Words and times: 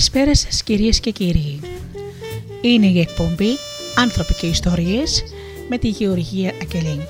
Καλησπέρα 0.00 0.34
σας 0.34 0.62
κυρίες 0.62 1.00
και 1.00 1.10
κύριοι. 1.10 1.60
Είναι 2.60 2.86
η 2.86 3.00
εκπομπή 3.00 3.48
«Άνθρωποι 3.96 4.34
και 4.34 4.46
Ιστορίες» 4.46 5.22
με 5.68 5.78
τη 5.78 5.88
Γεωργία 5.88 6.52
Ακελή. 6.62 7.06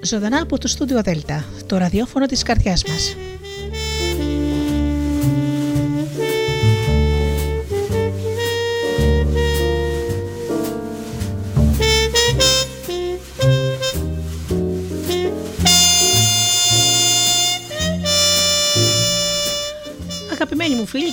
Ζωντανά 0.00 0.40
από 0.42 0.58
το 0.58 0.68
στούντιο 0.68 1.02
Δέλτα, 1.02 1.44
το 1.66 1.76
ραδιόφωνο 1.76 2.26
της 2.26 2.42
καρδιάς 2.42 2.84
μας. 2.84 3.16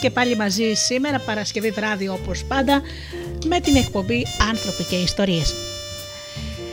Και 0.09 0.15
πάλι 0.15 0.35
μαζί 0.35 0.73
σήμερα 0.73 1.19
Παρασκευή 1.19 1.71
βράδυ 1.71 2.07
όπως 2.07 2.43
πάντα 2.43 2.81
με 3.45 3.59
την 3.59 3.75
εκπομπή 3.75 4.25
«Άνθρωποι 4.49 4.83
και 4.83 4.95
Ιστορίες». 4.95 5.55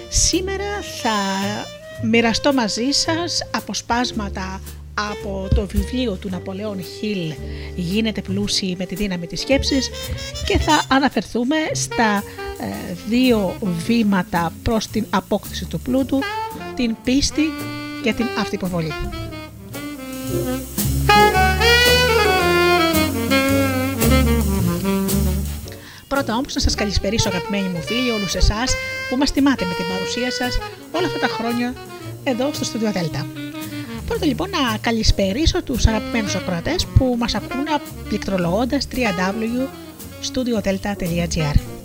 Σήμερα 0.08 0.64
θα 1.02 1.14
μοιραστώ 2.02 2.52
μαζί 2.52 2.90
σας 2.90 3.42
αποσπάσματα 3.50 4.60
από 4.94 5.48
το 5.54 5.66
βιβλίο 5.66 6.14
του 6.14 6.28
Ναπολέων 6.28 6.82
Χιλ 6.82 7.34
«Γίνεται 7.74 8.20
πλούσιοι 8.20 8.74
με 8.78 8.86
τη 8.86 8.94
δύναμη 8.94 9.26
της 9.26 9.40
σκέψης» 9.40 9.90
και 10.46 10.58
θα 10.58 10.82
αναφερθούμε 10.88 11.56
στα 11.72 12.22
ε, 12.60 12.94
δύο 13.08 13.56
βήματα 13.86 14.52
προς 14.62 14.86
την 14.86 15.06
απόκτηση 15.10 15.64
του 15.64 15.80
πλούτου, 15.80 16.18
την 16.76 16.96
πίστη 17.04 17.42
και 18.02 18.12
την 18.12 18.26
αυτοποβολή. 18.38 18.92
Πρώτα 26.16 26.36
όμως 26.36 26.54
να 26.54 26.60
σας 26.60 26.74
καλησπερίσω, 26.74 27.28
αγαπημένοι 27.28 27.68
μου 27.68 27.82
φίλοι, 27.82 28.10
όλους 28.10 28.34
εσάς 28.34 28.74
που 29.08 29.16
μας 29.16 29.32
τιμάτε 29.32 29.64
με 29.64 29.74
την 29.74 29.84
παρουσία 29.92 30.30
σας 30.30 30.58
όλα 30.92 31.06
αυτά 31.06 31.18
τα 31.18 31.28
χρόνια 31.28 31.74
εδώ 32.24 32.50
στο 32.52 32.66
Studio 32.72 32.92
Delta. 32.96 33.24
Πρώτα 34.06 34.26
λοιπόν 34.26 34.50
να 34.50 34.78
καλησπερίσω 34.80 35.62
τους 35.62 35.86
αγαπημένους 35.86 36.34
ακροατές 36.34 36.86
που 36.86 37.16
μας 37.18 37.34
ακούνε 37.34 37.70
πληκτρολογώντας 38.08 38.88
www.studiodelta.gr. 38.92 41.75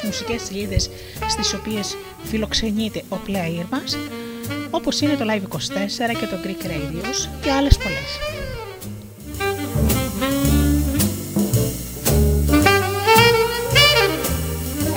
τις 0.00 0.08
μουσικές 0.08 0.42
σελίδες 0.42 0.90
στις 1.28 1.54
οποίες 1.54 1.96
φιλοξενείται 2.22 3.02
ο 3.08 3.16
player 3.26 3.64
μας 3.70 3.96
όπως 4.70 5.00
είναι 5.00 5.14
το 5.14 5.24
Live24 5.28 6.16
και 6.20 6.26
το 6.26 6.36
Greek 6.44 6.66
Radios 6.66 7.28
και 7.42 7.50
άλλες 7.50 7.76
πολλές. 7.78 8.10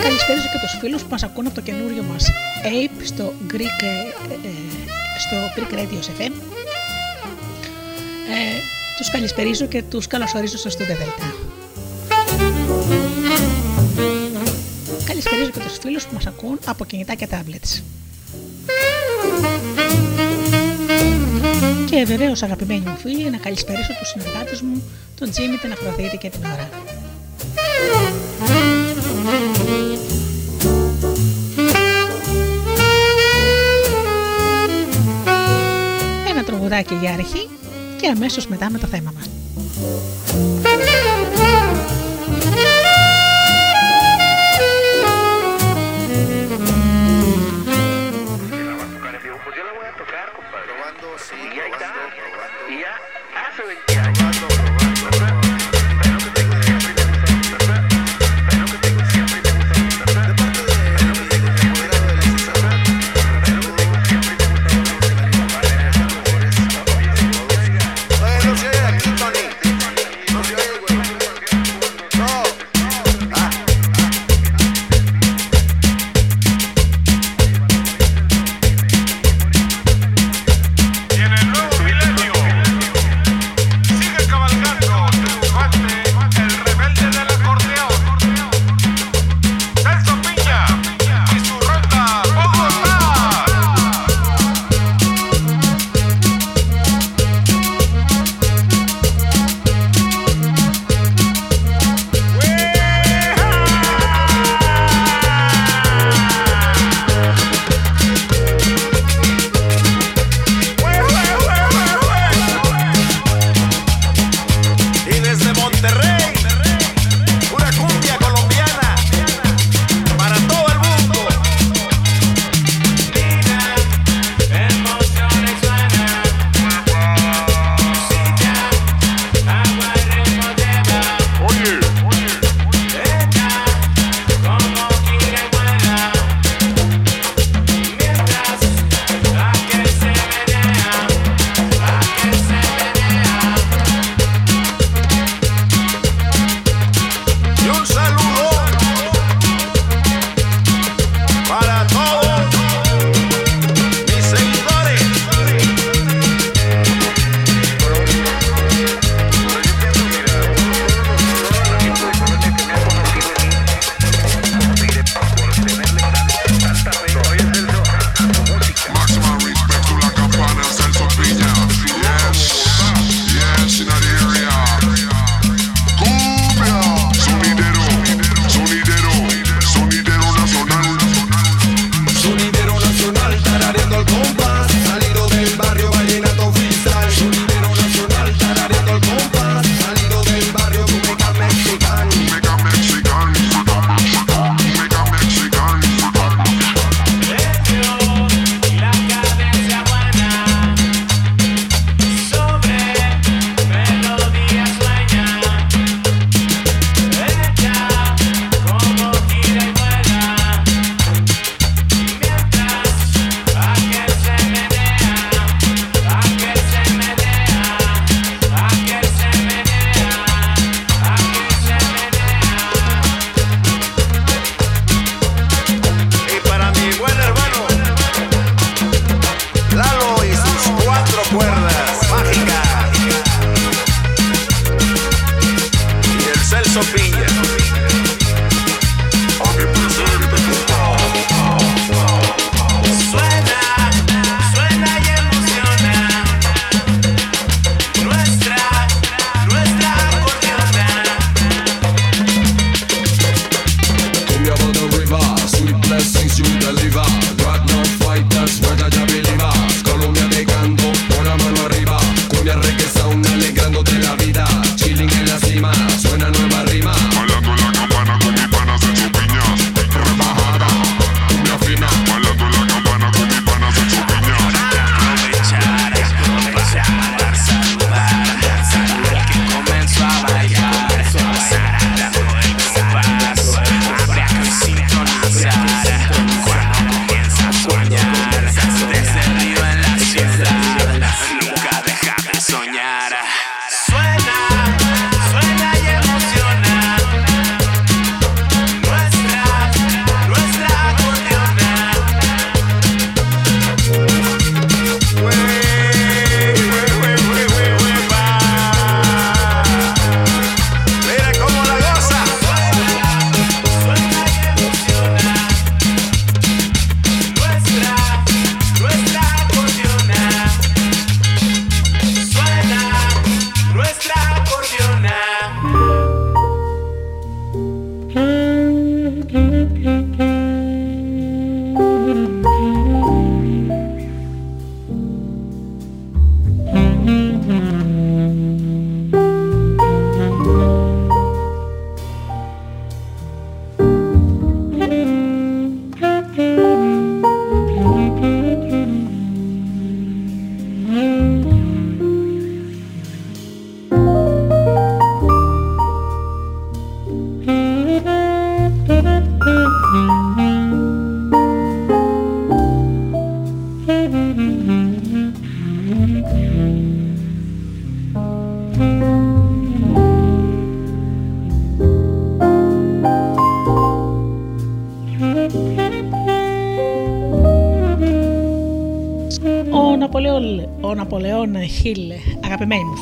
Καλησπέριζω 0.02 0.48
και 0.52 0.60
τους 0.62 0.78
φίλους 0.80 1.02
που 1.02 1.10
μας 1.10 1.24
ακούν 1.24 1.46
από 1.46 1.56
το 1.56 1.62
καινούριο 1.62 2.04
μας 2.04 2.30
Ape 2.64 3.02
στο 3.04 3.34
Greek, 3.52 3.84
ε, 3.84 4.48
ε, 4.48 4.50
στο 5.20 5.36
Greek 5.56 5.74
Radios 5.74 6.22
FM. 6.22 6.32
Ε, 8.30 8.60
τους 8.98 9.10
καλησπερίζω 9.10 9.66
και 9.66 9.84
τους 9.84 10.08
καλωσορίζω 10.08 10.58
στο 10.58 10.70
Studio 10.70 10.92
Delta. 10.92 11.53
Καλησπερίζω 15.34 15.60
και 15.60 15.70
τους 15.70 15.78
φίλους 15.78 16.06
που 16.06 16.14
μας 16.14 16.26
ακούν 16.26 16.60
από 16.66 16.86
κινητά 16.86 17.16
και 17.16 17.28
tablets. 17.32 17.82
Και 21.90 22.04
βεβαίως 22.06 22.44
αγαπημένοι 22.44 22.80
μου 22.80 22.98
φίλοι 22.98 23.30
να 23.30 23.38
καλησπερίσω 23.38 23.94
τους 24.00 24.08
συνεργάτες 24.08 24.62
μου, 24.62 24.84
τον 25.20 25.30
Τζίμι, 25.30 25.58
την 25.58 25.72
Αφροδίτη 25.72 26.18
και 26.18 26.30
την 26.30 26.40
Ωρα. 26.44 26.70
Ένα 36.30 36.44
τραγουδάκι 36.44 36.96
για 37.02 37.14
αρχή 37.14 37.50
και 38.02 38.08
αμέσως 38.08 38.48
μετά 38.48 38.70
με 38.70 38.78
το 38.78 38.88
θέμα 38.88 39.14
μας. 39.16 39.30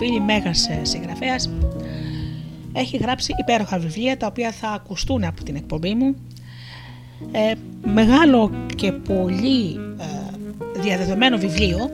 Αγαπημένοι 0.01 0.17
μου 0.17 0.19
φίλοι, 0.19 0.19
μέγας 0.19 0.69
ε, 0.69 0.85
συγγραφέας, 0.85 1.49
έχει 2.73 2.97
γράψει 2.97 3.33
υπέροχα 3.39 3.79
βιβλία 3.79 4.17
τα 4.17 4.27
οποία 4.27 4.51
θα 4.51 4.69
ακουστούν 4.69 5.23
από 5.23 5.43
την 5.43 5.55
εκπομπή 5.55 5.93
μου. 5.93 6.15
Ε, 7.31 7.53
μεγάλο 7.83 8.51
και 8.75 8.91
πολύ 8.91 9.79
ε, 9.99 10.79
διαδεδομένο 10.79 11.37
βιβλίο 11.37 11.89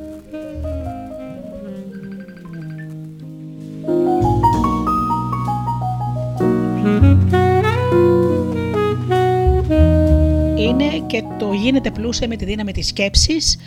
είναι 10.57 11.05
και 11.07 11.23
το 11.39 11.53
γίνεται 11.53 11.91
πλούσια 11.91 12.27
με 12.27 12.35
τη 12.35 12.45
δύναμη 12.45 12.71
της 12.71 12.87
σκέψης 12.87 13.57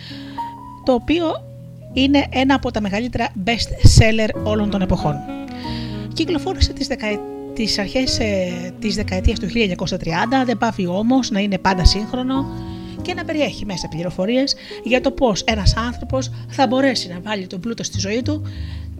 το 0.84 0.92
οποίο 0.92 1.49
είναι 1.92 2.26
ένα 2.30 2.54
από 2.54 2.70
τα 2.70 2.80
μεγαλύτερα 2.80 3.28
best 3.44 4.00
seller 4.00 4.28
όλων 4.44 4.70
των 4.70 4.82
εποχών. 4.82 5.16
Κυκλοφόρησε 6.12 6.72
τις, 6.72 6.86
δεκα... 6.86 7.06
τις 7.54 7.78
αρχές 7.78 8.18
ε, 8.18 8.52
της 8.78 8.94
δεκαετίας 8.94 9.38
του 9.38 9.46
1930, 9.46 9.96
δεν 10.44 10.58
πάβει 10.58 10.86
όμως 10.86 11.30
να 11.30 11.40
είναι 11.40 11.58
πάντα 11.58 11.84
σύγχρονο 11.84 12.46
και 13.02 13.14
να 13.14 13.24
περιέχει 13.24 13.64
μέσα 13.66 13.88
πληροφορίες 13.88 14.54
για 14.84 15.00
το 15.00 15.10
πώς 15.10 15.42
ένας 15.42 15.76
άνθρωπος 15.76 16.30
θα 16.48 16.66
μπορέσει 16.66 17.08
να 17.08 17.20
βάλει 17.20 17.46
τον 17.46 17.60
πλούτο 17.60 17.82
στη 17.82 18.00
ζωή 18.00 18.22
του 18.22 18.42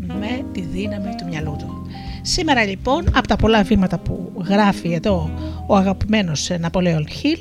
με 0.06 0.44
τη 0.52 0.60
δύναμη 0.60 1.14
του 1.18 1.26
μυαλού 1.28 1.56
του. 1.58 1.86
Σήμερα 2.22 2.64
λοιπόν, 2.64 3.04
από 3.14 3.28
τα 3.28 3.36
πολλά 3.36 3.62
βήματα 3.62 3.98
που 3.98 4.32
γράφει 4.48 4.92
εδώ 4.92 5.30
ο 5.66 5.76
αγαπημένος 5.76 6.50
Ναπολέον 6.60 7.08
Χιλ, 7.08 7.38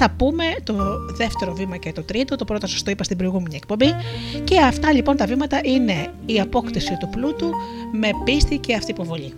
θα 0.00 0.10
πούμε 0.16 0.44
το 0.64 0.74
δεύτερο 1.16 1.54
βήμα 1.54 1.76
και 1.76 1.92
το 1.92 2.02
τρίτο, 2.02 2.36
το 2.36 2.44
πρώτο 2.44 2.66
σας 2.66 2.82
το 2.82 2.90
είπα 2.90 3.04
στην 3.04 3.16
προηγούμενη 3.16 3.56
εκπομπή 3.56 3.94
και 4.44 4.58
αυτά 4.60 4.92
λοιπόν 4.92 5.16
τα 5.16 5.26
βήματα 5.26 5.60
είναι 5.62 6.06
η 6.26 6.40
απόκτηση 6.40 6.96
του 7.00 7.08
πλούτου 7.08 7.50
με 7.92 8.10
πίστη 8.24 8.58
και 8.58 8.74
αυτή 8.74 8.90
υποβολή. 8.90 9.32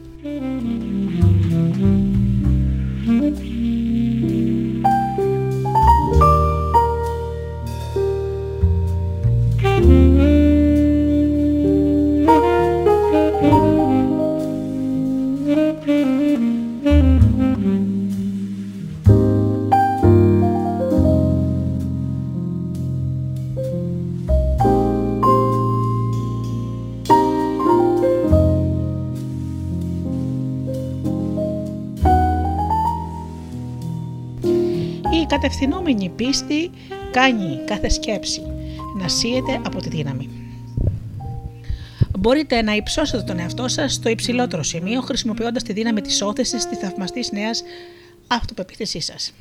Πίστη 36.25 36.71
κάνει 37.11 37.61
κάθε 37.65 37.89
σκέψη 37.89 38.43
να 39.01 39.09
σύεται 39.09 39.61
από 39.67 39.81
τη 39.81 39.89
δύναμη. 39.89 40.29
Μπορείτε 42.19 42.63
να 42.63 42.75
υψώσετε 42.75 43.23
τον 43.23 43.39
εαυτό 43.39 43.69
σας 43.69 43.93
στο 43.93 44.09
υψηλότερο 44.09 44.63
σημείο 44.63 45.01
χρησιμοποιώντας 45.01 45.63
τη 45.63 45.73
δύναμη 45.73 46.01
της 46.01 46.23
όθεσης 46.23 46.69
της 46.69 46.79
θαυμαστής 46.79 47.33
νέας 47.33 47.63
αυτοπεποίθησής 48.27 49.05
σας. 49.05 49.35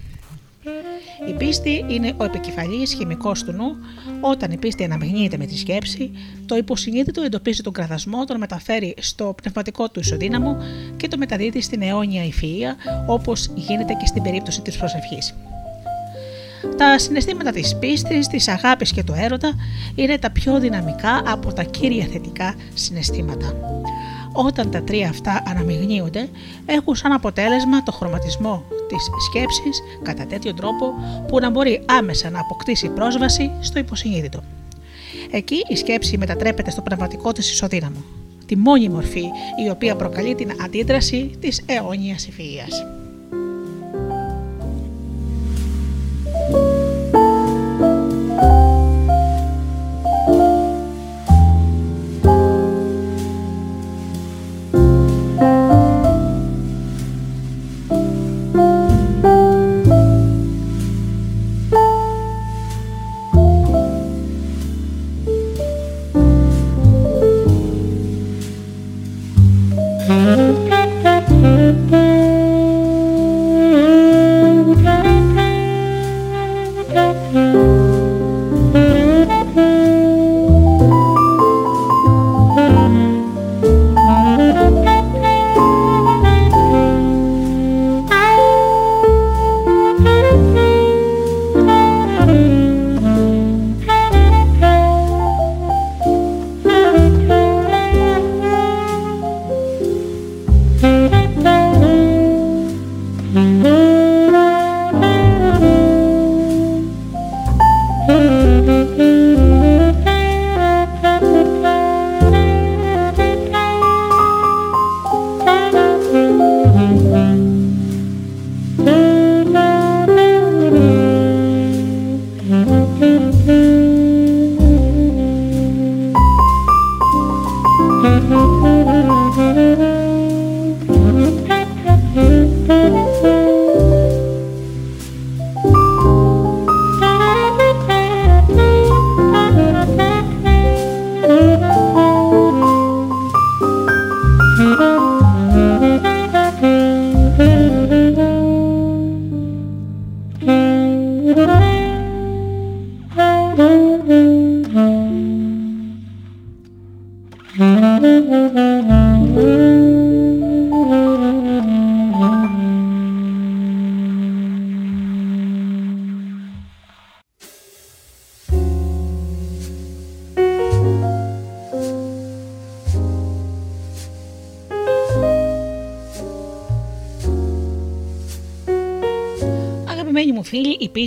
Η 1.30 1.34
πίστη 1.34 1.86
είναι 1.88 2.14
ο 2.18 2.24
επικεφαλής 2.24 2.94
χημικός 2.94 3.44
του 3.44 3.52
νου. 3.52 3.76
Όταν 4.22 4.52
η 4.52 4.58
πίστη 4.58 4.84
αναμειγνύεται 4.84 5.38
με 5.38 5.46
τη 5.46 5.58
σκέψη, 5.58 6.12
το 6.46 6.56
υποσυνείδητο 6.56 7.22
εντοπίζει 7.22 7.62
τον 7.62 7.74
κραδασμό, 7.74 8.26
τον 8.26 8.38
μεταφέρει 8.38 8.94
στο 9.00 9.36
πνευματικό 9.42 9.90
του 9.90 10.00
ισοδύναμο 10.00 10.58
και 10.98 11.08
το 11.08 11.18
μεταδίδει 11.18 11.62
στην 11.62 11.82
αιώνια 11.82 12.24
ευφυΐα, 12.24 12.76
όπως 13.08 13.50
γίνεται 13.56 13.94
και 13.94 14.06
στην 14.06 14.22
περίπτωση 14.22 14.62
της 14.62 14.78
προσευχής. 14.78 15.34
Τα 16.78 17.00
συναισθήματα 17.00 17.52
της 17.52 17.76
πίστης, 17.80 18.28
της 18.28 18.48
αγάπης 18.48 18.92
και 18.92 19.04
του 19.04 19.14
έρωτα 19.18 19.54
είναι 19.96 20.18
τα 20.18 20.32
πιο 20.32 20.60
δυναμικά 20.60 21.22
από 21.26 21.54
τα 21.54 21.64
κύρια 21.64 22.08
θετικά 22.12 22.56
συναισθήματα. 22.74 23.56
Όταν 24.34 24.72
τα 24.72 24.82
τρία 24.82 25.10
αυτά 25.10 25.44
αναμειγνύονται, 25.48 26.30
έχουν 26.66 26.96
σαν 26.96 27.12
αποτέλεσμα 27.12 27.84
το 27.84 27.92
χρωματισμό 27.92 28.64
της 28.88 29.10
σκέψης 29.30 29.82
κατά 30.04 30.26
τέτοιο 30.26 30.54
τρόπο 30.54 30.94
που 31.28 31.40
να 31.40 31.50
μπορεί 31.50 31.82
άμεσα 31.86 32.30
να 32.30 32.40
αποκτήσει 32.40 32.90
πρόσβαση 32.90 33.52
στο 33.60 33.80
υποσυνείδητο. 33.80 34.44
Εκεί 35.32 35.64
η 35.68 35.76
σκέψη 35.76 36.18
μετατρέπεται 36.18 36.72
στο 36.72 36.82
πνευματικό 36.82 37.32
της 37.32 37.52
ισοδύναμο, 37.52 38.04
τη 38.46 38.58
μόνη 38.58 38.90
μορφή 38.90 39.24
η 39.66 39.70
οποία 39.70 39.96
προκαλεί 39.96 40.36
την 40.36 40.52
αντίδραση 40.64 41.32
της 41.40 41.62
αιώνιας 41.66 42.30
ευφυΐας. 42.30 42.99
Αγαπημένοι 46.52 46.79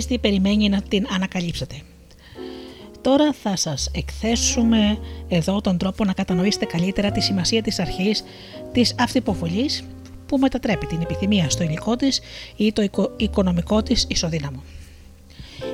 πίστη 0.03 0.19
περιμένει 0.19 0.69
να 0.69 0.81
την 0.81 1.05
ανακαλύψετε. 1.13 1.75
Τώρα 3.01 3.33
θα 3.33 3.55
σας 3.55 3.89
εκθέσουμε 3.93 4.97
εδώ 5.29 5.61
τον 5.61 5.77
τρόπο 5.77 6.03
να 6.03 6.13
κατανοήσετε 6.13 6.65
καλύτερα 6.65 7.11
τη 7.11 7.21
σημασία 7.21 7.61
της 7.61 7.79
αρχής 7.79 8.23
της 8.71 8.95
αυτοποβολής 8.99 9.83
που 10.27 10.37
μετατρέπει 10.37 10.85
την 10.85 11.01
επιθυμία 11.01 11.49
στο 11.49 11.63
υλικό 11.63 11.95
της 11.95 12.21
ή 12.55 12.73
το 12.73 12.81
οικο- 12.81 13.11
οικονομικό 13.17 13.83
της 13.83 14.05
ισοδύναμο. 14.09 14.63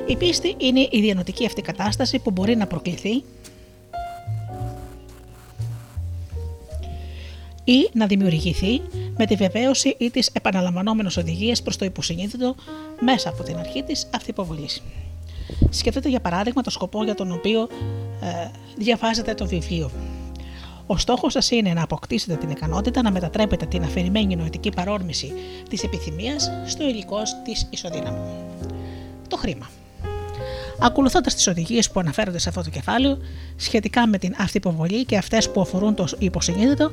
Η 0.06 0.16
πίστη 0.16 0.54
είναι 0.58 0.80
η 0.80 1.00
διανοτική 1.00 1.46
αυτή 1.46 1.62
κατάσταση 1.62 2.18
που 2.18 2.30
μπορεί 2.30 2.56
να 2.56 2.66
προκληθεί 2.66 3.22
ή 7.64 7.90
να 7.92 8.06
δημιουργηθεί 8.06 8.80
με 9.16 9.26
τη 9.26 9.34
βεβαίωση 9.34 9.94
ή 9.98 10.10
τις 10.10 10.30
επαναλαμβανόμενες 10.32 11.16
οδηγίες 11.16 11.62
προς 11.62 11.76
το 11.76 11.84
υποσυνείδητο 11.84 12.54
μέσα 13.00 13.28
από 13.28 13.42
την 13.42 13.58
αρχή 13.58 13.82
της 13.82 14.06
αυτοποβολής. 14.14 14.82
Σκεφτείτε 15.70 16.08
για 16.08 16.20
παράδειγμα 16.20 16.62
το 16.62 16.70
σκοπό 16.70 17.04
για 17.04 17.14
τον 17.14 17.32
οποίο 17.32 17.68
ε, 18.20 18.50
διαβάζετε 18.76 19.34
το 19.34 19.46
βιβλίο. 19.46 19.90
Ο 20.86 20.96
στόχος 20.96 21.32
σας 21.32 21.50
είναι 21.50 21.72
να 21.72 21.82
αποκτήσετε 21.82 22.34
την 22.34 22.50
ικανότητα 22.50 23.02
να 23.02 23.10
μετατρέπετε 23.10 23.66
την 23.66 23.82
αφηρημένη 23.82 24.36
νοητική 24.36 24.70
παρόρμηση 24.70 25.32
της 25.68 25.82
επιθυμίας 25.82 26.50
στο 26.66 26.84
υλικό 26.84 27.22
της 27.44 27.66
ισοδύναμου. 27.70 28.24
Το 29.28 29.36
χρήμα. 29.36 29.70
Ακολουθώντας 30.82 31.34
τις 31.34 31.46
οδηγίες 31.46 31.90
που 31.90 32.00
αναφέρονται 32.00 32.38
σε 32.38 32.48
αυτό 32.48 32.62
το 32.62 32.70
κεφάλαιο 32.70 33.18
σχετικά 33.56 34.06
με 34.06 34.18
την 34.18 34.34
αυτοποβολή 34.38 35.04
και 35.04 35.16
αυτές 35.16 35.50
που 35.50 35.60
αφορούν 35.60 35.94
το 35.94 36.06
υποσυνείδητο, 36.18 36.90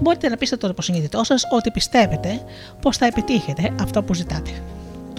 μπορείτε 0.00 0.28
να 0.28 0.36
πείσετε 0.36 0.56
το 0.56 0.68
υποσυνείδητό 0.68 1.24
σας 1.24 1.44
ότι 1.50 1.70
πιστεύετε 1.70 2.42
πως 2.80 2.96
θα 2.96 3.06
επιτύχετε 3.06 3.74
αυτό 3.80 4.02
που 4.02 4.14
ζητάτε. 4.14 4.50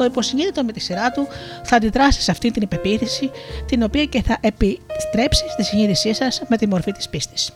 Το 0.01 0.07
υποσυνείδητο 0.07 0.63
με 0.63 0.71
τη 0.71 0.79
σειρά 0.79 1.11
του 1.11 1.27
θα 1.63 1.75
αντιδράσει 1.75 2.21
σε 2.21 2.31
αυτή 2.31 2.51
την 2.51 2.61
υπεποίθηση, 2.61 3.31
την 3.65 3.83
οποία 3.83 4.05
και 4.05 4.21
θα 4.21 4.37
επιστρέψει 4.41 5.43
στη 5.49 5.63
συνείδησή 5.63 6.13
σας 6.13 6.41
με 6.47 6.57
τη 6.57 6.67
μορφή 6.67 6.91
της 6.91 7.09
πίστης. 7.09 7.51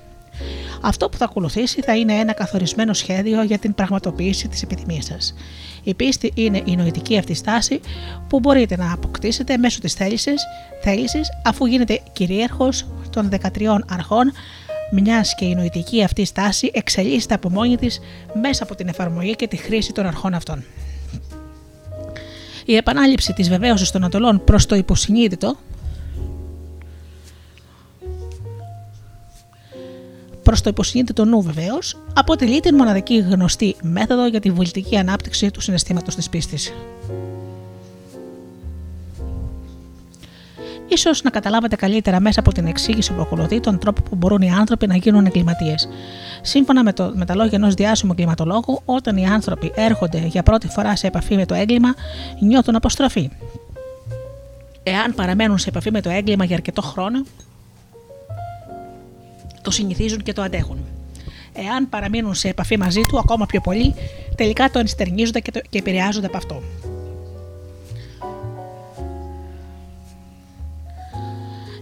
Αυτό 0.81 1.09
που 1.09 1.17
θα 1.17 1.25
ακολουθήσει 1.25 1.81
θα 1.81 1.95
είναι 1.95 2.13
ένα 2.13 2.33
καθορισμένο 2.33 2.93
σχέδιο 2.93 3.43
για 3.43 3.57
την 3.57 3.73
πραγματοποίηση 3.75 4.47
της 4.47 4.61
επιθυμίας 4.61 5.05
σας. 5.05 5.35
Η 5.83 5.93
πίστη 5.93 6.31
είναι 6.35 6.61
η 6.65 6.75
νοητική 6.75 7.17
αυτή 7.17 7.33
στάση 7.33 7.79
που 8.27 8.39
μπορείτε 8.39 8.75
να 8.75 8.93
αποκτήσετε 8.93 9.57
μέσω 9.57 9.79
της 9.79 9.93
θέλησης, 10.81 11.29
αφού 11.43 11.65
γίνετε 11.65 12.01
κυρίαρχος 12.13 12.85
των 13.09 13.29
13 13.29 13.83
αρχών, 13.89 14.31
μιας 14.91 15.35
και 15.35 15.45
η 15.45 15.55
νοητική 15.55 16.03
αυτή 16.03 16.25
στάση 16.25 16.71
εξελίσσεται 16.73 17.33
από 17.33 17.49
μόνη 17.49 17.77
της 17.77 17.99
μέσα 18.41 18.63
από 18.63 18.75
την 18.75 18.87
εφαρμογή 18.87 19.35
και 19.35 19.47
τη 19.47 19.57
χρήση 19.57 19.91
των 19.91 20.05
αρχών 20.05 20.33
αυτών. 20.33 20.63
Η 22.65 22.75
επανάληψη 22.75 23.34
της 23.34 23.50
βεβαίωσης 23.50 23.91
των 23.91 24.03
ατολών 24.03 24.43
προς 24.43 24.65
το 24.65 24.75
υποσυνείδητο 24.75 25.57
προς 30.45 30.62
το 30.62 30.69
υποσυνείδητο 30.69 31.25
νου 31.25 31.41
βεβαίως, 31.41 31.98
αποτελεί 32.13 32.60
την 32.60 32.75
μοναδική 32.75 33.17
γνωστή 33.17 33.75
μέθοδο 33.81 34.27
για 34.27 34.39
τη 34.39 34.51
βολητική 34.51 34.98
ανάπτυξη 34.98 35.51
του 35.51 35.62
συναισθήματος 35.62 36.15
της 36.15 36.29
πίστης. 36.29 36.74
Ίσως 40.87 41.21
να 41.23 41.29
καταλάβετε 41.29 41.75
καλύτερα 41.75 42.19
μέσα 42.19 42.39
από 42.39 42.51
την 42.51 42.65
εξήγηση 42.65 43.13
που 43.13 43.21
ακολουθεί 43.21 43.59
τον 43.59 43.79
τρόπο 43.79 44.01
που 44.01 44.15
μπορούν 44.15 44.41
οι 44.41 44.51
άνθρωποι 44.51 44.87
να 44.87 44.95
γίνουν 44.95 45.25
εγκληματίες. 45.25 45.89
Σύμφωνα 46.41 46.83
με, 46.83 46.93
το, 46.93 47.11
με 47.15 47.25
τα 47.25 47.35
λόγια 47.35 47.57
ενός 47.57 47.73
διάσημου 47.73 48.11
εγκληματολόγου, 48.11 48.81
όταν 48.85 49.17
οι 49.17 49.25
άνθρωποι 49.25 49.71
έρχονται 49.75 50.25
για 50.25 50.43
πρώτη 50.43 50.67
φορά 50.67 50.95
σε 50.95 51.07
επαφή 51.07 51.35
με 51.35 51.45
το 51.45 51.53
έγκλημα, 51.53 51.93
νιώθουν 52.39 52.75
αποστροφή. 52.75 53.29
Εάν 54.83 55.13
παραμένουν 55.13 55.57
σε 55.57 55.69
επαφή 55.69 55.91
με 55.91 56.01
το 56.01 56.09
έγκλημα 56.09 56.45
για 56.45 56.55
αρκετό 56.55 56.81
χρόνο, 56.81 57.23
το 59.61 59.71
συνηθίζουν 59.71 60.23
και 60.23 60.33
το 60.33 60.41
αντέχουν. 60.41 60.77
Εάν 61.53 61.89
παραμείνουν 61.89 62.33
σε 62.33 62.47
επαφή 62.47 62.77
μαζί 62.77 63.01
του 63.01 63.17
ακόμα 63.19 63.45
πιο 63.45 63.61
πολύ, 63.61 63.95
τελικά 64.35 64.69
το 64.69 64.79
ενστερνίζονται 64.79 65.39
και, 65.39 65.51
το, 65.51 65.59
και 65.69 65.77
επηρεάζονται 65.77 66.27
από 66.27 66.37
αυτό. 66.37 66.61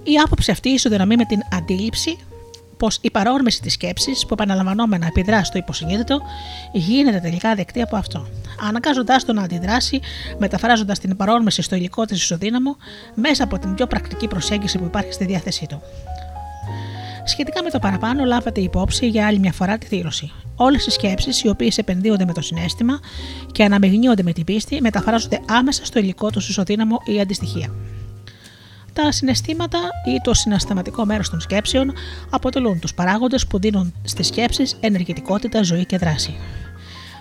Η 0.03 0.17
άποψη 0.24 0.51
αυτή 0.51 0.69
ισοδυναμεί 0.69 1.15
με 1.15 1.25
την 1.25 1.39
αντίληψη 1.51 2.17
πως 2.77 2.98
η 3.01 3.12
παρόρμηση 3.12 3.62
της 3.62 3.74
σκέψης 3.74 4.25
που 4.25 4.33
επαναλαμβανόμενα 4.33 5.05
επιδρά 5.05 5.43
στο 5.43 5.57
υποσυνείδητο 5.57 6.22
γίνεται 6.72 7.19
τελικά 7.19 7.55
δεκτή 7.55 7.81
από 7.81 7.95
αυτό, 7.95 8.27
αναγκάζοντάς 8.67 9.25
το 9.25 9.33
να 9.33 9.41
αντιδράσει, 9.41 10.00
μεταφράζοντας 10.38 11.00
την 11.00 11.15
παρόρμηση 11.15 11.62
στο 11.62 11.75
υλικό 11.75 12.05
της 12.05 12.17
ισοδύναμο 12.17 12.77
μέσα 13.15 13.43
από 13.43 13.60
την 13.60 13.74
πιο 13.74 13.88
πρακτική 13.88 14.27
προσέγγιση 14.27 14.77
που 14.77 14.86
υπάρχει 14.86 15.13
στη 15.13 15.25
διάθεσή 15.25 15.65
του. 15.67 15.81
Σχετικά 17.25 17.63
με 17.63 17.69
το 17.69 17.79
παραπάνω, 17.79 18.24
λάβατε 18.24 18.62
υπόψη 18.62 19.07
για 19.07 19.27
άλλη 19.27 19.39
μια 19.39 19.51
φορά 19.51 19.77
τη 19.77 19.86
θύρωση. 19.86 20.31
Όλες 20.55 20.86
οι 20.86 20.91
σκέψεις, 20.91 21.41
οι 21.41 21.48
οποίες 21.48 21.77
επενδύονται 21.77 22.25
με 22.25 22.33
το 22.33 22.41
συνέστημα 22.41 23.00
και 23.51 23.63
αναμειγνύονται 23.63 24.24
με 24.24 24.31
την 24.33 24.43
πίστη, 24.43 24.81
μεταφράζονται 24.81 25.39
άμεσα 25.48 25.86
στο 25.86 26.00
υλικό 26.00 26.29
του 26.29 26.39
ισοδύναμο 26.39 26.98
ή 27.05 27.19
αντιστοιχεία. 27.19 27.74
Τα 28.94 29.12
συναισθήματα 29.12 29.80
ή 30.06 30.22
το 30.24 30.34
συνασταματικό 30.34 31.06
μέρος 31.06 31.30
των 31.30 31.40
σκέψεων 31.40 31.94
αποτελούν 32.30 32.80
τους 32.80 32.94
παράγοντες 32.94 33.48
που 33.48 33.60
δίνουν 33.60 33.94
στις 34.04 34.28
σκέψεις 34.28 34.78
ενεργητικότητα, 34.80 35.64
ζωή 35.64 35.86
και 35.86 35.98
δράση. 35.98 36.36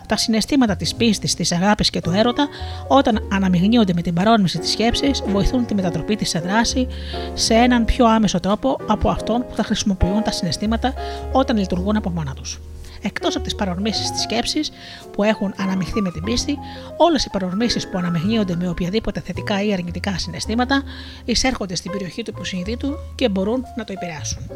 Τα 0.06 0.16
συναισθήματα 0.16 0.76
της 0.76 0.94
πίστης, 0.94 1.34
της 1.34 1.52
αγάπης 1.52 1.90
και 1.90 2.00
του 2.00 2.10
έρωτα, 2.10 2.48
όταν 2.88 3.28
αναμειγνύονται 3.32 3.92
με 3.94 4.02
την 4.02 4.14
παρόρμηση 4.14 4.58
της 4.58 4.70
σκέψης, 4.70 5.22
βοηθούν 5.26 5.66
τη 5.66 5.74
μετατροπή 5.74 6.16
της 6.16 6.28
σε 6.28 6.38
δράση 6.38 6.86
σε 7.34 7.54
έναν 7.54 7.84
πιο 7.84 8.06
άμεσο 8.06 8.40
τρόπο 8.40 8.78
από 8.86 9.08
αυτόν 9.08 9.46
που 9.48 9.54
θα 9.54 9.62
χρησιμοποιούν 9.62 10.22
τα 10.22 10.30
συναισθήματα 10.30 10.94
όταν 11.32 11.56
λειτουργούν 11.56 11.96
από 11.96 12.10
μόνα 12.10 12.34
τους. 12.34 12.60
Εκτός 13.02 13.34
από 13.34 13.44
τις 13.44 13.54
παρορμήσεις 13.54 14.10
της 14.10 14.20
σκέψης 14.20 14.70
που 15.12 15.22
έχουν 15.22 15.54
αναμειχθεί 15.56 16.00
με 16.02 16.10
την 16.10 16.22
πίστη, 16.22 16.58
όλες 16.96 17.24
οι 17.24 17.30
παρορμήσεις 17.30 17.88
που 17.88 17.98
αναμειγνύονται 17.98 18.56
με 18.56 18.68
οποιαδήποτε 18.68 19.20
θετικά 19.20 19.62
ή 19.62 19.72
αρνητικά 19.72 20.18
συναισθήματα 20.18 20.82
εισέρχονται 21.24 21.74
στην 21.74 21.90
περιοχή 21.90 22.22
του 22.22 22.30
υποσυνείδητου 22.34 22.96
και 23.14 23.28
μπορούν 23.28 23.64
να 23.76 23.84
το 23.84 23.92
επηρεάσουν. 23.92 24.50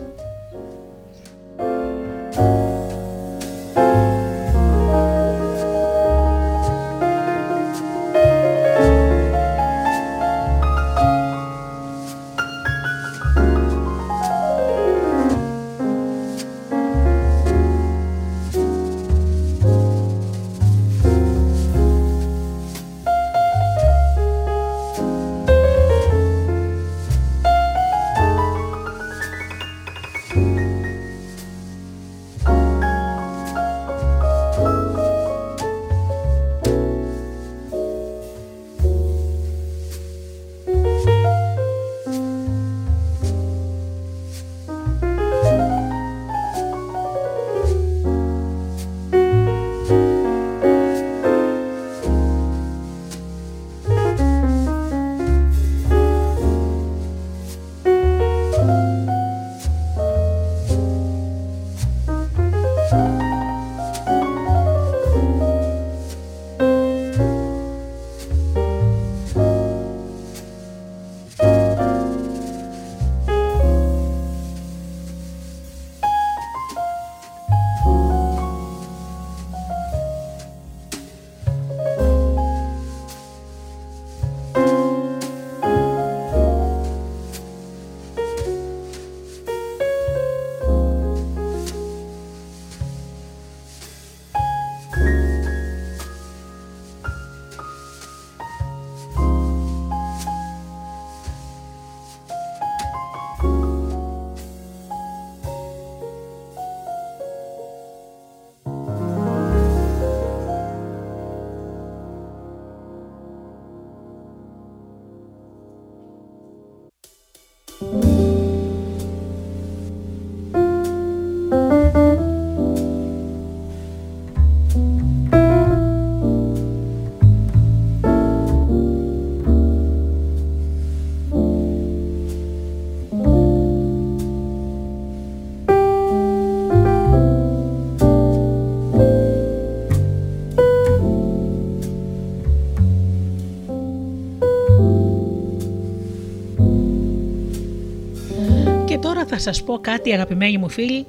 Θα 149.26 149.38
σας 149.38 149.62
πω 149.62 149.78
κάτι 149.78 150.12
αγαπημένοι 150.12 150.58
μου 150.58 150.68
φίλοι 150.68 151.06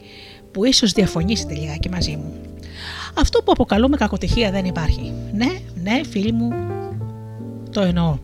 που 0.51 0.65
ίσως 0.65 0.91
διαφωνήσετε 0.91 1.53
λιγάκι 1.53 1.89
μαζί 1.89 2.15
μου. 2.15 2.33
Αυτό 3.19 3.39
που 3.39 3.51
αποκαλούμε 3.51 3.97
κακοτυχία 3.97 4.51
δεν 4.51 4.65
υπάρχει. 4.65 5.13
Ναι, 5.33 5.59
ναι 5.83 6.01
φίλοι 6.09 6.31
μου, 6.31 6.49
το 7.71 7.81
εννοώ. 7.81 8.17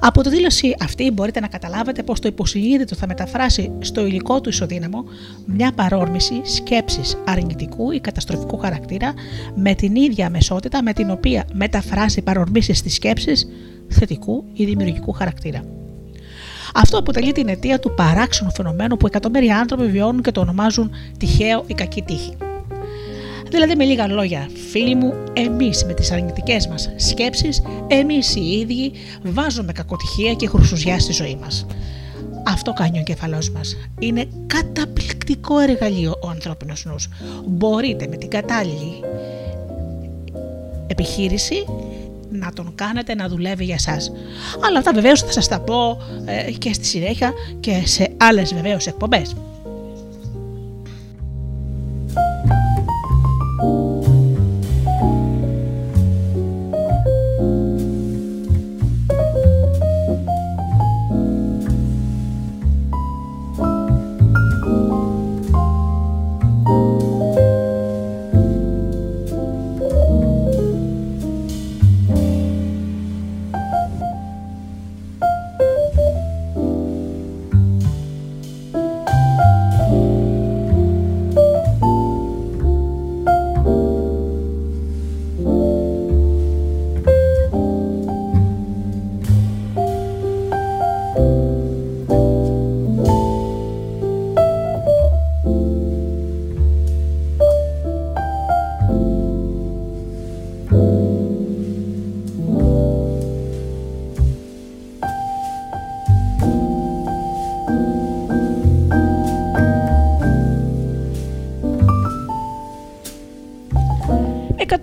Από 0.00 0.22
τη 0.22 0.28
δήλωση 0.28 0.74
αυτή 0.80 1.10
μπορείτε 1.10 1.40
να 1.40 1.46
καταλάβετε 1.46 2.02
πως 2.02 2.20
το 2.20 2.28
υποσυνείδητο 2.28 2.94
θα 2.94 3.06
μεταφράσει 3.06 3.72
στο 3.78 4.06
υλικό 4.06 4.40
του 4.40 4.48
ισοδύναμο 4.48 5.04
μια 5.46 5.72
παρόρμηση 5.72 6.40
σκέψης 6.44 7.16
αρνητικού 7.26 7.90
ή 7.90 8.00
καταστροφικού 8.00 8.58
χαρακτήρα 8.58 9.12
με 9.54 9.74
την 9.74 9.94
ίδια 9.94 10.26
αμεσότητα 10.26 10.82
με 10.82 10.92
την 10.92 11.10
οποία 11.10 11.44
μεταφράσει 11.52 12.22
παρορμήσεις 12.22 12.78
στις 12.78 12.94
σκέψεις 12.94 13.48
θετικού 13.88 14.44
ή 14.52 14.64
δημιουργικού 14.64 15.12
χαρακτήρα. 15.12 15.83
Αυτό 16.76 16.98
αποτελεί 16.98 17.32
την 17.32 17.48
αιτία 17.48 17.78
του 17.78 17.94
παράξενου 17.94 18.50
φαινομένου 18.50 18.96
που 18.96 19.06
εκατομμύρια 19.06 19.58
άνθρωποι 19.58 19.86
βιώνουν 19.86 20.22
και 20.22 20.30
το 20.30 20.40
ονομάζουν 20.40 20.90
τυχαίο 21.18 21.64
ή 21.66 21.74
κακή 21.74 22.02
τύχη. 22.02 22.36
Δηλαδή, 23.50 23.76
με 23.76 23.84
λίγα 23.84 24.06
λόγια, 24.06 24.48
φίλοι 24.70 24.94
μου, 24.94 25.14
εμείς 25.32 25.84
με 25.84 25.94
τις 25.94 26.12
αρνητικές 26.12 26.66
μας 26.66 26.90
σκέψεις, 26.96 27.62
εμείς 27.86 28.34
οι 28.34 28.58
ίδιοι 28.58 28.92
βάζουμε 29.22 29.72
κακοτυχία 29.72 30.34
και 30.34 30.48
χρουσουζιά 30.48 30.98
στη 30.98 31.12
ζωή 31.12 31.38
μας. 31.40 31.66
Αυτό 32.46 32.72
κάνει 32.72 32.96
ο 32.96 33.00
εγκεφαλό 33.00 33.38
μας. 33.54 33.76
Είναι 33.98 34.26
καταπληκτικό 34.46 35.58
εργαλείο 35.58 36.18
ο 36.22 36.28
ανθρώπινος 36.28 36.84
νους. 36.84 37.08
Μπορείτε 37.46 38.06
με 38.06 38.16
την 38.16 38.28
κατάλληλη 38.28 39.00
επιχείρηση 40.86 41.64
να 42.38 42.52
τον 42.52 42.72
κάνετε 42.74 43.14
να 43.14 43.28
δουλεύει 43.28 43.64
για 43.64 43.78
σας. 43.78 44.12
Αλλά 44.66 44.78
αυτά 44.78 44.92
βεβαίως 44.92 45.20
θα 45.22 45.32
σας 45.32 45.48
τα 45.48 45.60
πω 45.60 46.02
ε, 46.24 46.50
και 46.50 46.72
στη 46.72 46.84
συνέχεια 46.84 47.32
και 47.60 47.82
σε 47.84 48.08
άλλες 48.16 48.54
βεβαίως 48.54 48.86
εκπομπές. 48.86 49.34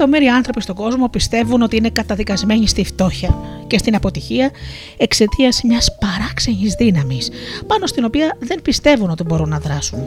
Εκατομμύρια 0.01 0.35
άνθρωποι 0.35 0.61
στον 0.61 0.75
κόσμο 0.75 1.07
πιστεύουν 1.07 1.61
ότι 1.61 1.75
είναι 1.75 1.89
καταδικασμένοι 1.89 2.67
στη 2.67 2.83
φτώχεια 2.83 3.39
και 3.67 3.77
στην 3.77 3.95
αποτυχία 3.95 4.51
εξαιτίας 4.97 5.61
μιας 5.63 5.97
παράξενης 5.99 6.73
δύναμης, 6.73 7.29
πάνω 7.67 7.85
στην 7.85 8.03
οποία 8.03 8.37
δεν 8.39 8.61
πιστεύουν 8.61 9.09
ότι 9.09 9.23
μπορούν 9.23 9.49
να 9.49 9.59
δράσουν. 9.59 9.99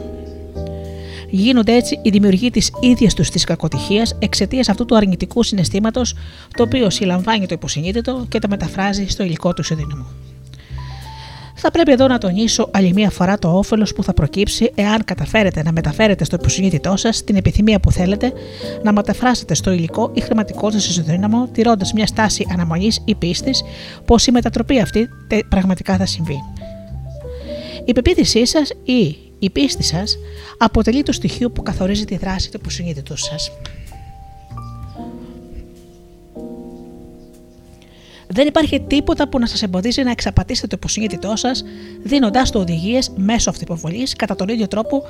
Γίνονται 1.29 1.75
έτσι 1.75 1.99
οι 2.01 2.09
δημιουργοί 2.09 2.49
της 2.49 2.71
ίδιας 2.79 3.13
τους 3.13 3.29
της 3.29 3.43
κακοτυχίας 3.43 4.15
εξαιτίας 4.19 4.69
αυτού 4.69 4.85
του 4.85 4.95
αρνητικού 4.95 5.43
συναισθήματος, 5.43 6.15
το 6.57 6.63
οποίο 6.63 6.89
συλλαμβάνει 6.89 7.45
το 7.45 7.53
υποσυνείδητο 7.53 8.25
και 8.29 8.39
το 8.39 8.47
μεταφράζει 8.49 9.05
στο 9.07 9.23
υλικό 9.23 9.53
του 9.53 9.61
ισοδύναμο. 9.61 10.05
Θα 11.57 11.71
πρέπει 11.71 11.91
εδώ 11.91 12.07
να 12.07 12.17
τονίσω 12.17 12.69
άλλη 12.71 12.93
μία 12.93 13.09
φορά 13.09 13.39
το 13.39 13.57
όφελος 13.57 13.93
που 13.93 14.03
θα 14.03 14.13
προκύψει 14.13 14.71
εάν 14.75 15.03
καταφέρετε 15.05 15.63
να 15.63 15.71
μεταφέρετε 15.71 16.23
στο 16.23 16.35
υποσυνείδητό 16.39 16.95
σας 16.95 17.23
την 17.23 17.35
επιθυμία 17.35 17.79
που 17.79 17.91
θέλετε 17.91 18.33
να 18.83 18.93
μεταφράσετε 18.93 19.53
στο 19.53 19.71
υλικό 19.71 20.11
ή 20.13 20.21
χρηματικό 20.21 20.71
σας 20.71 20.87
ισοδύναμο, 20.87 21.47
τηρώντας 21.51 21.93
μια 21.93 22.05
στάση 22.07 22.47
αναμονής 22.51 23.01
ή 23.05 23.15
πίστης 23.15 23.63
πως 24.05 24.27
η 24.27 24.31
μετατροπή 24.31 24.79
αυτή 24.79 25.09
πραγματικά 25.49 25.97
θα 25.97 26.05
συμβεί. 26.05 26.37
Η 27.85 27.93
πεποίθησή 27.93 28.45
σας 28.45 28.69
ή 28.83 29.15
η 29.39 29.49
πίστη 29.49 29.83
σας 29.83 30.17
αποτελεί 30.57 31.03
το 31.03 31.11
στοιχείο 31.11 31.51
που 31.51 31.63
καθορίζει 31.63 32.05
τη 32.05 32.17
δράση 32.17 32.51
του 32.51 32.57
υποσυνείδητου 32.61 33.17
σας. 33.17 33.51
Δεν 38.27 38.47
υπάρχει 38.47 38.79
τίποτα 38.79 39.27
που 39.29 39.39
να 39.39 39.45
σας 39.45 39.63
εμποδίζει 39.63 40.03
να 40.03 40.11
εξαπατήσετε 40.11 40.67
το 40.67 40.75
υποσυνείδητό 40.79 41.35
σας, 41.35 41.63
δίνοντάς 42.03 42.51
του 42.51 42.59
οδηγίες 42.59 43.11
μέσω 43.15 43.49
αυτοποβολής 43.49 44.15
κατά 44.15 44.35
τον 44.35 44.47
ίδιο 44.47 44.67
τρόπο 44.67 45.03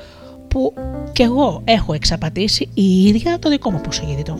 που 0.47 0.73
και 1.11 1.23
εγώ 1.23 1.61
έχω 1.65 1.93
εξαπατήσει 1.93 2.69
η 2.73 3.07
ίδια 3.07 3.39
το 3.39 3.49
δικό 3.49 3.71
μου 3.71 3.77
υποσυνείδητο. 3.83 4.39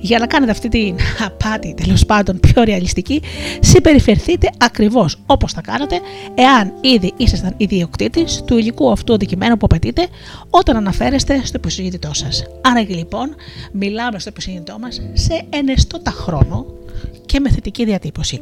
Για 0.00 0.18
να 0.18 0.26
κάνετε 0.26 0.50
αυτή 0.52 0.68
την 0.68 0.96
απάτη 1.26 1.74
τέλος 1.82 2.06
πάντων 2.06 2.40
πιο 2.40 2.62
ρεαλιστική, 2.62 3.22
συμπεριφερθείτε 3.60 4.50
ακριβώς 4.58 5.18
όπως 5.26 5.52
θα 5.52 5.60
κάνετε 5.60 6.00
εάν 6.34 6.72
ήδη 6.80 7.12
ήσασταν 7.16 7.54
ιδιοκτήτης 7.56 8.42
του 8.44 8.58
υλικού 8.58 8.90
αυτού 8.90 9.14
αντικειμένου 9.14 9.56
που 9.56 9.66
απαιτείτε 9.70 10.06
όταν 10.50 10.76
αναφέρεστε 10.76 11.40
στο 11.44 11.56
υποσυνείδητό 11.56 12.10
σας. 12.14 12.44
Άρα 12.60 12.80
λοιπόν, 12.80 13.34
μιλάμε 13.72 14.18
στο 14.18 14.30
υποσυνείδητό 14.30 14.78
μας 14.80 15.02
σε 15.12 15.46
ενεστώτα 15.50 16.10
χρόνο 16.10 16.66
και 17.26 17.40
με 17.40 17.50
θετική 17.50 17.84
διατύπωση. 17.84 18.40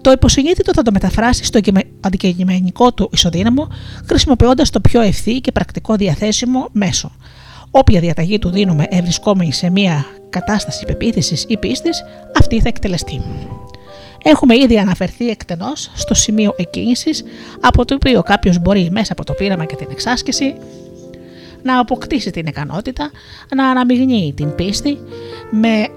Το 0.00 0.10
υποσυνείδητο 0.10 0.72
θα 0.74 0.82
το 0.82 0.90
μεταφράσει 0.92 1.44
στο 1.44 1.60
αντικειμενικό 2.00 2.92
του 2.92 3.10
ισοδύναμο 3.12 3.68
χρησιμοποιώντας 4.06 4.70
το 4.70 4.80
πιο 4.80 5.00
ευθύ 5.00 5.40
και 5.40 5.52
πρακτικό 5.52 5.96
διαθέσιμο 5.96 6.68
μέσο. 6.72 7.12
Όποια 7.70 8.00
διαταγή 8.00 8.38
του 8.38 8.50
δίνουμε 8.50 8.86
ευρισκόμενη 8.90 9.52
σε 9.52 9.70
μια 9.70 10.06
κατάσταση 10.30 10.84
πεποίθησης 10.84 11.44
ή 11.48 11.56
πίστης, 11.56 12.02
αυτή 12.38 12.60
θα 12.60 12.68
εκτελεστεί. 12.68 13.22
Έχουμε 14.22 14.56
ήδη 14.56 14.78
αναφερθεί 14.78 15.28
εκτενώς 15.28 15.90
στο 15.94 16.14
σημείο 16.14 16.54
εκκίνησης 16.56 17.24
από 17.60 17.84
το 17.84 17.94
οποίο 17.94 18.22
κάποιος 18.22 18.58
μπορεί 18.58 18.88
μέσα 18.90 19.12
από 19.12 19.24
το 19.24 19.32
πείραμα 19.32 19.64
και 19.64 19.76
την 19.76 19.86
εξάσκηση 19.90 20.54
να 21.62 21.78
αποκτήσει 21.78 22.30
την 22.30 22.46
ικανότητα 22.46 23.10
να 23.56 23.68
αναμειγνύει 23.68 24.32
την 24.36 24.54
πίστη 24.54 24.98
με 25.50 25.88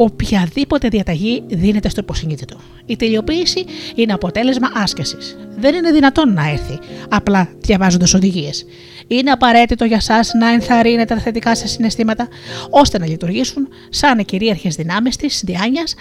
οποιαδήποτε 0.00 0.88
διαταγή 0.88 1.42
δίνεται 1.46 1.88
στο 1.88 2.00
υποσυνείδητο. 2.00 2.56
Η 2.86 2.96
τελειοποίηση 2.96 3.64
είναι 3.94 4.12
αποτέλεσμα 4.12 4.70
άσκησης. 4.74 5.36
Δεν 5.56 5.74
είναι 5.74 5.90
δυνατόν 5.90 6.32
να 6.32 6.50
έρθει 6.50 6.78
απλά 7.08 7.48
διαβάζοντας 7.60 8.14
οδηγίες. 8.14 8.64
Είναι 9.06 9.30
απαραίτητο 9.30 9.84
για 9.84 9.96
εσά 9.96 10.20
να 10.38 10.52
ενθαρρύνετε 10.52 11.14
τα 11.14 11.20
θετικά 11.20 11.56
σας 11.56 11.70
συναισθήματα 11.70 12.28
ώστε 12.70 12.98
να 12.98 13.06
λειτουργήσουν 13.06 13.68
σαν 13.88 14.24
κυρίαρχες 14.24 14.74
δυνάμεις 14.74 15.16
της 15.16 15.42
διάνοιας 15.44 15.94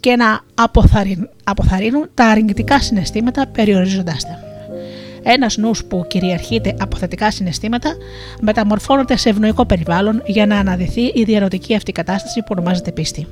και 0.00 0.16
να 0.16 0.40
αποθαρρύνουν 1.44 2.10
τα 2.14 2.24
αρνητικά 2.24 2.80
συναισθήματα 2.80 3.46
περιορίζοντάς 3.46 4.22
τα. 4.22 4.53
Ένας 5.26 5.56
νους 5.56 5.84
που 5.84 6.04
κυριαρχείται 6.08 6.76
από 6.80 6.96
θετικά 6.96 7.30
συναισθήματα 7.30 7.96
μεταμορφώνεται 8.40 9.16
σε 9.16 9.28
ευνοϊκό 9.28 9.66
περιβάλλον 9.66 10.22
για 10.26 10.46
να 10.46 10.58
αναδυθεί 10.58 11.00
η 11.00 11.24
διαρωτική 11.24 11.74
αυτή 11.74 11.92
κατάσταση 11.92 12.40
που 12.40 12.46
ονομάζεται 12.50 12.92
πίστη. 12.92 13.26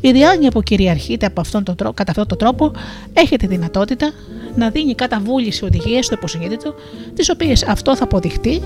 Η 0.00 0.12
διάνοια 0.12 0.50
που 0.50 0.62
κυριαρχείται 0.62 1.26
από 1.26 1.40
αυτόν 1.40 1.64
τον 1.64 1.76
τρόπο, 1.76 1.94
κατά 1.94 2.10
αυτόν 2.10 2.26
τον 2.26 2.38
τρόπο 2.38 2.72
έχει 3.12 3.36
τη 3.36 3.46
δυνατότητα 3.46 4.12
να 4.56 4.70
δίνει 4.70 4.94
κατά 4.94 5.20
βούληση 5.20 5.64
οδηγίες 5.64 6.06
στο 6.06 6.14
υποσυνείδητο, 6.14 6.74
τις 7.14 7.30
οποίες 7.30 7.62
αυτό 7.62 7.96
θα 7.96 8.04
αποδειχτεί, 8.04 8.62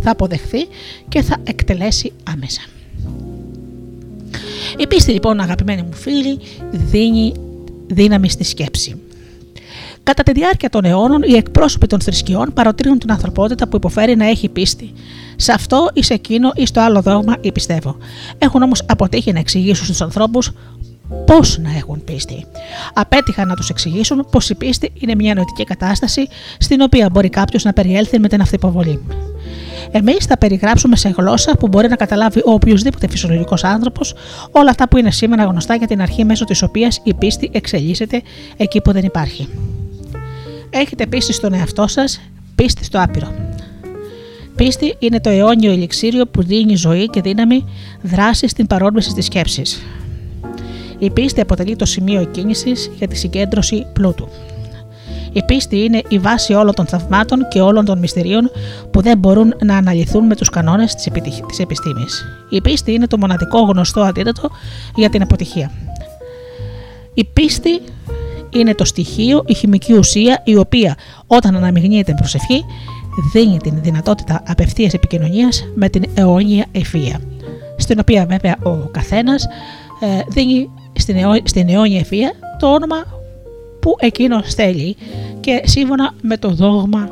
θα 0.00 0.10
αποδεχθεί 0.10 0.66
και 1.08 1.22
θα 1.22 1.36
εκτελέσει 1.44 2.12
άμεσα. 2.32 2.60
Η 4.76 4.86
πίστη 4.86 5.12
λοιπόν 5.12 5.40
αγαπημένοι 5.40 5.82
μου 5.82 5.92
φίλοι 5.92 6.38
δίνει 6.70 7.32
δύναμη 7.86 8.30
στη 8.30 8.44
σκέψη. 8.44 9.01
Κατά 10.02 10.22
τη 10.22 10.32
διάρκεια 10.32 10.70
των 10.70 10.84
αιώνων, 10.84 11.22
οι 11.22 11.34
εκπρόσωποι 11.36 11.86
των 11.86 12.00
θρησκειών 12.00 12.52
παροτρύνουν 12.52 12.98
την 12.98 13.10
ανθρωπότητα 13.10 13.68
που 13.68 13.76
υποφέρει 13.76 14.16
να 14.16 14.26
έχει 14.26 14.48
πίστη. 14.48 14.92
Σε 15.36 15.52
αυτό 15.52 15.88
ή 15.92 16.02
σε 16.02 16.14
εκείνο 16.14 16.50
ή 16.54 16.66
στο 16.66 16.80
άλλο 16.80 17.02
δόγμα 17.02 17.36
ή 17.40 17.52
πιστεύω. 17.52 17.96
Έχουν 18.38 18.62
όμως 18.62 18.82
αποτύχει 18.86 19.32
να 19.32 19.38
εξηγήσουν 19.38 19.84
στους 19.84 20.00
ανθρώπους 20.00 20.52
πώς 21.26 21.58
να 21.58 21.70
έχουν 21.76 22.04
πίστη. 22.04 22.46
Απέτυχαν 22.94 23.48
να 23.48 23.54
τους 23.54 23.68
εξηγήσουν 23.68 24.26
πως 24.30 24.50
η 24.50 24.54
πίστη 24.54 24.92
είναι 25.00 25.14
μια 25.14 25.34
νοητική 25.34 25.64
κατάσταση 25.64 26.28
στην 26.58 26.80
οποία 26.80 27.08
μπορεί 27.12 27.28
κάποιος 27.28 27.64
να 27.64 27.72
περιέλθει 27.72 28.18
με 28.18 28.28
την 28.28 28.40
αυτοποβολή. 28.40 29.02
Εμείς 29.90 30.24
θα 30.24 30.38
περιγράψουμε 30.38 30.96
σε 30.96 31.08
γλώσσα 31.08 31.56
που 31.56 31.68
μπορεί 31.68 31.88
να 31.88 31.96
καταλάβει 31.96 32.38
ο 32.38 32.52
οποιοδήποτε 32.52 33.08
φυσιολογικός 33.08 33.64
άνθρωπος 33.64 34.14
όλα 34.50 34.70
αυτά 34.70 34.88
που 34.88 34.96
είναι 34.96 35.10
σήμερα 35.10 35.44
γνωστά 35.44 35.74
για 35.74 35.86
την 35.86 36.00
αρχή 36.00 36.24
μέσω 36.24 36.44
της 36.44 36.62
οποίας 36.62 37.00
η 37.02 37.14
πίστη 37.14 37.50
εξελίσσεται 37.52 38.22
εκεί 38.56 38.80
που 38.80 38.92
δεν 38.92 39.04
υπάρχει. 39.04 39.48
Έχετε 40.74 41.06
πίστη 41.06 41.32
στον 41.32 41.52
εαυτό 41.52 41.86
σας, 41.86 42.20
πίστη 42.54 42.84
στο 42.84 43.02
άπειρο. 43.02 43.34
Πίστη 44.56 44.94
είναι 44.98 45.20
το 45.20 45.30
αιώνιο 45.30 45.72
ελιξίριο 45.72 46.26
που 46.26 46.42
δίνει 46.42 46.74
ζωή 46.76 47.06
και 47.06 47.20
δύναμη 47.20 47.64
δράση 48.02 48.48
στην 48.48 48.66
παρόρμηση 48.66 49.12
της 49.12 49.24
σκέψης. 49.24 49.82
Η 50.98 51.10
πίστη 51.10 51.40
αποτελεί 51.40 51.76
το 51.76 51.84
σημείο 51.84 52.24
κίνηση 52.24 52.72
για 52.96 53.08
τη 53.08 53.16
συγκέντρωση 53.16 53.86
πλούτου. 53.92 54.28
Η 55.32 55.42
πίστη 55.46 55.84
είναι 55.84 56.02
η 56.08 56.18
βάση 56.18 56.52
όλων 56.52 56.74
των 56.74 56.86
θαυμάτων 56.86 57.48
και 57.48 57.60
όλων 57.60 57.84
των 57.84 57.98
μυστηρίων 57.98 58.50
που 58.90 59.02
δεν 59.02 59.18
μπορούν 59.18 59.54
να 59.64 59.76
αναλυθούν 59.76 60.26
με 60.26 60.36
τους 60.36 60.48
κανόνες 60.48 60.94
της, 60.94 61.06
επιτυχ... 61.06 61.40
της 61.46 61.58
επιστήμης. 61.58 62.24
Η 62.50 62.60
πίστη 62.60 62.92
είναι 62.92 63.06
το 63.06 63.18
μοναδικό 63.18 63.60
γνωστό 63.60 64.00
αντίδοτο 64.00 64.50
για 64.94 65.08
την 65.08 65.22
αποτυχία. 65.22 65.70
Η 67.14 67.24
πίστη 67.24 67.80
είναι 68.52 68.74
το 68.74 68.84
στοιχείο, 68.84 69.42
η 69.46 69.54
χημική 69.54 69.92
ουσία 69.92 70.42
η 70.44 70.56
οποία 70.56 70.96
όταν 71.26 71.56
αναμειγνύεται 71.56 72.14
προσευχή 72.14 72.64
δίνει 73.32 73.56
την 73.56 73.82
δυνατότητα 73.82 74.42
απευθείας 74.46 74.92
επικοινωνίας 74.92 75.64
με 75.74 75.88
την 75.88 76.04
αιώνια 76.14 76.66
ευφυΐα 76.74 77.20
στην 77.76 77.98
οποία 77.98 78.26
βέβαια 78.26 78.56
ο 78.62 78.70
καθένας 78.70 79.46
ε, 80.00 80.06
δίνει 80.28 80.70
στην, 80.92 81.16
αιώ, 81.16 81.32
στην 81.44 81.68
αιώνια 81.68 82.00
ευφυΐα 82.00 82.56
το 82.58 82.72
όνομα 82.72 83.04
που 83.80 83.96
εκείνος 83.98 84.54
θέλει 84.54 84.96
και 85.40 85.62
σύμφωνα 85.64 86.14
με 86.22 86.36
το 86.36 86.48
δόγμα 86.48 87.08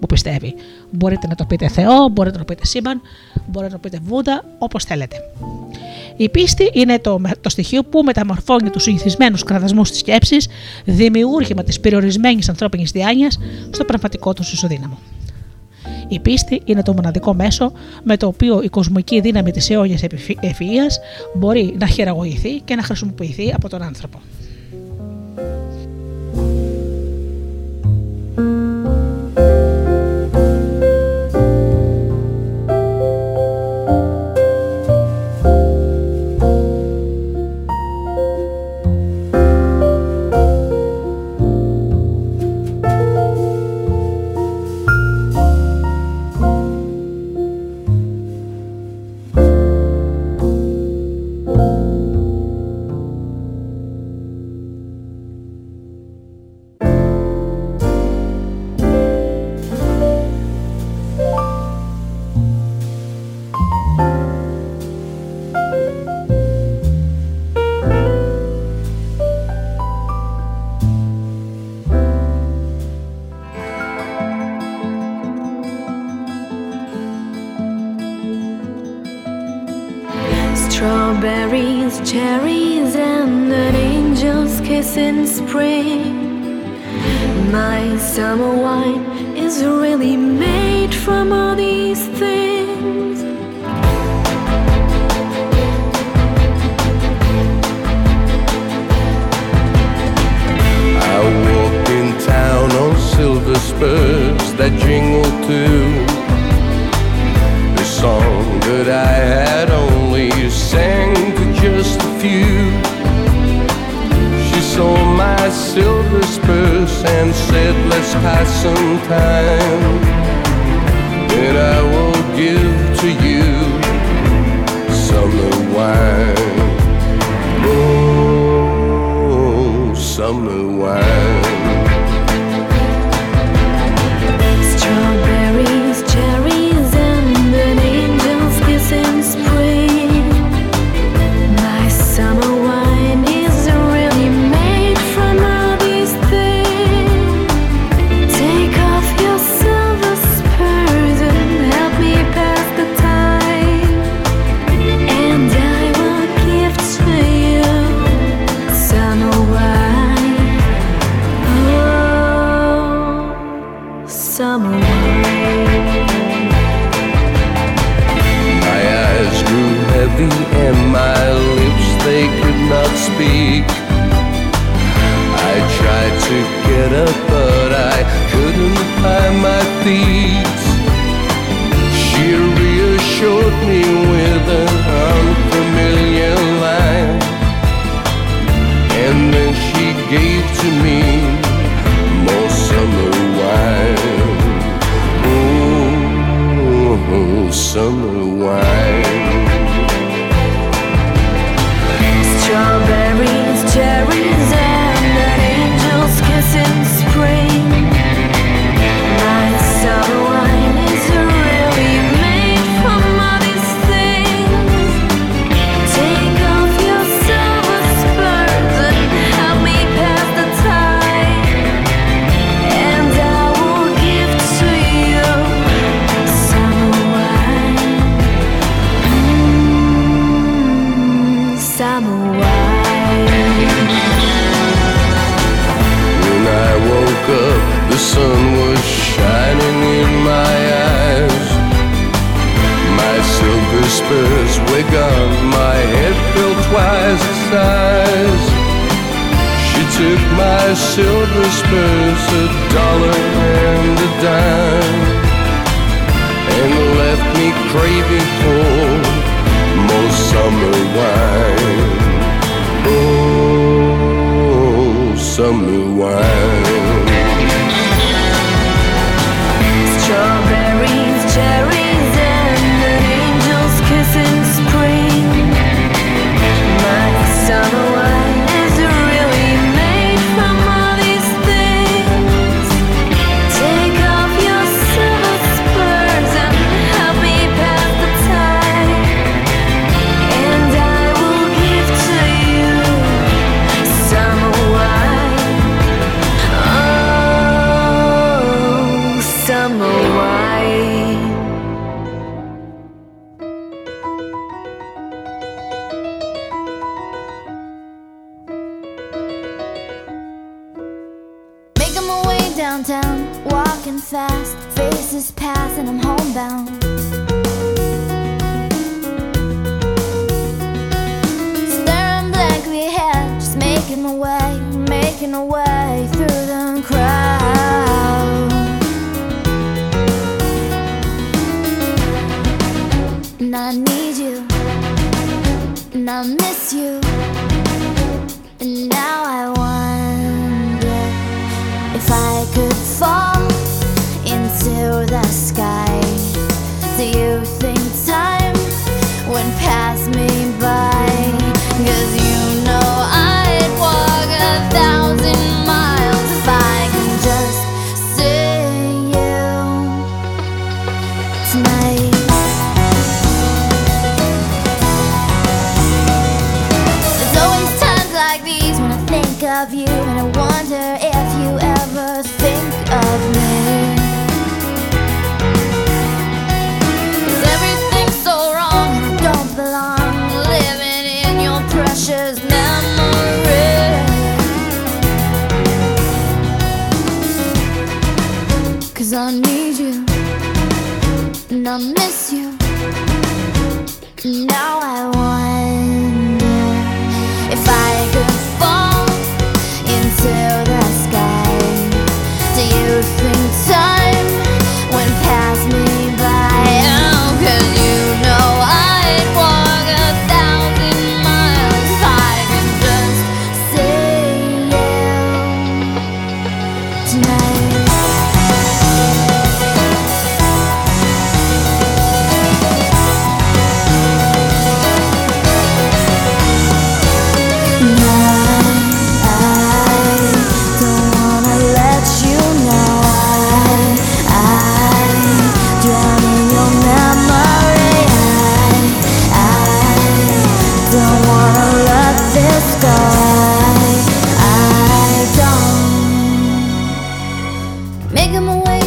που 0.00 0.06
πιστεύει. 0.06 0.54
Μπορείτε 0.90 1.26
να 1.26 1.34
το 1.34 1.44
πείτε 1.44 1.68
Θεό, 1.68 2.08
μπορείτε 2.08 2.38
να 2.38 2.44
το 2.44 2.54
πείτε 2.54 2.66
σύμπαν, 2.66 3.00
μπορείτε 3.46 3.72
να 3.72 3.80
το 3.80 3.88
πείτε 3.88 4.02
Βούντα, 4.04 4.44
όπως 4.58 4.84
θέλετε. 4.84 5.16
Η 6.16 6.28
πίστη 6.28 6.70
είναι 6.72 6.98
το, 6.98 7.20
το 7.40 7.48
στοιχείο 7.48 7.82
που 7.82 8.02
μεταμορφώνει 8.02 8.70
τους 8.70 8.82
συνηθισμένους 8.82 9.42
κραδασμούς 9.42 9.90
της 9.90 9.98
σκέψης, 9.98 10.48
δημιούργημα 10.84 11.62
της 11.62 11.80
περιορισμένης 11.80 12.48
ανθρώπινης 12.48 12.90
διάνοιας 12.90 13.38
στο 13.70 13.84
πραγματικό 13.84 14.32
του 14.32 14.42
ισοδύναμο. 14.52 14.98
Η 16.08 16.20
πίστη 16.20 16.62
είναι 16.64 16.82
το 16.82 16.92
μοναδικό 16.92 17.34
μέσο 17.34 17.72
με 18.04 18.16
το 18.16 18.26
οποίο 18.26 18.62
η 18.62 18.68
κοσμική 18.68 19.20
δύναμη 19.20 19.50
της 19.50 19.70
αιώνιας 19.70 20.02
ευφυΐας 20.02 20.94
μπορεί 21.34 21.74
να 21.78 21.86
χειραγωγηθεί 21.86 22.60
και 22.60 22.74
να 22.74 22.82
χρησιμοποιηθεί 22.82 23.52
από 23.52 23.68
τον 23.68 23.82
άνθρωπο. 23.82 24.20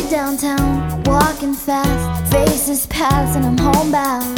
downtown, 0.09 1.03
walking 1.03 1.53
fast, 1.53 2.31
faces 2.31 2.85
pass, 2.87 3.35
and 3.35 3.45
I'm 3.45 3.57
homebound. 3.57 4.37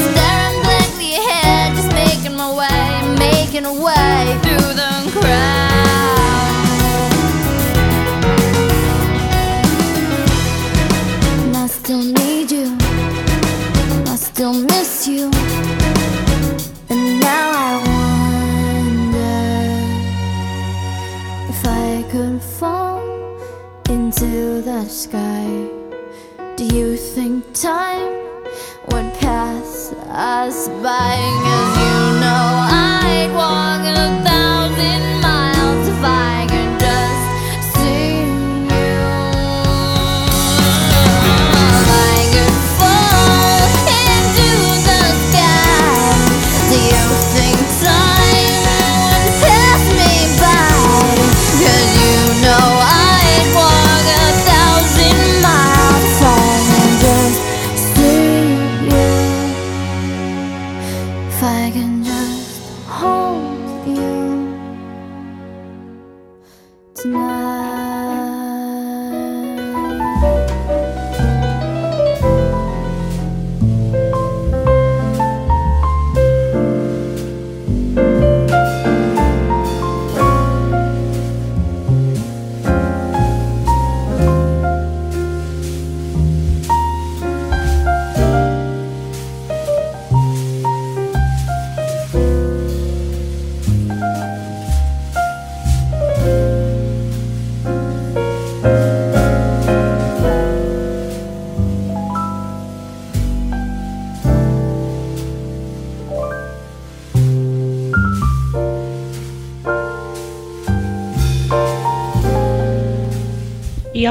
Staring 0.00 0.62
blankly 0.62 1.14
ahead, 1.16 1.76
just 1.76 1.92
making 1.92 2.36
my 2.36 2.50
way, 2.60 3.16
making 3.18 3.64
a 3.66 3.72
way 3.72 4.38
through 4.42 4.74
the 4.74 5.10
crowd. 5.12 5.50
And 11.44 11.56
I 11.56 11.66
still 11.66 12.02
need 12.02 12.50
you. 12.50 12.76
I 14.06 14.16
still 14.16 14.54
miss 14.54 15.06
you. 15.06 15.39
the 24.70 24.88
sky. 24.88 25.50
Do 26.54 26.64
you 26.64 26.96
think 26.96 27.42
time 27.54 28.12
would 28.90 29.10
pass 29.18 29.92
us 30.06 30.68
by? 30.80 31.16
Cause 31.44 31.74
you 31.84 31.98
know 32.22 32.44
I'd 33.02 33.32
walk 33.34 33.82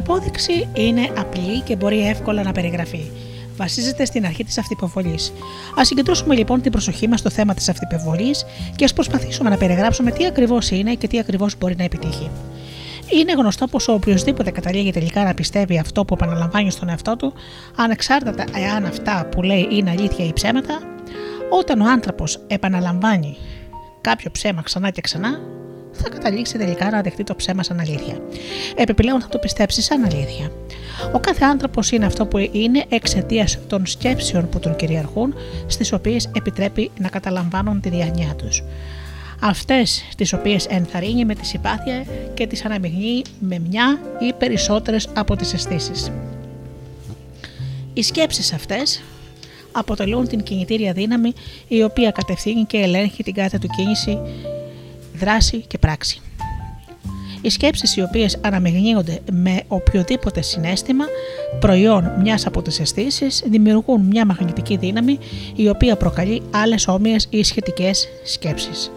απόδειξη 0.10 0.68
είναι 0.74 1.10
απλή 1.18 1.62
και 1.62 1.76
μπορεί 1.76 2.08
εύκολα 2.08 2.44
να 2.44 2.52
περιγραφεί. 2.52 3.12
Βασίζεται 3.58 4.06
στην 4.06 4.26
αρχή 4.26 4.44
της 4.44 4.58
αυτοποβολή. 4.58 5.18
Α 5.80 5.86
συγκεντρώσουμε 5.86 6.36
λοιπόν 6.36 6.62
την 6.62 6.72
προσοχή 6.72 7.08
μας 7.08 7.20
στο 7.20 7.30
θέμα 7.30 7.54
της 7.54 7.70
αυτοποβολή 7.70 8.36
και 8.76 8.84
ας 8.84 8.94
προσπαθήσουμε 8.94 9.50
να 9.50 9.58
περιγράψουμε 9.58 10.12
τι 10.12 10.26
ακριβώς 10.26 10.72
είναι 10.72 10.94
και 10.94 11.08
τι 11.08 11.20
ακριβώς 11.20 11.58
μπορεί 11.58 11.76
να 11.78 11.84
επιτύχει. 11.84 12.30
Είναι 13.10 13.32
γνωστό 13.32 13.68
πως 13.68 13.88
ο 13.88 13.94
οποιοδήποτε 13.94 14.52
καταλήγει 14.52 14.92
τελικά 14.92 15.24
να 15.24 15.34
πιστεύει 15.34 15.80
αυτό 15.80 16.06
που 16.06 16.14
επαναλαμβάνει 16.14 16.72
στον 16.72 16.90
εαυτό 16.90 17.16
του, 17.16 17.34
ανεξάρτητα 17.76 18.44
εάν 18.56 18.86
αυτά 18.86 19.28
που 19.32 19.42
λέει 19.42 19.68
είναι 19.72 19.90
αλήθεια 19.90 20.26
ή 20.26 20.34
ψέματα, 20.34 20.80
όταν 21.50 21.82
ο 21.82 21.90
άνθρωπος 21.90 22.40
επαναλαμβάνει 22.48 23.38
κάποιο 24.02 24.32
ψέμα 24.32 24.62
ξανά 24.62 24.90
και 24.90 25.02
ξανά, 25.02 25.40
θα 26.02 26.10
καταλήξει 26.10 26.58
τελικά 26.58 26.90
να 26.90 27.02
δεχτεί 27.02 27.24
το 27.24 27.36
ψέμα 27.36 27.64
σαν 27.64 27.80
αλήθεια. 27.80 28.22
Επιπλέον 28.76 29.22
θα 29.22 29.28
το 29.28 29.38
πιστέψει 29.38 29.82
σαν 29.82 30.04
αλήθεια. 30.04 30.52
Ο 31.14 31.20
κάθε 31.20 31.46
άνθρωπος 31.46 31.92
είναι 31.92 32.06
αυτό 32.06 32.26
που 32.26 32.38
είναι 32.52 32.86
εξαιτίας 32.90 33.60
των 33.68 33.86
σκέψεων 33.86 34.50
που 34.50 34.60
τον 34.60 34.76
κυριαρχούν, 34.76 35.34
στις 35.68 35.94
οποίες 35.94 36.30
επιτρέπει 36.36 36.92
να 37.00 37.10
καταλαμβάνουν 37.10 37.82
τη 37.82 37.90
διάνοιά 37.90 38.36
τους. 38.36 38.64
Αυτές 39.42 40.06
τις 40.18 40.34
οποίες 40.34 40.66
ενθαρρύνει 40.66 41.26
με 41.26 41.36
τη 41.36 41.46
συμπάθεια 41.46 42.06
και 42.34 42.48
τις 42.48 42.66
αναμειγνύει 42.66 43.24
με 43.40 43.60
μια 43.70 44.00
ή 44.20 44.34
περισσότερες 44.34 45.10
από 45.14 45.36
τις 45.36 45.54
αισθήσεις. 45.54 46.12
Οι 47.94 48.04
σκέψεις 48.04 48.54
αυτές 48.54 49.02
αποτελούν 49.72 50.28
την 50.28 50.44
κινητήρια 50.44 50.94
δύναμη 50.94 51.34
η 51.68 51.84
οποία 51.84 52.12
κατευθύνει 52.12 52.64
και 52.64 52.78
ελέγχει 52.78 53.24
την 53.24 53.34
κάθε 53.34 53.58
του 53.58 53.68
κίνηση, 53.68 54.20
δράση 55.20 55.58
και 55.68 55.78
πράξη. 55.78 56.22
Οι 57.42 57.50
σκέψεις 57.50 57.96
οι 57.96 58.02
οποίες 58.02 58.38
αναμειγνύονται 58.42 59.20
με 59.32 59.62
οποιοδήποτε 59.68 60.42
συνέστημα, 60.42 61.06
προϊόν 61.60 62.14
μιας 62.22 62.46
από 62.46 62.62
τις 62.62 62.80
αισθήσεις, 62.80 63.44
δημιουργούν 63.46 64.02
μια 64.02 64.26
μαγνητική 64.26 64.78
δύναμη 64.78 65.18
η 65.56 65.70
οποία 65.70 65.96
προκαλεί 65.96 66.42
άλλες 66.52 66.88
όμοιες 66.88 67.28
ή 67.30 67.44
σχετικές 67.44 68.08
σκέψεις. 68.24 68.92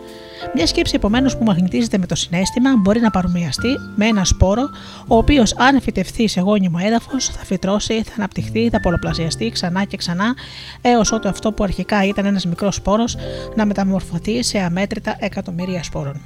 Μια 0.55 0.67
σκέψη 0.67 0.95
επομένως 0.97 1.37
που 1.37 1.45
μαγνητίζεται 1.45 1.99
με 1.99 2.07
το 2.07 2.15
συνέστημα 2.15 2.77
μπορεί 2.77 3.01
να 3.01 3.11
παρομοιαστεί 3.11 3.69
με 3.95 4.07
ένα 4.07 4.25
σπόρο, 4.25 4.71
ο 5.07 5.17
οποίος 5.17 5.55
αν 5.57 5.81
φυτευθεί 5.81 6.29
σε 6.29 6.41
γόνιμο 6.41 6.79
έδαφος 6.81 7.29
θα 7.29 7.45
φυτρώσει, 7.45 8.03
θα 8.03 8.13
αναπτυχθεί, 8.17 8.69
θα 8.69 8.81
πολλαπλασιαστεί 8.81 9.51
ξανά 9.51 9.85
και 9.85 9.97
ξανά, 9.97 10.35
έως 10.81 11.13
ότου 11.13 11.29
αυτό 11.29 11.53
που 11.53 11.65
αρχικά 11.65 12.05
ήταν 12.05 12.27
ένας 12.27 12.47
μικρός 12.47 12.75
σπόρος 12.75 13.17
να 13.55 13.67
μεταμορφωθεί 13.67 14.43
σε 14.43 14.59
αμέτρητα 14.59 15.17
εκατομμύρια 15.19 15.83
σπόρων. 15.83 16.21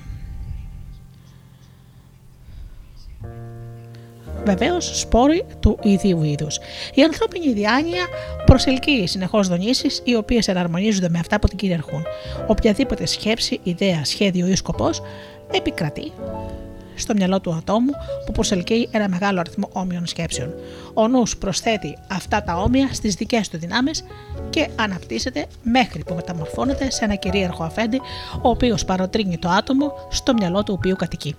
Βεβαίως, 4.47 4.99
σπόροι 4.99 5.45
του 5.61 5.79
ίδιου 5.83 6.23
είδους. 6.23 6.59
Η 6.95 7.03
ανθρώπινη 7.03 7.53
διάνοια 7.53 8.07
προσελκύει 8.45 9.07
συνεχώς 9.07 9.49
δονήσεις 9.49 10.03
οι 10.05 10.15
οποίες 10.15 10.49
εναρμονίζονται 10.49 11.09
με 11.09 11.19
αυτά 11.19 11.39
που 11.39 11.49
την 11.49 11.59
κυριαρχούν. 11.59 12.03
Οποιαδήποτε 12.47 13.07
σκέψη, 13.07 13.61
ιδέα, 13.63 14.05
σχέδιο 14.05 14.47
ή 14.47 14.55
σκοπός 14.55 15.03
επικρατεί 15.53 16.13
στο 16.95 17.15
μυαλό 17.15 17.41
του 17.41 17.55
ατόμου 17.55 17.91
που 18.27 18.33
προσελκύει 18.33 18.89
ένα 18.91 19.09
μεγάλο 19.09 19.41
αριθμό 19.41 19.69
όμοιων 19.73 20.07
σκέψεων. 20.07 20.55
Ο 20.95 21.09
νους 21.09 21.37
προσθέτει 21.37 21.97
αυτά 22.11 22.43
τα 22.43 22.57
όμοια 22.57 22.89
στις 22.93 23.15
δικές 23.15 23.49
του 23.49 23.59
δυνάμεις 23.59 24.05
και 24.51 24.69
αναπτύσσεται 24.77 25.47
μέχρι 25.63 26.03
που 26.05 26.15
μεταμορφώνεται 26.15 26.91
σε 26.91 27.05
ένα 27.05 27.15
κυρίαρχο 27.15 27.65
αφέντη 27.65 28.01
ο 28.43 28.49
οποίος 28.49 28.85
παροτρύνει 28.85 29.39
το 29.39 29.49
άτομο 29.49 29.93
στο 30.11 30.33
μυαλό 30.33 30.63
του 30.63 30.75
οποίου 30.77 30.97
κατοικεί. 30.97 31.35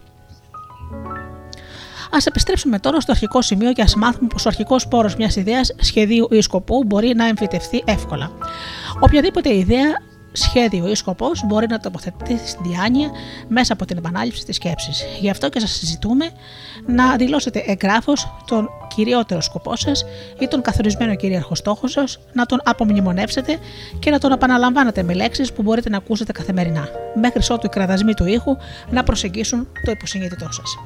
Α 2.12 2.18
επιστρέψουμε 2.26 2.80
τώρα 2.80 3.00
στο 3.00 3.12
αρχικό 3.12 3.42
σημείο 3.42 3.74
και 3.74 3.82
α 3.82 3.98
μάθουμε 3.98 4.28
πως 4.28 4.46
ο 4.46 4.50
αρχικός 4.50 4.88
πόρος 4.88 5.16
μιας 5.16 5.36
ιδέας, 5.36 5.76
σχεδίου 5.80 6.28
ή 6.32 6.42
σκοπού 6.42 6.84
μπορεί 6.84 7.14
να 7.16 7.28
εμφυτευτεί 7.28 7.84
εύκολα. 7.86 8.32
Οποιαδήποτε 9.00 9.56
ιδέα, 9.56 10.06
σχέδιο 10.32 10.88
ή 10.88 10.96
σκοπός 10.96 11.44
μπορεί 11.46 11.68
να 11.70 11.80
τοποθετηθεί 11.80 12.48
στην 12.48 12.62
διάνοια 12.64 13.10
μέσα 13.48 13.74
από 13.74 13.86
την 13.86 13.98
επανάληψη 13.98 14.46
της 14.46 14.56
σκέψης. 14.56 15.04
Γι' 15.20 15.30
αυτό 15.30 15.50
και 15.50 15.60
σας 15.60 15.72
συζητούμε 15.72 16.30
να 16.86 17.16
δηλώσετε 17.16 17.64
εγγράφος 17.68 18.34
τον 18.48 18.70
κυριότερο 18.96 19.42
σκοπό 19.42 19.76
σας 19.76 20.06
ή 20.40 20.48
τον 20.48 20.62
καθορισμένο 20.62 21.16
κυρίαρχο 21.16 21.56
στόχο 21.56 21.88
σας, 21.88 22.20
να 22.34 22.46
τον 22.46 22.62
απομνημονεύσετε 22.64 23.58
και 24.00 24.12
να 24.12 24.20
τον 24.20 24.32
επαναλαμβάνετε 24.32 25.04
με 25.04 25.14
λέξεις 25.14 25.54
που 25.54 25.62
μπορείτε 25.62 25.90
να 25.90 25.98
ακούσετε 25.98 26.32
καθημερινά, 26.32 26.88
μέχρι 27.22 27.54
ότου 27.54 27.66
οι 27.66 27.70
κραδασμοί 27.70 28.14
του 28.14 28.26
ήχου 28.26 28.58
να 28.90 29.04
προσεγγίσουν 29.04 29.68
το 29.86 29.92
υποσυνείδητό 29.92 30.52
σας. 30.52 30.78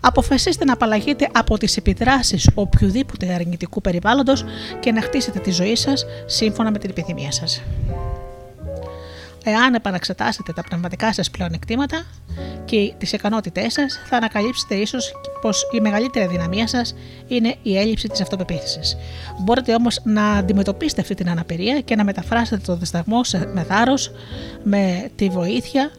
Αποφασίστε 0.00 0.64
να 0.64 0.72
απαλλαγείτε 0.72 1.28
από 1.32 1.58
τις 1.58 1.76
επιδράσεις 1.76 2.50
οποιοδήποτε 2.54 3.34
αρνητικού 3.34 3.80
περιβάλλοντος 3.80 4.44
και 4.80 4.92
να 4.92 5.02
χτίσετε 5.02 5.38
τη 5.38 5.50
ζωή 5.50 5.76
σας 5.76 6.04
σύμφωνα 6.26 6.70
με 6.70 6.78
την 6.78 6.90
επιθυμία 6.90 7.32
σας. 7.32 7.62
Εάν 9.44 9.74
επαναξετάσετε 9.74 10.52
τα 10.52 10.62
πνευματικά 10.62 11.12
σας 11.12 11.30
πλεονεκτήματα 11.30 12.02
και 12.64 12.92
τις 12.98 13.12
ικανότητές 13.12 13.72
σας, 13.72 14.00
θα 14.06 14.16
ανακαλύψετε 14.16 14.74
ίσως 14.74 15.12
πως 15.40 15.68
η 15.72 15.80
μεγαλύτερη 15.80 16.26
δυναμία 16.26 16.66
σας 16.66 16.94
είναι 17.28 17.54
η 17.62 17.78
έλλειψη 17.78 18.08
της 18.08 18.20
αυτοπεποίθησης. 18.20 18.96
Μπορείτε 19.42 19.74
όμως 19.74 20.00
να 20.04 20.32
αντιμετωπίσετε 20.32 21.00
αυτή 21.00 21.14
την 21.14 21.28
αναπηρία 21.30 21.80
και 21.80 21.96
να 21.96 22.04
μεταφράσετε 22.04 22.62
το 22.66 22.76
δισταγμό 22.76 23.20
με 23.52 23.62
θάρρος, 23.62 24.10
με 24.62 25.10
τη 25.16 25.28
βοήθεια 25.28 25.90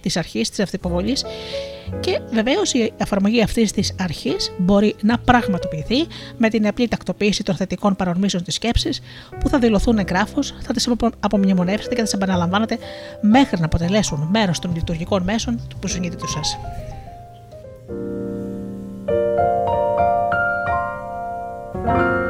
της 0.00 0.16
αρχής 0.16 0.50
της 0.50 0.60
αυτοποβολής 0.60 1.24
και 2.00 2.20
βεβαίως 2.32 2.72
η 2.72 2.92
εφαρμογή 2.96 3.42
αυτής 3.42 3.72
της 3.72 3.94
αρχής 3.98 4.52
μπορεί 4.58 4.94
να 5.02 5.18
πραγματοποιηθεί 5.18 6.06
με 6.36 6.48
την 6.48 6.66
απλή 6.66 6.88
τακτοποίηση 6.88 7.42
των 7.42 7.56
θετικών 7.56 7.96
παρορμήσεων 7.96 8.44
της 8.44 8.54
σκέψης 8.54 9.00
που 9.40 9.48
θα 9.48 9.58
δηλωθούν 9.58 9.98
εγγράφως, 9.98 10.54
θα 10.60 10.72
τις 10.72 10.88
απομνημονεύσετε 11.20 11.94
και 11.94 12.00
θα 12.00 12.02
τις 12.02 12.12
επαναλαμβάνετε 12.12 12.78
μέχρι 13.20 13.58
να 13.58 13.64
αποτελέσουν 13.64 14.28
μέρος 14.30 14.58
των 14.58 14.74
λειτουργικών 14.74 15.22
μέσων 15.22 15.60
του 15.68 15.78
που 15.78 15.88
σα. 15.88 16.88
thank 21.82 22.14
you 22.14 22.20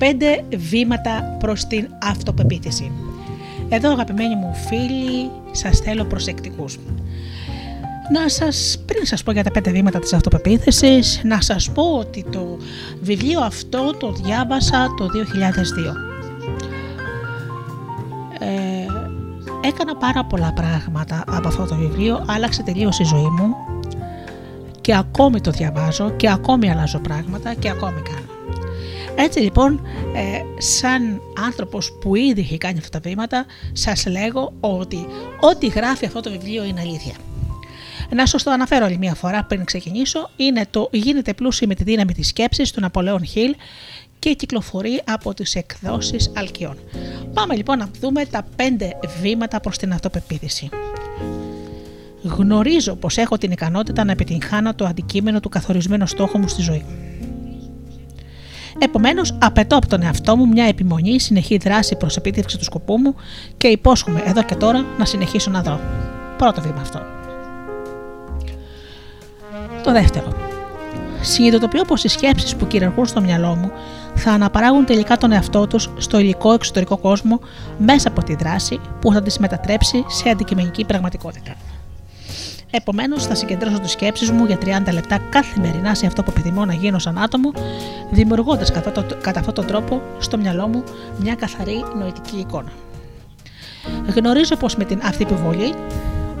Πέντε 0.00 0.44
βήματα 0.56 1.36
προς 1.38 1.64
την 1.66 1.88
αυτοπεποίθηση. 2.02 2.92
Εδώ 3.68 3.90
αγαπημένοι 3.90 4.34
μου 4.34 4.54
φίλοι, 4.54 5.30
σας 5.50 5.78
θέλω 5.78 6.04
προσεκτικούς. 6.04 6.78
Να 8.12 8.28
σας, 8.28 8.82
πριν 8.86 9.06
σας 9.06 9.22
πω 9.22 9.32
για 9.32 9.42
τα 9.44 9.50
πέντε 9.50 9.70
βήματα 9.70 9.98
της 9.98 10.12
αυτοπεποίθησης, 10.12 11.20
να 11.24 11.40
σας 11.40 11.70
πω 11.70 11.82
ότι 11.82 12.24
το 12.30 12.58
βιβλίο 13.00 13.40
αυτό 13.40 13.94
το 13.94 14.12
διάβασα 14.12 14.94
το 14.96 15.06
2002. 15.06 15.94
Ε, 18.38 18.86
έκανα 19.68 19.96
πάρα 19.96 20.24
πολλά 20.24 20.52
πράγματα 20.52 21.24
από 21.26 21.48
αυτό 21.48 21.66
το 21.66 21.74
βιβλίο, 21.74 22.24
άλλαξε 22.26 22.62
τελείως 22.62 22.98
η 22.98 23.04
ζωή 23.04 23.28
μου 23.38 23.56
και 24.80 24.96
ακόμη 24.96 25.40
το 25.40 25.50
διαβάζω 25.50 26.10
και 26.10 26.30
ακόμη 26.30 26.70
αλλάζω 26.70 26.98
πράγματα 26.98 27.54
και 27.54 27.68
ακόμη 27.70 28.00
κάνω. 28.00 28.19
Έτσι 29.22 29.38
λοιπόν, 29.38 29.86
ε, 30.14 30.60
σαν 30.60 31.22
άνθρωπος 31.46 31.92
που 32.00 32.14
ήδη 32.14 32.40
έχει 32.40 32.58
κάνει 32.58 32.78
αυτά 32.78 33.00
τα 33.00 33.08
βήματα, 33.08 33.46
σας 33.72 34.06
λέγω 34.06 34.52
ότι 34.60 35.06
ό,τι 35.40 35.66
γράφει 35.66 36.06
αυτό 36.06 36.20
το 36.20 36.30
βιβλίο 36.30 36.64
είναι 36.64 36.80
αλήθεια. 36.80 37.14
Να 38.10 38.26
σας 38.26 38.42
το 38.42 38.50
αναφέρω 38.50 38.84
άλλη 38.84 38.98
μια 38.98 39.14
φορά 39.14 39.44
πριν 39.44 39.64
ξεκινήσω, 39.64 40.30
είναι 40.36 40.66
το 40.70 40.88
«Γίνεται 40.92 41.34
πλούσιο 41.34 41.66
με 41.66 41.74
τη 41.74 41.82
δύναμη 41.82 42.12
της 42.12 42.28
σκέψης» 42.28 42.70
του 42.70 42.80
Ναπολέον 42.80 43.24
Χιλ 43.24 43.54
και 44.18 44.34
κυκλοφορεί 44.34 45.02
από 45.06 45.34
τις 45.34 45.54
εκδόσεις 45.54 46.32
Αλκιών. 46.34 46.78
Πάμε 47.34 47.56
λοιπόν 47.56 47.78
να 47.78 47.90
δούμε 48.00 48.24
τα 48.24 48.46
πέντε 48.56 48.98
βήματα 49.20 49.60
προς 49.60 49.78
την 49.78 49.92
αυτοπεποίθηση. 49.92 50.68
Γνωρίζω 52.22 52.94
πως 52.94 53.16
έχω 53.16 53.38
την 53.38 53.50
ικανότητα 53.50 54.04
να 54.04 54.12
επιτυγχάνω 54.12 54.74
το 54.74 54.84
αντικείμενο 54.84 55.40
του 55.40 55.48
καθορισμένου 55.48 56.06
στόχου 56.06 56.38
μου 56.38 56.48
στη 56.48 56.62
ζωή. 56.62 56.84
Επομένως, 58.82 59.34
απαιτώ 59.38 59.76
από 59.76 59.86
τον 59.86 60.02
εαυτό 60.02 60.36
μου 60.36 60.48
μια 60.48 60.64
επιμονή, 60.64 61.20
συνεχή 61.20 61.56
δράση 61.56 61.96
προς 61.96 62.16
επίτευξη 62.16 62.58
του 62.58 62.64
σκοπού 62.64 62.98
μου 62.98 63.14
και 63.56 63.68
υπόσχομαι 63.68 64.22
εδώ 64.26 64.42
και 64.42 64.54
τώρα 64.54 64.84
να 64.98 65.04
συνεχίσω 65.04 65.50
να 65.50 65.62
δω. 65.62 65.80
Πρώτο 66.36 66.60
βήμα 66.60 66.80
αυτό. 66.80 67.00
Το 69.82 69.92
δεύτερο. 69.92 70.32
Συνειδητοποιώ 71.20 71.84
πως 71.84 72.04
οι 72.04 72.08
σκέψεις 72.08 72.56
που 72.56 72.66
κυριαρχούν 72.66 73.06
στο 73.06 73.20
μυαλό 73.20 73.54
μου 73.54 73.70
θα 74.14 74.30
αναπαράγουν 74.30 74.84
τελικά 74.84 75.16
τον 75.16 75.32
εαυτό 75.32 75.66
τους 75.66 75.90
στο 75.96 76.18
υλικό 76.18 76.52
εξωτερικό 76.52 76.98
κόσμο 76.98 77.40
μέσα 77.78 78.08
από 78.08 78.22
τη 78.22 78.34
δράση 78.34 78.80
που 79.00 79.12
θα 79.12 79.22
τις 79.22 79.38
μετατρέψει 79.38 80.04
σε 80.08 80.28
αντικειμενική 80.28 80.84
πραγματικότητα. 80.84 81.54
Επομένως, 82.70 83.26
θα 83.26 83.34
συγκεντρώσω 83.34 83.78
τις 83.78 83.90
σκέψεις 83.90 84.30
μου 84.30 84.44
για 84.44 84.58
30 84.58 84.92
λεπτά 84.92 85.18
καθημερινά 85.18 85.94
σε 85.94 86.06
αυτό 86.06 86.22
που 86.22 86.30
επιθυμώ 86.30 86.64
να 86.64 86.74
γίνω 86.74 86.98
σαν 86.98 87.18
άτομο, 87.18 87.52
δημιουργώντας 88.10 88.70
κατά, 88.70 89.06
κατά 89.20 89.38
αυτόν 89.38 89.54
τον 89.54 89.66
τρόπο 89.66 90.02
στο 90.18 90.38
μυαλό 90.38 90.66
μου 90.68 90.84
μια 91.18 91.34
καθαρή 91.34 91.84
νοητική 91.98 92.36
εικόνα. 92.36 92.72
Γνωρίζω 94.16 94.56
πως 94.56 94.76
με 94.76 94.84
την 94.84 95.00
αυτή 95.04 95.22
επιβολή, 95.22 95.74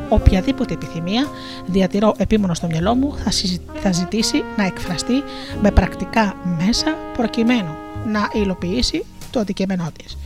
οποιαδήποτε 0.08 0.74
επιθυμία 0.74 1.26
διατηρώ 1.66 2.14
επίμονο 2.16 2.54
στο 2.54 2.66
μυαλό 2.66 2.94
μου 2.94 3.16
θα, 3.24 3.30
συζη- 3.30 3.60
θα 3.74 3.92
ζητήσει 3.92 4.44
να 4.56 4.64
εκφραστεί 4.64 5.22
με 5.62 5.70
πρακτικά 5.70 6.34
μέσα 6.66 6.94
προκειμένου 7.16 7.74
να 8.06 8.28
υλοποιήσει 8.32 9.04
το 9.30 9.40
αντικείμενό 9.40 9.88
της. 9.98 10.16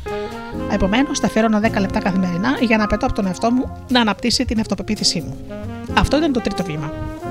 Επομένως, 0.73 1.19
θα 1.19 1.27
αφιερώνω 1.27 1.61
10 1.61 1.81
λεπτά 1.81 2.01
καθημερινά 2.01 2.57
για 2.61 2.77
να 2.77 2.85
απαιτώ 2.85 3.07
από 3.07 3.15
τον 3.15 3.27
εαυτό 3.27 3.51
μου 3.51 3.77
να 3.89 4.01
αναπτύσσει 4.01 4.45
την 4.45 4.61
αυτοπεποίθησή 4.61 5.21
μου. 5.21 5.37
Αυτό 5.97 6.17
ήταν 6.17 6.33
το 6.33 6.41
τρίτο 6.41 6.65
βήμα. 6.65 6.93
Βήμα 6.93 7.24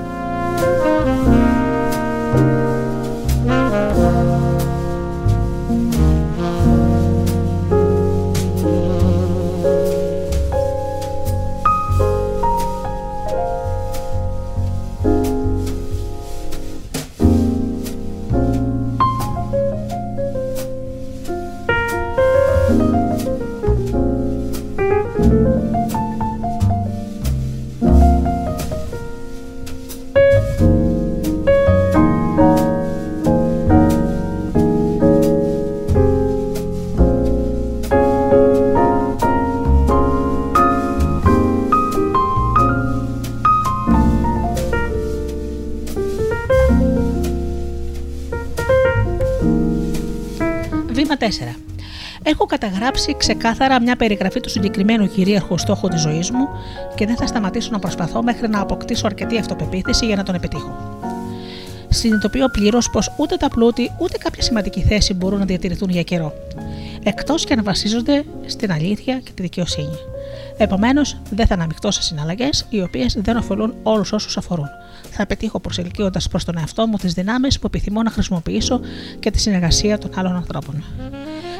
Έχω 52.84 52.92
καταγράψει 52.92 53.16
ξεκάθαρα 53.18 53.80
μια 53.80 53.96
περιγραφή 53.96 54.40
του 54.40 54.48
συγκεκριμένου 54.48 55.08
κυρίαρχου 55.08 55.58
στόχου 55.58 55.88
της 55.88 56.00
ζωής 56.00 56.30
μου 56.30 56.48
και 56.94 57.06
δεν 57.06 57.16
θα 57.16 57.26
σταματήσω 57.26 57.68
να 57.72 57.78
προσπαθώ 57.78 58.22
μέχρι 58.22 58.48
να 58.48 58.60
αποκτήσω 58.60 59.06
αρκετή 59.06 59.38
αυτοπεποίθηση 59.38 60.06
για 60.06 60.16
να 60.16 60.22
τον 60.22 60.34
επιτύχω. 60.34 60.98
Συνειδητοποιώ 61.88 62.48
πλήρως 62.48 62.90
πως 62.90 63.12
ούτε 63.16 63.36
τα 63.36 63.48
πλούτη 63.48 63.90
ούτε 63.98 64.18
κάποια 64.18 64.42
σημαντική 64.42 64.82
θέση 64.82 65.14
μπορούν 65.14 65.38
να 65.38 65.44
διατηρηθούν 65.44 65.90
για 65.90 66.02
καιρό, 66.02 66.32
εκτός 67.02 67.44
και 67.44 67.52
αν 67.52 67.64
βασίζονται 67.64 68.24
στην 68.46 68.72
αλήθεια 68.72 69.18
και 69.18 69.30
τη 69.34 69.42
δικαιοσύνη. 69.42 69.98
Επομένως, 70.56 71.16
δεν 71.30 71.46
θα 71.46 71.54
αναμειχθώ 71.54 71.90
σε 71.90 72.02
συναλλαγές 72.02 72.66
οι 72.68 72.80
οποίες 72.82 73.16
δεν 73.20 73.36
ωφελούν 73.36 73.74
όλους 73.82 74.12
όσους 74.12 74.36
αφορούν. 74.36 74.68
Θα 75.10 75.26
πετύχω 75.26 75.60
προσελκύοντας 75.60 76.28
προς 76.28 76.44
τον 76.44 76.58
εαυτό 76.58 76.86
μου 76.86 76.96
τις 76.96 77.12
δυνάμεις 77.12 77.58
που 77.58 77.66
επιθυμώ 77.66 78.02
να 78.02 78.10
χρησιμοποιήσω 78.10 78.80
και 79.18 79.30
τη 79.30 79.40
συνεργασία 79.40 79.98
των 79.98 80.10
άλλων 80.14 80.36
ανθρώπων. 80.36 80.84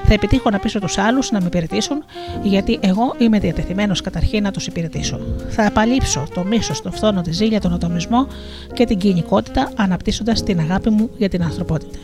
Θα 0.06 0.14
επιτύχω 0.14 0.50
να 0.50 0.58
πείσω 0.58 0.80
τους 0.80 0.98
άλλους 0.98 1.30
να 1.30 1.40
με 1.40 1.46
υπηρετήσουν, 1.46 2.04
γιατί 2.42 2.78
εγώ 2.80 3.14
είμαι 3.18 3.38
διατεθειμένος 3.38 4.00
καταρχήν 4.00 4.42
να 4.42 4.50
τους 4.50 4.66
υπηρετήσω. 4.66 5.20
Θα 5.48 5.66
απαλείψω 5.66 6.26
το 6.34 6.44
μίσος, 6.44 6.82
το 6.82 6.90
φθόνο, 6.90 7.22
τη 7.22 7.32
ζήλια, 7.32 7.60
τον 7.60 7.72
ατομισμό 7.72 8.26
και 8.72 8.84
την 8.84 8.98
κοινικότητα, 8.98 9.70
αναπτύσσοντας 9.76 10.42
την 10.42 10.58
αγάπη 10.58 10.90
μου 10.90 11.10
για 11.16 11.28
την 11.28 11.42
ανθρωπότητα. 11.42 11.98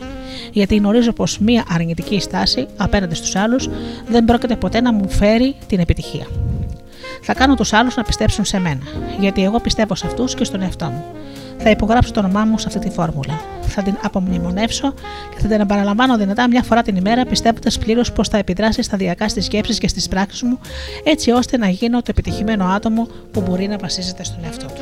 Γιατί 0.51 0.75
γνωρίζω 0.75 1.11
πως 1.11 1.39
μία 1.39 1.65
αρνητική 1.69 2.19
στάση 2.19 2.67
απέναντι 2.77 3.15
στους 3.15 3.35
άλλους 3.35 3.69
δεν 4.07 4.25
πρόκειται 4.25 4.55
ποτέ 4.55 4.81
να 4.81 4.93
μου 4.93 5.09
φέρει 5.09 5.55
την 5.67 5.79
επιτυχία. 5.79 6.25
Θα 7.21 7.33
κάνω 7.33 7.55
τους 7.55 7.73
άλλους 7.73 7.95
να 7.95 8.03
πιστέψουν 8.03 8.45
σε 8.45 8.59
μένα, 8.59 8.83
γιατί 9.19 9.43
εγώ 9.43 9.59
πιστεύω 9.59 9.95
σε 9.95 10.07
αυτούς 10.07 10.35
και 10.35 10.43
στον 10.43 10.61
εαυτό 10.61 10.85
μου. 10.85 11.03
Θα 11.63 11.69
υπογράψω 11.69 12.11
το 12.11 12.19
όνομά 12.19 12.45
μου 12.45 12.57
σε 12.57 12.67
αυτή 12.67 12.79
τη 12.79 12.89
φόρμουλα. 12.89 13.41
Θα 13.61 13.81
την 13.81 13.97
απομνημονεύσω 14.03 14.93
και 15.35 15.41
θα 15.41 15.47
την 15.47 15.59
επαναλαμβάνω 15.59 16.17
δυνατά 16.17 16.47
μια 16.47 16.63
φορά 16.63 16.81
την 16.81 16.95
ημέρα, 16.95 17.25
πιστεύοντα 17.25 17.71
πλήρως 17.79 18.11
πως 18.11 18.27
θα 18.27 18.37
επιδράσει 18.37 18.81
σταδιακά 18.81 19.29
στις 19.29 19.45
σκέψεις 19.45 19.77
και 19.77 19.87
στις 19.87 20.07
πράξεις 20.07 20.41
μου, 20.41 20.59
έτσι 21.03 21.31
ώστε 21.31 21.57
να 21.57 21.69
γίνω 21.69 21.97
το 21.97 22.07
επιτυχημένο 22.09 22.65
άτομο 22.65 23.07
που 23.31 23.41
μπορεί 23.41 23.67
να 23.67 23.77
βασίζεται 23.77 24.23
στον 24.23 24.43
εαυτό 24.43 24.65
του. 24.65 24.81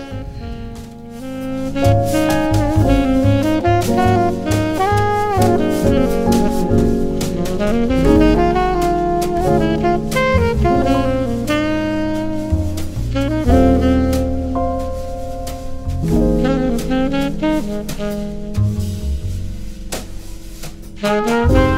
Música 21.02 21.68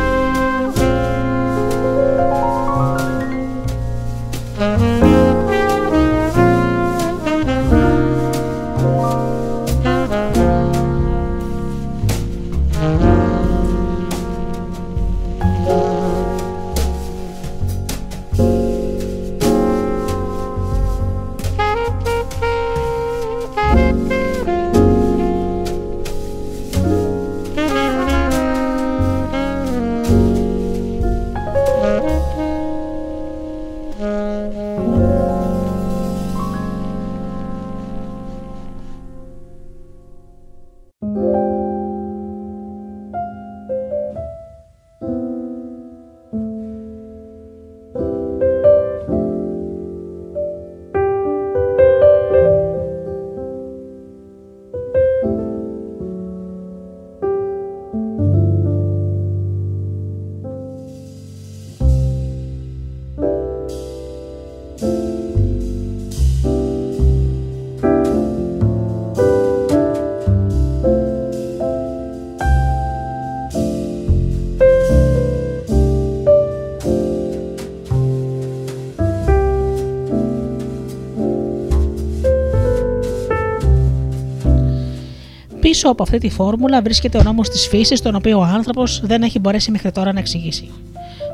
Πίσω 85.72 85.90
από 85.90 86.04
αυτή 86.04 86.18
τη 86.18 86.30
φόρμουλα 86.30 86.82
βρίσκεται 86.82 87.18
ο 87.18 87.24
νόμος 87.24 87.50
της 87.50 87.68
φύσης, 87.68 88.02
τον 88.02 88.16
οποίο 88.16 88.40
ο 88.40 88.44
άνθρωπος 88.44 89.02
δεν 89.04 89.22
έχει 89.22 89.40
μπορέσει 89.40 89.72
μέχρι 89.72 89.92
τώρα 89.92 90.14
να 90.14 90.20
εξηγήσει. 90.20 90.70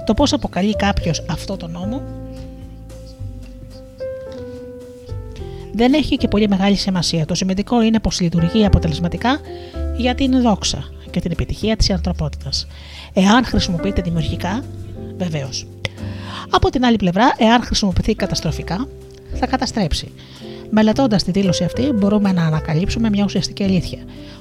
Το 0.06 0.14
πώς 0.14 0.34
αποκαλεί 0.34 0.76
κάποιος 0.76 1.26
αυτό 1.30 1.58
το 1.58 1.68
νόμο; 1.68 2.02
Δεν 5.74 5.94
έχει 5.94 6.18
και 6.18 6.28
πολύ 6.28 6.48
μεγάλη 6.48 6.76
σημασία. 6.76 7.26
Το 7.26 7.36
σημαντικό 7.36 7.82
είναι 7.82 8.00
πως 8.00 8.20
λειτουργεί 8.20 8.66
αποτελεσματικά 8.66 9.40
για 9.98 10.16
την 10.16 10.42
δόξα 10.42 10.84
και 11.12 11.20
την 11.20 11.32
επιτυχία 11.32 11.76
της 11.76 11.90
ανθρωπότητας. 11.90 12.68
Εάν 13.14 13.46
χρησιμοποιείται 13.46 14.02
δημιουργικά, 14.02 14.64
βεβαίως. 15.18 15.68
Από 16.50 16.70
την 16.70 16.86
άλλη 16.86 16.98
πλευρά, 16.98 17.34
εάν 17.38 17.62
χρησιμοποιηθεί 17.62 18.16
καταστροφικά, 18.16 18.88
θα 19.34 19.48
καταστρέψει. 19.48 20.12
Μελετώντας 20.70 21.24
τη 21.24 21.32
δήλωση 21.32 21.64
αυτή, 21.64 21.92
μπορούμε 21.92 22.32
να 22.32 22.46
ανακαλύψουμε 22.46 23.10
μια 23.10 23.24
ουσιαστική 23.24 23.64
αλήθεια. 23.64 24.00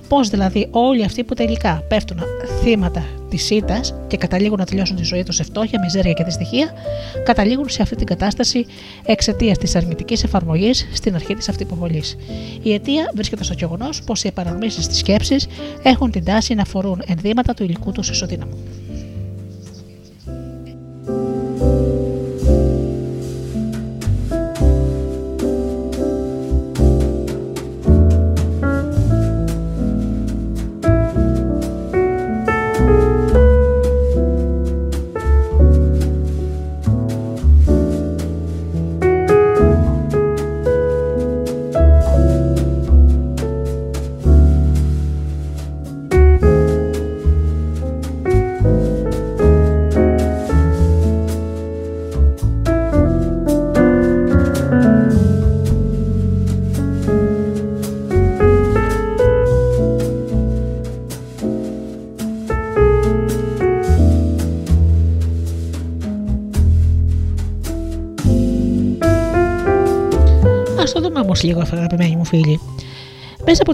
Πώς 0.08 0.28
δηλαδή 0.28 0.68
όλοι 0.70 1.04
αυτοί 1.04 1.24
που 1.24 1.34
τελικά 1.34 1.82
πέφτουν 1.88 2.18
θύματα 2.62 3.04
της 3.30 3.50
ήττας 3.50 3.94
και 4.06 4.16
καταλήγουν 4.16 4.58
να 4.58 4.64
τελειώσουν 4.64 4.96
τη 4.96 5.04
ζωή 5.04 5.22
τους 5.22 5.34
σε 5.36 5.44
φτώχεια, 5.44 5.80
μιζέρια 5.80 6.12
και 6.12 6.24
δυστυχία, 6.24 6.72
καταλήγουν 7.24 7.68
σε 7.68 7.82
αυτή 7.82 7.96
την 7.96 8.06
κατάσταση 8.06 8.66
εξαιτίας 9.04 9.58
της 9.58 9.76
αρνητικής 9.76 10.24
εφαρμογής 10.24 10.88
στην 10.92 11.14
αρχή 11.14 11.34
της 11.34 11.48
αυτοποβολής. 11.48 12.16
Η 12.62 12.72
αιτία 12.72 13.10
βρίσκεται 13.14 13.44
στο 13.44 13.54
γεγονός 13.54 14.02
πως 14.02 14.24
οι 14.24 14.28
επαναρμήσει 14.28 14.88
της 14.88 14.98
σκέψης 14.98 15.46
έχουν 15.82 16.10
την 16.10 16.24
τάση 16.24 16.54
να 16.54 16.62
αφορούν 16.62 17.02
ενδύματα 17.06 17.54
του 17.54 17.62
υλικού 17.62 17.92
τους 17.92 18.10
ισοδύναμου. 18.10 18.56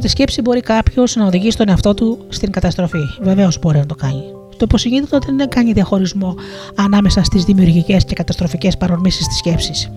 Μέσα 0.03 0.15
από 0.15 0.25
τη 0.25 0.33
σκέψη 0.33 0.51
μπορεί 0.51 0.61
κάποιος 0.61 1.17
να 1.17 1.27
οδηγήσει 1.27 1.57
τον 1.57 1.69
εαυτό 1.69 1.95
του 1.95 2.27
στην 2.29 2.51
καταστροφή. 2.51 2.99
Βεβαίως 3.21 3.59
μπορεί 3.59 3.79
να 3.79 3.87
το 3.87 3.95
κάνει. 3.95 4.23
Το 4.51 4.59
υποσυνείδητο 4.61 5.19
δεν 5.37 5.49
κάνει 5.49 5.73
διαχωρισμό 5.73 6.35
ανάμεσα 6.75 7.23
στις 7.23 7.45
δημιουργικές 7.45 8.05
και 8.05 8.15
καταστροφικές 8.15 8.77
παρορμήσεις 8.77 9.27
της 9.27 9.37
σκέψης. 9.37 9.91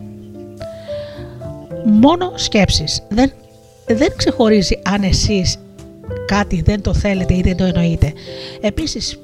Μόνο 1.86 2.32
σκέψεις. 2.36 3.04
Δεν, 3.10 3.32
δεν 3.86 4.08
ξεχωρίζει 4.16 4.80
αν 4.84 5.04
εσείς 5.04 5.58
κάτι 6.26 6.62
δεν 6.62 6.82
το 6.82 6.94
θέλετε 6.94 7.34
ή 7.34 7.42
δεν 7.42 7.58
το 7.58 7.64
εννοείτε. 7.64 8.14
Επίσης, 8.62 9.20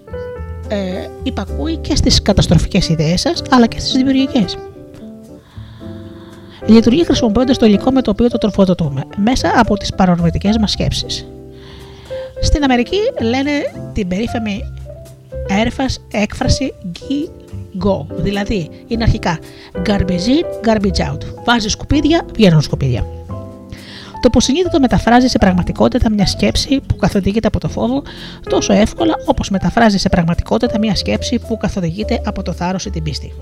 ε, 0.67 1.07
υπακούει 1.23 1.77
και 1.77 1.95
στις 1.95 2.21
καταστροφικές 2.21 2.89
ιδέες 2.89 3.21
σας, 3.21 3.43
αλλά 3.49 3.67
και 3.67 3.79
στις 3.79 3.91
δημιουργικές. 3.91 4.57
Λειτουργεί 6.65 7.05
χρησιμοποιώντα 7.05 7.53
το 7.53 7.65
υλικό 7.65 7.91
με 7.91 8.01
το 8.01 8.11
οποίο 8.11 8.29
το 8.29 8.37
τροφοδοτούμε, 8.37 9.03
μέσα 9.15 9.51
από 9.55 9.77
τις 9.77 9.93
παρορμητικές 9.93 10.57
μας 10.57 10.71
σκέψεις. 10.71 11.27
Στην 12.41 12.63
Αμερική 12.63 12.99
λένε 13.21 13.51
την 13.93 14.07
περίφημη 14.07 14.61
έρφας 15.47 15.99
έκφραση 16.11 16.73
go, 17.83 18.05
δηλαδή 18.09 18.69
είναι 18.87 19.03
αρχικά 19.03 19.39
garbage 19.85 20.09
in, 20.09 20.69
garbage 20.69 21.11
out. 21.11 21.19
Βάζεις 21.45 21.71
σκουπίδια, 21.71 22.25
βγαίνουν 22.33 22.61
σκουπίδια. 22.61 23.05
Το 24.11 24.27
υποσυνείδητο 24.27 24.79
μεταφράζεις 24.79 25.31
σε 25.31 25.37
πραγματικότητα 25.37 26.09
μια 26.09 26.25
σκέψη 26.25 26.81
που 26.87 26.95
καθοδηγείται 26.95 27.47
από 27.47 27.59
το 27.59 27.69
φόβο 27.69 28.03
τόσο 28.49 28.73
εύκολα 28.73 29.13
όπως 29.25 29.49
μεταφράζεις 29.49 30.01
σε 30.01 30.09
πραγματικότητα 30.09 30.79
μια 30.79 30.95
σκέψη 30.95 31.39
που 31.47 31.57
καθοδηγείται 31.57 32.21
από 32.25 32.43
το 32.43 32.53
θάρρος 32.53 32.85
ή 32.85 32.89
την 32.89 33.03
πίστη. 33.03 33.33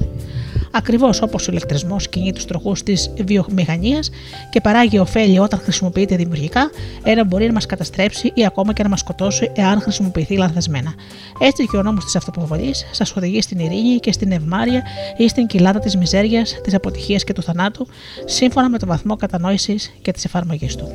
Ακριβώς 0.71 1.21
όπως 1.21 1.47
ο 1.47 1.51
ηλεκτρισμός 1.51 2.09
κινεί 2.09 2.33
τους 2.33 2.45
τροχούς 2.45 2.83
της 2.83 3.11
βιομηχανίας 3.25 4.09
και 4.49 4.61
παράγει 4.61 4.99
ωφέλη 4.99 5.39
όταν 5.39 5.59
χρησιμοποιείται 5.59 6.15
δημιουργικά, 6.15 6.69
ένα 7.03 7.23
μπορεί 7.23 7.47
να 7.47 7.53
μας 7.53 7.65
καταστρέψει 7.65 8.31
ή 8.33 8.45
ακόμα 8.45 8.73
και 8.73 8.83
να 8.83 8.89
μας 8.89 8.99
σκοτώσει 8.99 9.51
εάν 9.55 9.81
χρησιμοποιηθεί 9.81 10.37
λανθασμένα. 10.37 10.93
Έτσι 11.39 11.65
και 11.65 11.77
ο 11.77 11.83
νόμος 11.83 12.03
της 12.03 12.15
αυτοποβολής 12.15 12.85
σας 12.91 13.15
οδηγεί 13.15 13.41
στην 13.41 13.59
ειρήνη 13.59 13.99
και 13.99 14.11
στην 14.11 14.31
ευμάρεια 14.31 14.83
ή 15.17 15.27
στην 15.27 15.47
κοιλάδα 15.47 15.79
της 15.79 15.95
μιζέριας, 15.95 16.59
της 16.63 16.73
αποτυχίας 16.73 17.23
και 17.23 17.33
του 17.33 17.41
θανάτου, 17.41 17.87
σύμφωνα 18.25 18.69
με 18.69 18.77
το 18.77 18.85
βαθμό 18.85 19.15
κατανόησης 19.15 19.93
και 20.01 20.11
της 20.11 20.25
εφαρμογής 20.25 20.75
του. 20.75 20.91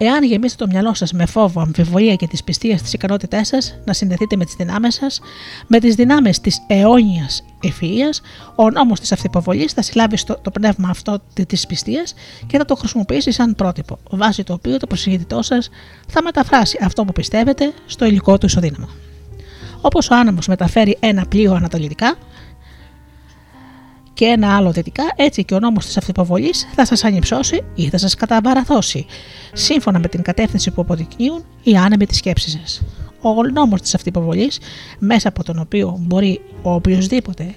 Εάν 0.00 0.24
γεμίσετε 0.24 0.64
το 0.64 0.70
μυαλό 0.70 0.94
σας 0.94 1.12
με 1.12 1.26
φόβο, 1.26 1.60
αμφιβολία 1.60 2.14
και 2.14 2.26
της 2.26 2.44
πιστία 2.44 2.78
στι 2.78 2.90
ικανότητές 2.92 3.48
σας 3.48 3.78
να 3.84 3.92
συνδεθείτε 3.92 4.36
με 4.36 4.44
τις 4.44 4.54
δυνάμεις 4.54 4.94
σας, 4.94 5.20
με 5.66 5.78
τις 5.78 5.94
δυνάμεις 5.94 6.40
της 6.40 6.58
αιώνιας 6.66 7.44
ευφυία, 7.62 8.08
ο 8.54 8.70
νόμος 8.70 9.00
της 9.00 9.12
αυτοποβολή 9.12 9.68
θα 9.74 9.82
συλλάβει 9.82 10.16
στο, 10.16 10.38
το 10.42 10.50
πνεύμα 10.50 10.88
αυτό 10.88 11.18
τη 11.34 11.60
πιστία 11.68 12.02
και 12.46 12.58
θα 12.58 12.64
το 12.64 12.74
χρησιμοποιήσει 12.74 13.32
σαν 13.32 13.54
πρότυπο, 13.54 13.98
βάσει 14.10 14.42
το 14.42 14.52
οποίο 14.52 14.76
το 14.76 14.86
προσυνειδητό 14.86 15.42
σας 15.42 15.70
θα 16.08 16.22
μεταφράσει 16.22 16.78
αυτό 16.82 17.04
που 17.04 17.12
πιστεύετε 17.12 17.72
στο 17.86 18.04
υλικό 18.04 18.38
του 18.38 18.46
ισοδύναμο. 18.46 18.88
Όπως 19.80 20.10
ο 20.10 20.14
άνεμος 20.14 20.46
μεταφέρει 20.46 20.96
ένα 21.00 21.26
πλοίο 21.28 21.54
ανατολικά, 21.54 22.16
και 24.18 24.24
ένα 24.24 24.56
άλλο 24.56 24.70
δυτικά, 24.72 25.02
έτσι 25.16 25.44
και 25.44 25.54
ο 25.54 25.58
νόμος 25.58 25.86
της 25.86 25.96
αυτοποβολής 25.96 26.68
θα 26.74 26.86
σας 26.86 27.04
ανυψώσει 27.04 27.64
ή 27.74 27.88
θα 27.88 27.98
σας 27.98 28.14
καταβαραθώσει, 28.14 29.06
σύμφωνα 29.52 29.98
με 29.98 30.08
την 30.08 30.22
κατεύθυνση 30.22 30.70
που 30.70 30.80
αποδεικνύουν 30.80 31.44
οι 31.62 31.76
άνεμοι 31.76 32.06
της 32.06 32.16
σκέψης 32.16 32.52
σας. 32.52 32.82
Ο 33.20 33.42
νόμος 33.52 33.80
της 33.80 33.94
αυτοποβολής, 33.94 34.60
μέσα 34.98 35.28
από 35.28 35.44
τον 35.44 35.58
οποίο 35.58 35.96
μπορεί 36.00 36.40
ο 36.62 36.72
οποιοδήποτε 36.72 37.54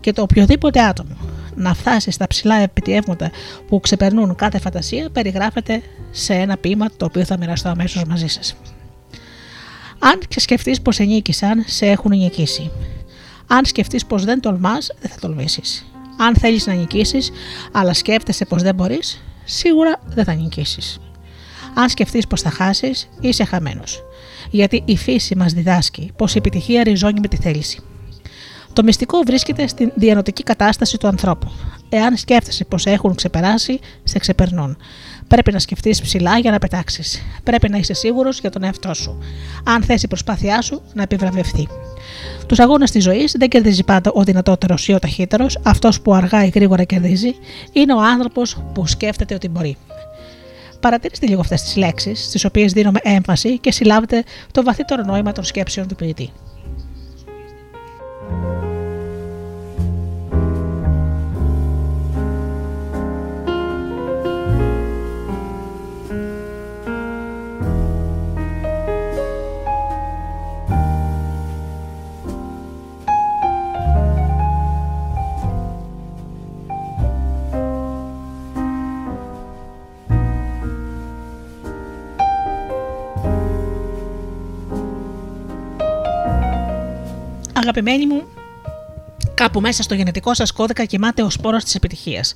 και 0.00 0.12
το 0.12 0.22
οποιοδήποτε 0.22 0.80
άτομο 0.80 1.16
να 1.54 1.74
φτάσει 1.74 2.10
στα 2.10 2.26
ψηλά 2.26 2.54
επιτιεύματα 2.54 3.30
που 3.68 3.80
ξεπερνούν 3.80 4.34
κάθε 4.34 4.58
φαντασία, 4.58 5.08
περιγράφεται 5.12 5.82
σε 6.10 6.34
ένα 6.34 6.56
ποίημα 6.56 6.86
το 6.96 7.04
οποίο 7.04 7.24
θα 7.24 7.38
μοιραστώ 7.38 7.68
αμέσως 7.68 8.04
μαζί 8.04 8.26
σας. 8.26 8.56
Αν 9.98 10.20
σκεφτείς 10.36 10.80
πως 10.80 10.98
ενίκησαν, 10.98 11.64
σε 11.66 11.86
έχουν 11.86 12.10
νικήσει. 12.16 12.70
Αν 13.46 13.64
σκεφτείς 13.64 14.06
πως 14.06 14.24
δεν 14.24 14.40
τολμάς, 14.40 14.90
δεν 15.00 15.10
θα 15.10 15.16
τολμήσεις. 15.20 15.86
Αν 16.18 16.34
θέλεις 16.36 16.66
να 16.66 16.74
νικήσεις, 16.74 17.30
αλλά 17.72 17.92
σκέφτεσαι 17.94 18.44
πως 18.44 18.62
δεν 18.62 18.74
μπορείς, 18.74 19.22
σίγουρα 19.44 20.00
δεν 20.06 20.24
θα 20.24 20.34
νικήσεις. 20.34 20.98
Αν 21.74 21.88
σκεφτείς 21.88 22.26
πως 22.26 22.40
θα 22.40 22.50
χάσεις, 22.50 23.08
είσαι 23.20 23.44
χαμένος. 23.44 24.02
Γιατί 24.50 24.82
η 24.84 24.96
φύση 24.96 25.36
μας 25.36 25.52
διδάσκει 25.52 26.12
πως 26.16 26.34
η 26.34 26.38
επιτυχία 26.38 26.82
ριζώνει 26.82 27.20
με 27.20 27.28
τη 27.28 27.36
θέληση. 27.36 27.80
Το 28.72 28.82
μυστικό 28.82 29.18
βρίσκεται 29.26 29.66
στην 29.66 29.92
διανοτική 29.94 30.42
κατάσταση 30.42 30.98
του 30.98 31.06
ανθρώπου. 31.06 31.50
Εάν 31.88 32.16
σκέφτεσαι 32.16 32.64
πως 32.64 32.86
έχουν 32.86 33.14
ξεπεράσει, 33.14 33.78
σε 34.04 34.18
ξεπερνούν. 34.18 34.76
Πρέπει 35.28 35.52
να 35.52 35.58
σκεφτείς 35.58 36.00
ψηλά 36.00 36.38
για 36.38 36.50
να 36.50 36.58
πετάξεις. 36.58 37.22
Πρέπει 37.42 37.68
να 37.68 37.78
είσαι 37.78 37.94
σίγουρος 37.94 38.40
για 38.40 38.50
τον 38.50 38.62
εαυτό 38.62 38.94
σου. 38.94 39.18
Αν 39.64 39.82
θες 39.82 40.02
η 40.02 40.08
προσπάθειά 40.08 40.62
σου 40.62 40.82
να 40.94 41.02
επιβραβευτεί. 41.02 41.68
Τους 42.46 42.58
αγώνες 42.58 42.90
της 42.90 43.02
ζωής 43.02 43.34
δεν 43.38 43.48
κερδίζει 43.48 43.84
πάντα 43.84 44.10
ο 44.14 44.22
δυνατότερος 44.22 44.88
ή 44.88 44.92
ο 44.92 44.98
ταχύτερος, 44.98 45.58
αυτός 45.62 46.00
που 46.00 46.14
αργά 46.14 46.44
ή 46.44 46.48
γρήγορα 46.48 46.84
κερδίζει, 46.84 47.34
είναι 47.72 47.94
ο 47.94 48.00
άνθρωπος 48.00 48.56
που 48.74 48.86
σκέφτεται 48.86 49.34
ότι 49.34 49.48
μπορεί. 49.48 49.76
Παρατηρήστε 50.80 51.26
λίγο 51.26 51.40
αυτές 51.40 51.62
τις 51.62 51.76
λέξεις, 51.76 52.24
στις 52.24 52.44
οποίες 52.44 52.72
δίνουμε 52.72 52.98
έμφαση 53.02 53.58
και 53.58 53.72
συλλάβετε 53.72 54.24
το 54.52 54.62
βαθύτερο 54.62 55.02
νόημα 55.02 55.32
των 55.32 55.44
σκέψεων 55.44 55.88
του 55.88 55.94
ποιητή. 55.94 56.30
Αγαπημένοι 87.58 88.06
μου, 88.06 88.22
κάπου 89.34 89.60
μέσα 89.60 89.82
στο 89.82 89.94
γενετικό 89.94 90.34
σας 90.34 90.52
κώδικα 90.52 90.84
κοιμάται 90.84 91.22
ο 91.22 91.30
σπόρος 91.30 91.64
της 91.64 91.74
επιτυχίας, 91.74 92.34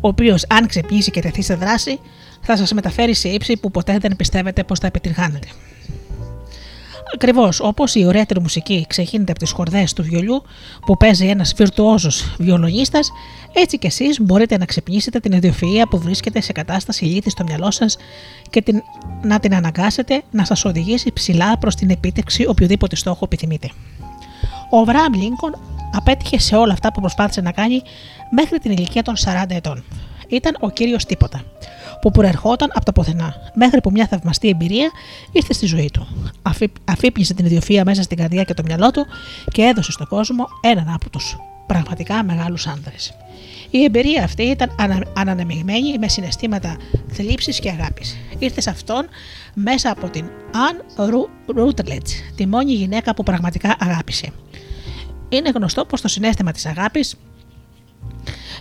ο 0.00 0.08
οποίος, 0.08 0.44
αν 0.48 0.66
ξεπνήσει 0.66 1.10
και 1.10 1.20
τεθεί 1.20 1.42
σε 1.42 1.54
δράση, 1.54 2.00
θα 2.40 2.56
σας 2.56 2.72
μεταφέρει 2.72 3.14
σε 3.14 3.28
ύψη 3.28 3.56
που 3.56 3.70
ποτέ 3.70 3.98
δεν 3.98 4.16
πιστεύετε 4.16 4.64
πως 4.64 4.78
θα 4.78 4.86
επιτυγχάνετε. 4.86 5.48
Ακριβώς 7.14 7.60
όπως 7.60 7.94
η 7.94 8.04
ωραίτερη 8.06 8.40
μουσική 8.40 8.84
ξεχύνεται 8.88 9.30
από 9.30 9.40
τις 9.40 9.50
χορδές 9.50 9.92
του 9.92 10.02
βιολιού 10.02 10.42
που 10.86 10.96
παίζει 10.96 11.26
ένας 11.26 11.52
βιρτουόζος 11.56 12.34
βιολογίστας, 12.38 13.10
έτσι 13.52 13.78
κι 13.78 13.86
εσείς 13.86 14.20
μπορείτε 14.20 14.58
να 14.58 14.64
ξυπνήσετε 14.64 15.20
την 15.20 15.32
ιδιοφυα 15.32 15.88
που 15.88 15.98
βρίσκεται 15.98 16.40
σε 16.40 16.52
κατάσταση 16.52 17.04
λύτη 17.04 17.30
στο 17.30 17.44
μυαλό 17.44 17.70
σας 17.70 17.96
και 18.50 18.62
την, 18.62 18.82
να 19.22 19.40
την 19.40 19.54
αναγκάσετε 19.54 20.22
να 20.30 20.44
σας 20.44 20.64
οδηγήσει 20.64 21.12
ψηλά 21.12 21.58
προς 21.58 21.74
την 21.74 21.90
επίτευξη 21.90 22.46
οποιοδήποτε 22.46 22.96
στόχο 22.96 23.20
επιθυμείτε. 23.24 23.70
Ο 24.74 24.84
Βραάμ 24.84 25.12
Λίνκον 25.14 25.54
απέτυχε 25.92 26.38
σε 26.38 26.56
όλα 26.56 26.72
αυτά 26.72 26.92
που 26.92 27.00
προσπάθησε 27.00 27.40
να 27.40 27.52
κάνει 27.52 27.82
μέχρι 28.30 28.58
την 28.58 28.70
ηλικία 28.70 29.02
των 29.02 29.14
40 29.24 29.44
ετών. 29.48 29.84
Ήταν 30.28 30.56
ο 30.60 30.70
κύριος 30.70 31.04
Τίποτα, 31.04 31.42
που 32.00 32.10
προερχόταν 32.10 32.70
από 32.74 32.84
τα 32.84 32.92
πουθενά, 32.92 33.34
μέχρι 33.54 33.80
που 33.80 33.90
μια 33.90 34.06
θαυμαστή 34.06 34.48
εμπειρία 34.48 34.90
ήρθε 35.32 35.52
στη 35.52 35.66
ζωή 35.66 35.90
του. 35.92 36.06
Αφή- 36.42 36.76
Αφύπνισε 36.84 37.34
την 37.34 37.44
ιδιοφία 37.44 37.84
μέσα 37.84 38.02
στην 38.02 38.16
καρδιά 38.16 38.42
και 38.44 38.54
το 38.54 38.62
μυαλό 38.66 38.90
του 38.90 39.06
και 39.52 39.62
έδωσε 39.62 39.92
στον 39.92 40.06
κόσμο 40.06 40.46
έναν 40.60 40.88
από 40.94 41.10
τους 41.10 41.36
πραγματικά 41.66 42.24
μεγάλους 42.24 42.66
άνδρες. 42.66 43.14
Η 43.70 43.84
εμπειρία 43.84 44.24
αυτή 44.24 44.42
ήταν 44.42 44.74
ανα, 44.78 45.02
ανανεμιγμένη 45.16 45.98
με 45.98 46.08
συναισθήματα 46.08 46.76
θλίψης 47.12 47.60
και 47.60 47.70
αγάπης. 47.70 48.16
Ήρθε 48.38 48.60
σε 48.60 48.70
αυτόν 48.70 49.06
μέσα 49.54 49.90
από 49.90 50.08
την 50.08 50.24
Αν 50.68 51.06
Ρούτλετς, 51.46 52.12
τη 52.36 52.46
μόνη 52.46 52.72
γυναίκα 52.72 53.14
που 53.14 53.22
πραγματικά 53.22 53.76
αγάπησε. 53.78 54.28
Είναι 55.32 55.50
γνωστό 55.54 55.84
πως 55.84 56.00
το 56.00 56.08
συνέστημα 56.08 56.52
της 56.52 56.66
αγάπης 56.66 57.16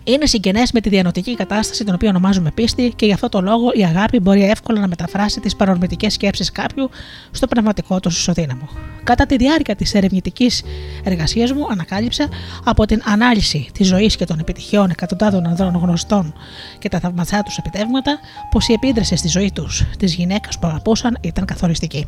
είναι 0.03 0.25
συγγενές 0.25 0.71
με 0.71 0.81
τη 0.81 0.89
διανοτική 0.89 1.35
κατάσταση 1.35 1.83
την 1.83 1.93
οποία 1.93 2.09
ονομάζουμε 2.09 2.51
πίστη 2.51 2.93
και 2.95 3.05
γι' 3.05 3.13
αυτό 3.13 3.29
το 3.29 3.41
λόγο 3.41 3.71
η 3.73 3.85
αγάπη 3.85 4.19
μπορεί 4.19 4.43
εύκολα 4.43 4.79
να 4.79 4.87
μεταφράσει 4.87 5.39
τις 5.39 5.55
παρορμητικές 5.55 6.13
σκέψεις 6.13 6.51
κάποιου 6.51 6.89
στο 7.31 7.47
πνευματικό 7.47 7.99
του 7.99 8.09
ισοδύναμο. 8.09 8.69
Κατά 9.03 9.25
τη 9.25 9.35
διάρκεια 9.35 9.75
της 9.75 9.93
ερευνητικής 9.93 10.63
εργασίας 11.03 11.51
μου, 11.51 11.67
ανακάλυψα 11.69 12.29
από 12.63 12.85
την 12.85 13.01
ανάλυση 13.05 13.69
της 13.73 13.87
ζωής 13.87 14.15
και 14.15 14.25
των 14.25 14.39
επιτυχιών 14.39 14.89
εκατοντάδων 14.89 15.47
ανδρών 15.47 15.75
γνωστών 15.75 16.33
και 16.79 16.89
τα 16.89 16.99
θαυμαστά 16.99 17.43
τους 17.43 17.57
επιτεύγματα, 17.57 18.19
πως 18.51 18.67
η 18.67 18.73
επίδραση 18.73 19.15
στη 19.15 19.27
ζωή 19.27 19.51
τους 19.51 19.83
της 19.97 20.15
γυναίκας 20.15 20.59
που 20.59 20.67
αγαπούσαν 20.67 21.17
ήταν 21.21 21.45
καθοριστική. 21.45 22.07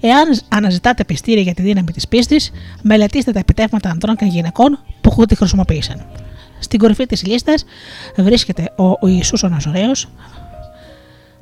Εάν 0.00 0.38
αναζητάτε 0.48 1.04
πιστήρια 1.04 1.42
για 1.42 1.54
τη 1.54 1.62
δύναμη 1.62 1.92
της 1.92 2.08
πίστης, 2.08 2.50
μελετήστε 2.82 3.32
τα 3.32 3.38
επιτεύγματα 3.38 3.90
ανδρών 3.90 4.16
και 4.16 4.24
γυναικών 4.24 4.78
που 5.00 5.24
τη 5.26 5.34
χρησιμοποίησαν. 5.34 6.06
Στην 6.58 6.78
κορυφή 6.78 7.06
της 7.06 7.26
λίστας 7.26 7.64
βρίσκεται 8.16 8.72
ο, 8.76 8.84
ο 8.84 9.06
Ιησούς 9.06 9.42
ο 9.42 9.48
Ναζωραίος, 9.48 10.08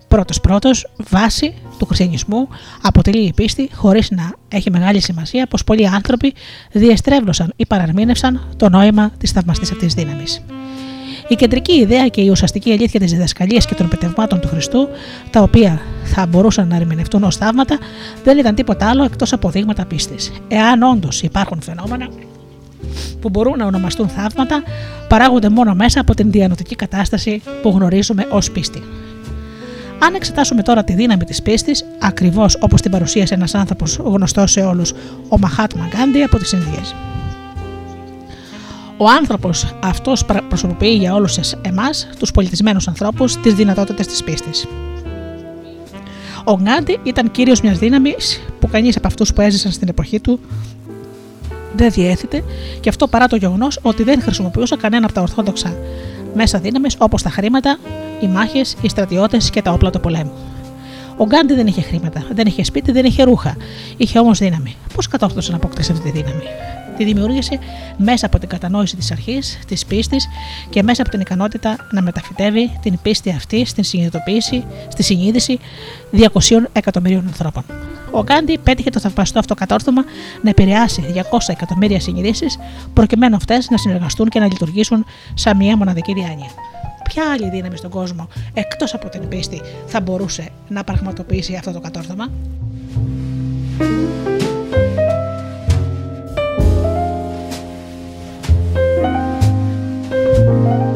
πρώτος 0.09 0.41
πρώτος, 0.41 0.87
βάση 0.97 1.55
του 1.79 1.87
χριστιανισμού, 1.87 2.49
αποτελεί 2.83 3.27
η 3.27 3.33
πίστη 3.33 3.71
χωρίς 3.75 4.11
να 4.11 4.35
έχει 4.49 4.71
μεγάλη 4.71 5.01
σημασία 5.01 5.47
πως 5.47 5.65
πολλοί 5.65 5.89
άνθρωποι 5.89 6.35
διεστρέβλωσαν 6.73 7.53
ή 7.57 7.67
παραρμήνευσαν 7.67 8.55
το 8.57 8.69
νόημα 8.69 9.11
της 9.19 9.31
θαυμαστής 9.31 9.71
αυτής 9.71 9.95
δύναμης. 9.95 10.43
Η 11.31 11.35
κεντρική 11.35 11.73
ιδέα 11.73 12.09
και 12.09 12.21
η 12.21 12.29
ουσιαστική 12.29 12.73
αλήθεια 12.73 13.01
της 13.01 13.13
διδασκαλίας 13.13 13.67
και 13.67 13.75
των 13.75 13.87
επιτευγμάτων 13.87 14.41
του 14.41 14.49
Χριστού, 14.49 14.89
τα 15.31 15.43
οποία 15.43 15.81
θα 16.05 16.27
μπορούσαν 16.27 16.69
να 16.69 16.77
ερμηνευτούν 16.77 17.23
ως 17.23 17.37
θαύματα, 17.37 17.79
δεν 18.25 18.39
ήταν 18.39 18.55
τίποτα 18.55 18.89
άλλο 18.89 19.05
εκτός 19.05 19.33
από 19.33 19.51
δείγματα 19.51 19.85
πίστης. 19.85 20.33
Εάν 20.49 20.83
όντως 20.83 21.23
υπάρχουν 21.23 21.63
φαινόμενα 21.63 22.09
που 23.21 23.29
μπορούν 23.29 23.59
να 23.59 23.67
ονομαστούν 23.67 24.09
θαύματα, 24.09 24.63
παράγονται 25.09 25.49
μόνο 25.49 25.75
μέσα 25.75 26.01
από 26.01 26.15
την 26.15 26.31
διανοτική 26.31 26.75
κατάσταση 26.75 27.43
που 27.63 27.69
γνωρίζουμε 27.71 28.27
ως 28.31 28.51
πίστη. 28.51 28.83
Αν 29.99 30.15
εξετάσουμε 30.15 30.63
τώρα 30.63 30.85
τη 30.85 30.93
δύναμη 30.93 31.25
της 31.25 31.43
πίστης, 31.43 31.85
ακριβώς 32.01 32.57
όπως 32.61 32.81
την 32.81 32.91
παρουσίασε 32.91 33.35
ένας 33.35 33.55
άνθρωπος 33.55 33.97
γνωστός 33.97 34.51
σε 34.51 34.61
όλους, 34.61 34.93
ο 35.29 35.39
Μαχάτμα 35.39 35.89
Γκάντι 35.89 36.23
από 36.23 36.39
τις 36.39 36.53
Ινδίες. 36.53 36.95
Ο 39.03 39.09
άνθρωπος 39.09 39.75
αυτός 39.81 40.25
προσωποποιεί 40.49 40.97
για 41.01 41.15
όλους 41.15 41.39
εμάς, 41.63 42.09
τους 42.19 42.31
πολιτισμένους 42.31 42.89
ανθρώπους, 42.89 43.37
τις 43.37 43.55
δυνατότητες 43.55 44.07
της 44.07 44.25
πίστης. 44.25 44.67
Ο 46.45 46.59
Γκάντι 46.63 46.99
ήταν 47.03 47.31
κύριος 47.31 47.61
μιας 47.61 47.79
δύναμης 47.79 48.41
που 48.61 48.69
κανείς 48.69 48.97
από 48.97 49.07
αυτούς 49.07 49.33
που 49.33 49.41
έζησαν 49.41 49.73
στην 49.73 49.89
εποχή 49.89 50.21
του 50.21 50.41
δεν 51.77 51.91
διέθετε 51.91 52.45
και 52.81 52.89
αυτό 52.89 53.07
παρά 53.09 53.27
το 53.27 53.37
γεγονός 53.37 53.79
ότι 53.83 54.03
δεν 54.03 54.23
χρησιμοποιούσε 54.23 54.77
κανένα 54.77 55.05
από 55.05 55.15
τα 55.15 55.21
ορθόδοξα 55.21 55.77
μέσα 56.35 56.59
δύναμης 56.59 56.97
όπως 56.99 57.23
τα 57.23 57.31
χρήματα, 57.31 57.79
οι 58.21 58.27
μάχες, 58.27 58.77
οι 58.83 58.89
στρατιώτες 58.89 59.51
και 59.51 59.63
τα 59.63 59.73
όπλα 59.73 59.91
του 59.91 60.01
πολέμου. 60.01 60.33
Ο 61.17 61.25
Γκάντι 61.25 61.55
δεν 61.55 61.67
είχε 61.67 61.81
χρήματα, 61.83 62.27
δεν 62.33 62.47
είχε 62.47 62.65
σπίτι, 62.65 62.93
δεν 62.93 63.05
είχε 63.05 63.23
ρούχα. 63.23 63.57
Είχε 63.97 64.19
όμως 64.19 64.39
δύναμη. 64.39 64.77
Πώς 64.95 65.09
κατόρθωσε 65.09 65.51
να 65.51 65.57
αποκτήσει 65.57 65.93
αυτή 65.93 66.11
τη 66.11 66.23
δύναμη; 66.23 66.43
Τη 67.01 67.07
δημιούργησε 67.07 67.59
μέσα 67.97 68.27
από 68.27 68.39
την 68.39 68.49
κατανόηση 68.49 68.97
της 68.97 69.11
αρχής, 69.13 69.59
της 69.67 69.87
πίστης 69.87 70.29
και 70.71 70.83
μέσα 70.83 71.03
από 71.03 71.11
την 71.11 71.21
ικανότητα 71.21 71.77
να 71.91 72.03
μεταφυτεύει 72.03 72.79
την 72.83 72.99
πίστη 73.03 73.31
αυτή 73.31 73.65
στην 73.65 73.85
συνειδητοποίηση, 73.85 74.65
στη 74.89 75.03
συνείδηση 75.03 75.59
200 76.13 76.27
εκατομμυρίων 76.73 77.27
ανθρώπων. 77.27 77.65
Ο 78.11 78.23
Γκάντι 78.23 78.59
πέτυχε 78.59 78.91
το 78.91 79.01
θαυμαστό 79.01 79.39
αυτό 79.39 79.55
κατόρθωμα 79.55 80.05
να 80.43 80.51
επηρεάσει 80.51 81.05
200 81.15 81.21
εκατομμύρια 81.47 82.01
συνειδήσεις, 82.01 82.59
προκειμένου 82.93 83.37
αυτές 83.37 83.69
να 83.71 83.77
συνεργαστούν 83.77 84.29
και 84.29 84.39
να 84.39 84.47
λειτουργήσουν 84.47 85.05
σαν 85.35 85.57
μια 85.57 85.77
μοναδική 85.77 86.13
διάνοια. 86.13 86.51
Ποια 87.05 87.31
άλλη 87.33 87.51
δύναμη 87.51 87.77
στον 87.77 87.91
κόσμο, 87.91 88.29
εκτός 88.55 88.95
από 88.95 89.09
την 89.09 89.29
πίστη, 89.29 89.61
θα 89.87 90.01
μπορούσε 90.01 90.49
να 90.69 90.85
πραγματοποιήσει 90.85 91.55
αυτό 91.55 91.73
το 91.73 91.81
κατόρθωμα; 91.81 92.27
Και 100.51 100.90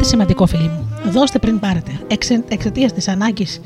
κάτι 0.00 0.12
σημαντικό, 0.12 0.46
φίλοι 0.46 0.68
μου. 0.68 0.88
Δώστε 1.10 1.38
πριν 1.38 1.58
πάρετε. 1.58 1.90
Εξε, 2.06 2.44
Εξαιτίας 2.48 2.92
της 2.92 3.08
ανάγκης 3.08 3.60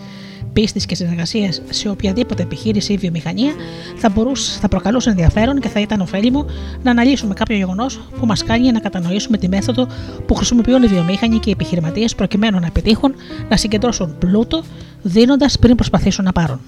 πίστης 0.52 0.86
και 0.86 0.94
συνεργασίας 0.94 1.62
σε 1.70 1.88
οποιαδήποτε 1.88 2.42
επιχείρηση 2.42 2.92
ή 2.92 2.96
βιομηχανία, 2.96 3.52
θα, 3.96 4.08
μπορούσε, 4.08 4.58
θα 4.60 4.68
προκαλούσε 4.68 5.10
ενδιαφέρον 5.10 5.60
και 5.60 5.68
θα 5.68 5.80
ήταν 5.80 6.00
ωφέλιμο 6.00 6.46
να 6.82 6.90
αναλύσουμε 6.90 7.34
κάποιο 7.34 7.56
γεγονός 7.56 8.00
που 8.18 8.26
μας 8.26 8.44
κάνει 8.44 8.72
να 8.72 8.78
κατανοήσουμε 8.78 9.38
τη 9.38 9.48
μέθοδο 9.48 9.86
που 10.26 10.34
χρησιμοποιούν 10.34 10.82
οι 10.82 10.86
βιομήχανοι 10.86 11.38
και 11.38 11.48
οι 11.48 11.52
επιχειρηματίες 11.52 12.14
προκειμένου 12.14 12.60
να 12.60 12.70
πετύχουν 12.70 13.14
να 13.48 13.56
συγκεντρώσουν 13.56 14.16
πλούτο, 14.18 14.62
δίνοντας 15.02 15.58
πριν 15.58 15.74
προσπαθήσουν 15.74 16.24
να 16.24 16.32
πάρουν. 16.32 16.60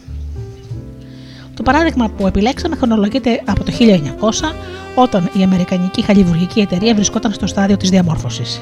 Το 1.55 1.63
παράδειγμα 1.63 2.09
που 2.09 2.27
επιλέξαμε 2.27 2.77
χρονολογείται 2.77 3.43
από 3.45 3.65
το 3.65 3.73
1900, 3.73 4.53
όταν 4.95 5.31
η 5.39 5.43
Αμερικανική 5.43 6.03
χαλιβουργική 6.03 6.61
εταιρεία 6.61 6.95
βρισκόταν 6.95 7.33
στο 7.33 7.47
στάδιο 7.47 7.77
της 7.77 7.91
διαμόρφωσης. 7.91 8.61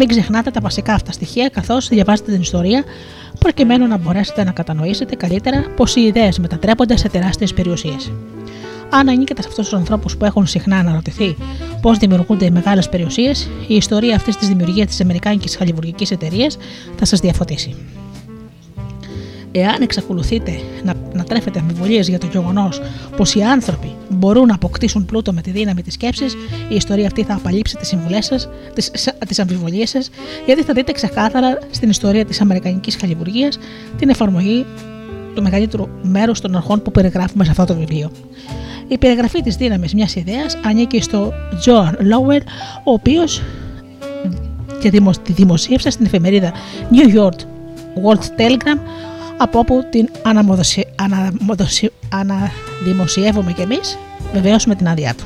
Μην 0.00 0.08
ξεχνάτε 0.08 0.50
τα 0.50 0.60
βασικά 0.60 0.94
αυτά 0.94 1.12
στοιχεία 1.12 1.48
καθώς 1.48 1.88
διαβάζετε 1.88 2.32
την 2.32 2.40
ιστορία, 2.40 2.84
προκειμένου 3.38 3.86
να 3.86 3.98
μπορέσετε 3.98 4.44
να 4.44 4.50
κατανοήσετε 4.50 5.16
καλύτερα 5.16 5.64
πως 5.76 5.96
οι 5.96 6.00
ιδέες 6.00 6.38
μετατρέπονται 6.38 6.96
σε 6.96 7.08
τεράστιες 7.08 7.54
περιουσίες. 7.54 8.12
Αν 8.90 9.08
ανήκετε 9.08 9.42
σε 9.42 9.48
αυτούς 9.48 9.68
τους 9.68 9.78
ανθρώπους 9.78 10.16
που 10.16 10.24
έχουν 10.24 10.46
συχνά 10.46 10.76
αναρωτηθεί 10.76 11.36
πώ 11.82 11.94
δημιουργούνται 11.94 12.44
οι 12.44 12.50
μεγάλες 12.50 12.88
περιουσίες, 12.88 13.48
η 13.66 13.74
ιστορία 13.74 14.16
αυτής 14.16 14.36
της 14.36 14.48
δημιουργίας 14.48 14.86
της 14.86 15.00
Αμερικάνικης 15.00 15.56
χαλιβουργικής 15.56 16.10
εταιρείας 16.10 16.56
θα 16.96 17.04
σας 17.04 17.20
διαφωτίσει. 17.20 17.74
Εάν 19.52 19.82
εξακολουθείτε 19.82 20.60
να, 20.84 20.94
να 21.12 21.24
τρέφετε 21.24 21.58
αμφιβολίες 21.58 22.08
για 22.08 22.18
το 22.18 22.26
γεγονός 22.32 22.80
πως 23.16 23.34
οι 23.34 23.42
άνθρωποι 23.42 23.94
μπορούν 24.08 24.46
να 24.46 24.54
αποκτήσουν 24.54 25.04
πλούτο 25.04 25.32
με 25.32 25.40
τη 25.40 25.50
δύναμη 25.50 25.82
της 25.82 25.92
σκέψης, 25.92 26.34
η 26.68 26.74
ιστορία 26.74 27.06
αυτή 27.06 27.22
θα 27.22 27.34
απαλείψει 27.34 27.76
τις 27.76 27.88
συμβουλές 27.88 28.24
σας, 28.24 28.48
τις 29.28 29.38
αμφιβολίες 29.38 29.90
σας, 29.90 30.10
γιατί 30.46 30.62
θα 30.62 30.72
δείτε 30.72 30.92
ξεκάθαρα 30.92 31.58
στην 31.70 31.90
ιστορία 31.90 32.24
της 32.24 32.40
Αμερικανικής 32.40 32.96
χαλιβουργίας 32.96 33.58
την 33.98 34.08
εφαρμογή 34.08 34.66
του 35.34 35.42
μεγαλύτερου 35.42 35.88
μέρους 36.02 36.40
των 36.40 36.56
αρχών 36.56 36.82
που 36.82 36.90
περιγράφουμε 36.90 37.44
σε 37.44 37.50
αυτό 37.50 37.64
το 37.64 37.74
βιβλίο. 37.74 38.10
Η 38.88 38.98
περιγραφή 38.98 39.42
της 39.42 39.56
δύναμης 39.56 39.94
μιας 39.94 40.14
ιδέας 40.14 40.58
ανήκει 40.64 41.00
στο 41.00 41.32
John 41.66 41.90
Lowell, 41.90 42.40
ο 42.84 42.92
οποίος 42.92 43.42
και 44.80 44.90
δημο- 44.90 45.10
τη 45.22 45.32
δημοσίευσε 45.32 45.90
στην 45.90 46.06
εφημερίδα 46.06 46.52
New 46.92 47.16
York 47.18 47.38
World 48.04 48.40
Telegram 48.40 48.78
από 49.38 49.58
όπου 49.58 49.84
την 49.90 50.08
αναμοδοσι... 50.22 50.86
αναμοδοσι... 50.94 51.90
αναδημοσιεύουμε 52.12 53.52
κι 53.52 53.60
εμείς 53.60 53.98
βεβαίως 54.32 54.66
με 54.66 54.74
την 54.74 54.88
άδειά 54.88 55.14
του. 55.14 55.24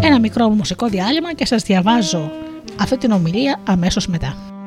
Ένα 0.00 0.18
μικρό 0.20 0.48
μουσικό 0.48 0.88
διάλειμμα 0.88 1.32
και 1.34 1.46
σας 1.46 1.62
διαβάζω 1.62 2.30
αυτή 2.80 2.96
την 2.98 3.10
ομιλία 3.12 3.60
αμέσως 3.64 4.06
μετά. 4.06 4.57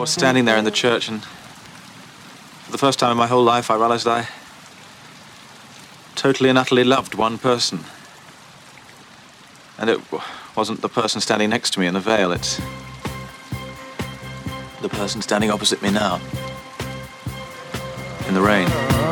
Was 0.00 0.08
standing 0.08 0.46
there 0.46 0.56
in 0.56 0.64
the 0.64 0.70
church, 0.70 1.08
and 1.08 1.22
for 1.22 2.72
the 2.72 2.78
first 2.78 2.98
time 2.98 3.10
in 3.10 3.18
my 3.18 3.26
whole 3.26 3.44
life, 3.44 3.70
I 3.70 3.76
realized 3.76 4.08
I 4.08 4.28
totally 6.14 6.48
and 6.48 6.56
utterly 6.56 6.84
loved 6.84 7.14
one 7.14 7.36
person. 7.36 7.80
And 9.76 9.90
it 9.90 10.00
wasn't 10.56 10.80
the 10.80 10.88
person 10.88 11.20
standing 11.20 11.50
next 11.50 11.74
to 11.74 11.80
me 11.80 11.86
in 11.86 11.92
the 11.92 12.00
veil, 12.00 12.32
it's 12.32 12.58
the 14.80 14.88
person 14.88 15.20
standing 15.20 15.50
opposite 15.50 15.82
me 15.82 15.90
now. 15.90 16.18
In 18.26 18.32
the 18.32 18.40
rain. 18.40 19.09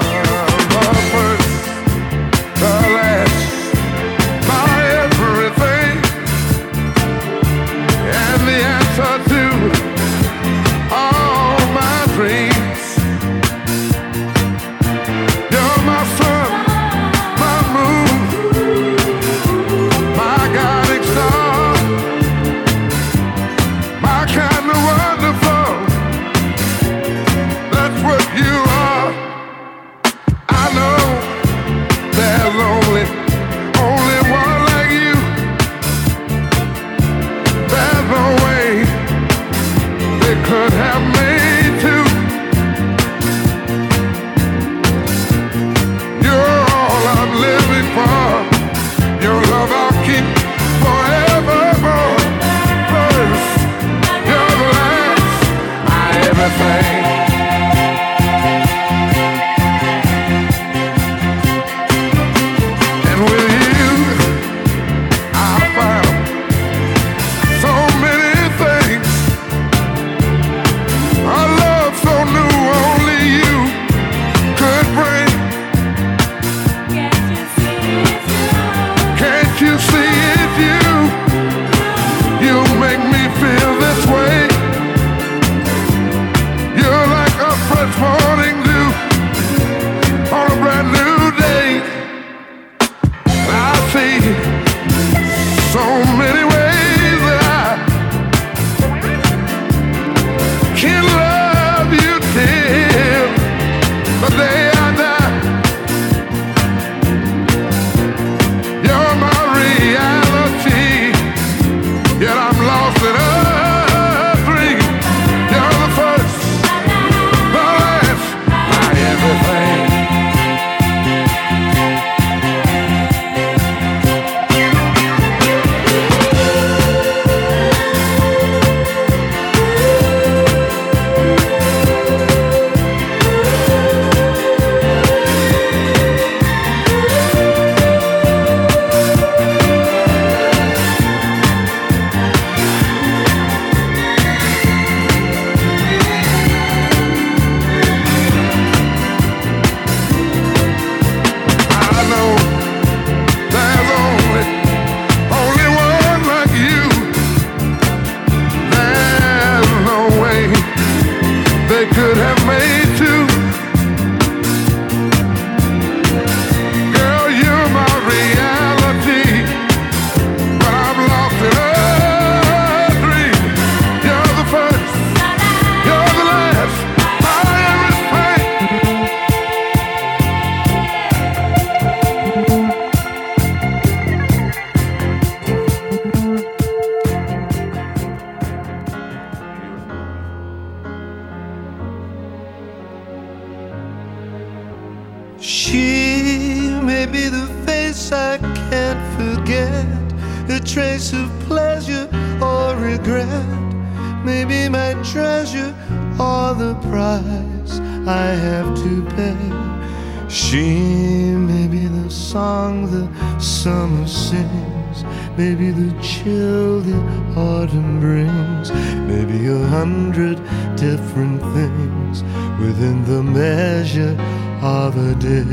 Maybe 215.39 215.71
the 215.71 215.93
chill 216.03 216.81
the 216.81 216.99
autumn 217.37 218.01
brings. 218.01 218.73
Maybe 219.07 219.47
a 219.47 219.66
hundred 219.69 220.37
different 220.77 221.41
things 221.55 222.25
within 222.61 223.05
the 223.05 223.23
measure 223.23 224.16
of 224.61 224.97
a 224.97 225.14
day. 225.14 225.45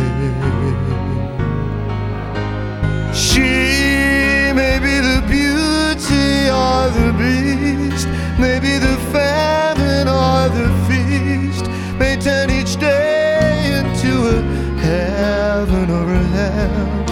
She 3.14 4.52
may 4.62 4.80
be 4.80 4.96
the 5.10 5.22
beauty 5.28 6.50
or 6.50 6.90
the 7.00 7.14
beast, 7.22 8.08
maybe 8.40 8.80
the 8.80 8.98
famine 9.14 10.08
or 10.08 10.50
the 10.50 10.70
feast, 10.88 11.70
may 12.00 12.18
turn 12.18 12.50
each 12.50 12.78
day 12.78 13.80
into 13.80 14.12
a 14.36 14.42
heaven 14.82 15.92
or 15.92 16.12
a 16.12 16.24
hell. 16.38 17.05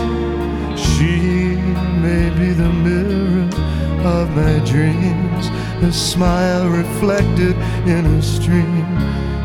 Dreams, 4.66 5.47
a 5.82 5.91
smile 5.91 6.68
reflected 6.68 7.56
in 7.88 8.06
a 8.06 8.22
stream. 8.22 8.86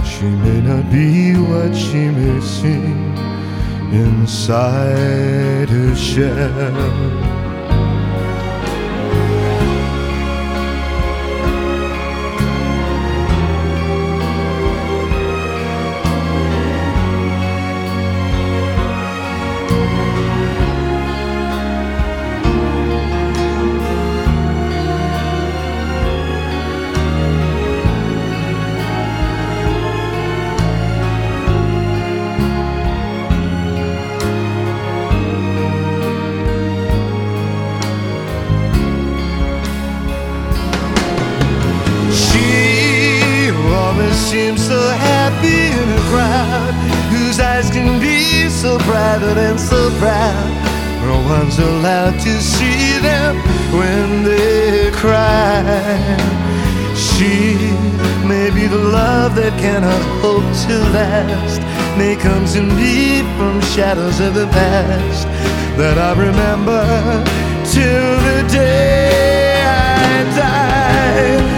She 0.05 0.25
may 0.25 0.61
not 0.61 0.91
be 0.91 1.35
what 1.35 1.75
she 1.75 2.09
may 2.09 2.41
seem 2.41 3.15
inside 3.93 5.69
her 5.69 5.95
shell. 5.95 7.38
Allowed 51.59 52.21
to 52.21 52.41
see 52.41 52.99
them 53.01 53.37
when 53.77 54.23
they 54.23 54.93
cry. 54.93 55.65
She 56.95 57.57
may 58.27 58.51
be 58.51 58.69
the 58.69 58.79
love 58.79 59.35
that 59.35 59.59
cannot 59.59 60.03
hope 60.23 60.47
to 60.67 60.79
last. 60.95 61.61
May 61.99 62.15
comes 62.15 62.55
in 62.55 62.69
me 62.77 63.23
from 63.37 63.61
shadows 63.75 64.21
of 64.21 64.35
the 64.35 64.47
past 64.49 65.27
that 65.77 65.99
I 65.99 66.13
remember 66.13 66.85
till 67.65 68.11
the 68.29 68.49
day 68.49 69.63
I 69.65 70.25
die. 70.37 71.58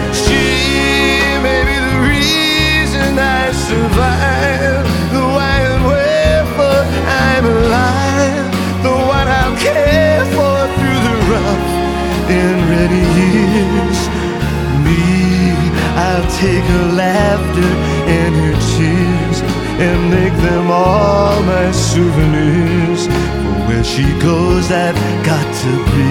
I'll 16.12 16.30
take 16.40 16.64
her 16.64 16.86
laughter 16.92 17.70
and 18.18 18.34
her 18.42 18.56
tears 18.74 19.38
and 19.86 20.10
make 20.10 20.34
them 20.42 20.68
all 20.68 21.40
my 21.42 21.70
souvenirs. 21.70 23.06
For 23.06 23.56
where 23.68 23.84
she 23.84 24.06
goes, 24.18 24.72
I've 24.72 25.00
got 25.24 25.46
to 25.64 25.72
be. 25.94 26.10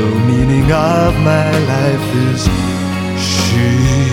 The 0.00 0.10
meaning 0.28 0.70
of 0.70 1.14
my 1.30 1.50
life 1.72 2.08
is 2.28 2.42
she. 3.16 4.09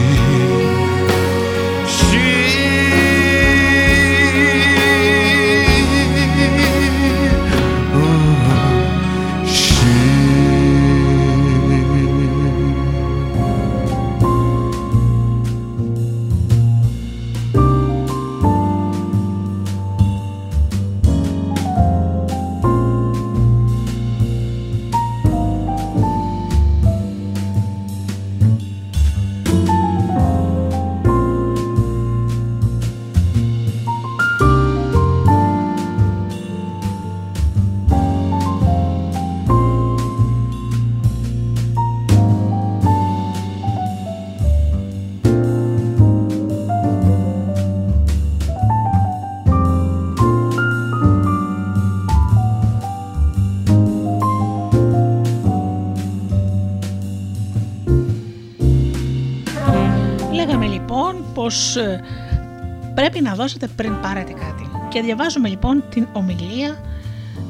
Πρέπει 63.10 63.24
να 63.24 63.36
δώσετε 63.36 63.68
πριν 63.76 64.00
πάρετε 64.02 64.32
κάτι. 64.34 64.70
Και 64.90 65.02
διαβάζουμε 65.02 65.48
λοιπόν 65.48 65.84
την 65.90 66.08
ομιλία 66.14 66.68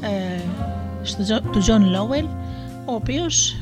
ε, 0.02 0.40
στο, 1.02 1.24
Τζο- 1.24 1.42
του 1.42 1.60
Τζον 1.60 1.90
Λόουελ, 1.90 2.26
ο 2.86 2.94
οποίος 2.94 3.56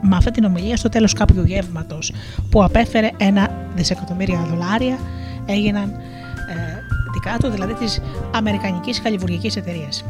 με 0.00 0.16
αυτή 0.16 0.30
την 0.30 0.44
ομιλία 0.44 0.76
στο 0.76 0.88
τέλος 0.88 1.12
κάποιου 1.12 1.42
γεύματος 1.44 2.12
που 2.50 2.64
απέφερε 2.64 3.10
ένα 3.16 3.50
δισεκατομμύρια 3.74 4.46
δολάρια 4.50 4.98
έγιναν 5.46 5.90
ε, 5.90 6.82
δικά 7.12 7.36
του, 7.38 7.50
δηλαδή 7.50 7.74
της 7.74 8.00
Αμερικανικής 8.34 8.98
Χαλυβουργικής 8.98 9.56
Εταιρείας. 9.56 10.04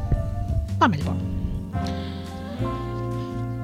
Πάμε 0.78 0.96
λοιπόν. 0.96 1.16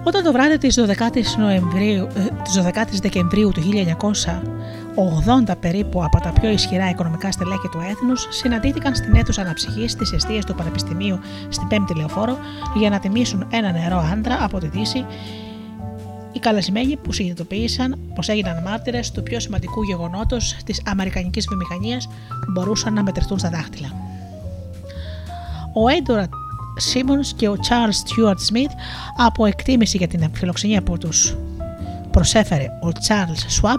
Όταν 0.06 0.22
το 0.22 0.32
βράδυ 0.32 0.58
της 0.58 0.78
12ης, 0.78 1.36
Νοεμβρίου, 1.38 2.06
ε, 2.14 2.26
της 2.42 2.52
12ης 2.52 3.00
Δεκεμβρίου 3.02 3.50
του 3.50 3.60
1980 3.60 5.56
περίπου 5.60 6.04
από 6.04 6.20
τα 6.20 6.32
πιο 6.40 6.48
ισχυρά 6.48 6.90
οικονομικά 6.90 7.32
στελέχη 7.32 7.68
του 7.68 7.82
έθνους 7.90 8.26
συναντήθηκαν 8.30 8.94
στην 8.94 9.14
αίθουσα 9.14 9.40
αναψυχής 9.40 9.94
της 9.94 10.12
εστίας 10.12 10.44
του 10.44 10.54
Πανεπιστημίου 10.54 11.18
στην 11.48 11.68
5η 11.68 11.96
Λεωφόρο 11.96 12.38
για 12.74 12.90
να 12.90 12.98
τιμήσουν 12.98 13.46
ένα 13.50 13.72
νερό 13.72 14.08
άντρα 14.12 14.38
από 14.40 14.58
τη 14.58 14.66
Δύση 14.66 15.06
οι 16.32 16.38
καλεσμένοι 16.38 16.96
που 16.96 17.12
συνειδητοποίησαν 17.12 17.98
πως 18.14 18.28
έγιναν 18.28 18.62
μάρτυρες 18.62 19.10
του 19.10 19.22
πιο 19.22 19.40
σημαντικού 19.40 19.82
γεγονότος 19.82 20.56
της 20.64 20.82
Αμερικανικής 20.86 21.46
βιομηχανίας 21.46 22.08
μπορούσαν 22.52 22.92
να 22.92 23.02
μετρηθούν 23.02 23.38
στα 23.38 23.50
δάχτυλα. 23.50 23.88
Ο 25.72 25.88
Έντορα 25.88 26.28
Σίμονς 26.76 27.32
και 27.32 27.48
ο 27.48 27.56
Charles 27.68 28.08
Stuart 28.08 28.52
Smith 28.52 28.72
από 29.16 29.46
εκτίμηση 29.46 29.96
για 29.96 30.08
την 30.08 30.30
φιλοξενία 30.34 30.82
που 30.82 30.98
τους 30.98 31.36
προσέφερε 32.10 32.64
ο 32.64 32.88
Charles 33.08 33.60
Schwab 33.60 33.78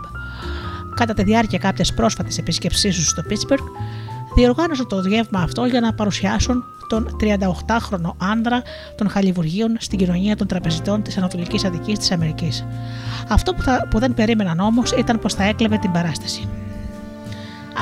κατά 0.95 1.13
τη 1.13 1.23
διάρκεια 1.23 1.59
κάποιας 1.59 1.93
πρόσφατης 1.93 2.37
επίσκεψής 2.37 2.95
τους 2.95 3.07
στο 3.07 3.23
Pittsburgh 3.29 3.65
διοργάνωσαν 4.35 4.87
το 4.87 4.99
γεύμα 4.99 5.39
αυτό 5.39 5.65
για 5.65 5.79
να 5.79 5.93
παρουσιάσουν 5.93 6.63
τον 6.87 7.17
38χρονο 7.21 8.13
άνδρα 8.17 8.61
των 8.97 9.09
χαλιβουργίων 9.09 9.75
στην 9.79 9.97
κοινωνία 9.97 10.35
των 10.35 10.47
τραπεζιτών 10.47 11.01
της 11.01 11.17
Ανατολικής 11.17 11.65
Αττικής 11.65 11.99
της 11.99 12.11
Αμερικής. 12.11 12.65
Αυτό 13.29 13.53
που, 13.53 13.61
θα, 13.61 13.87
που 13.89 13.99
δεν 13.99 14.13
περίμεναν 14.13 14.59
όμως 14.59 14.91
ήταν 14.91 15.19
πως 15.19 15.33
θα 15.33 15.43
έκλεβε 15.43 15.77
την 15.77 15.91
παράσταση. 15.91 16.47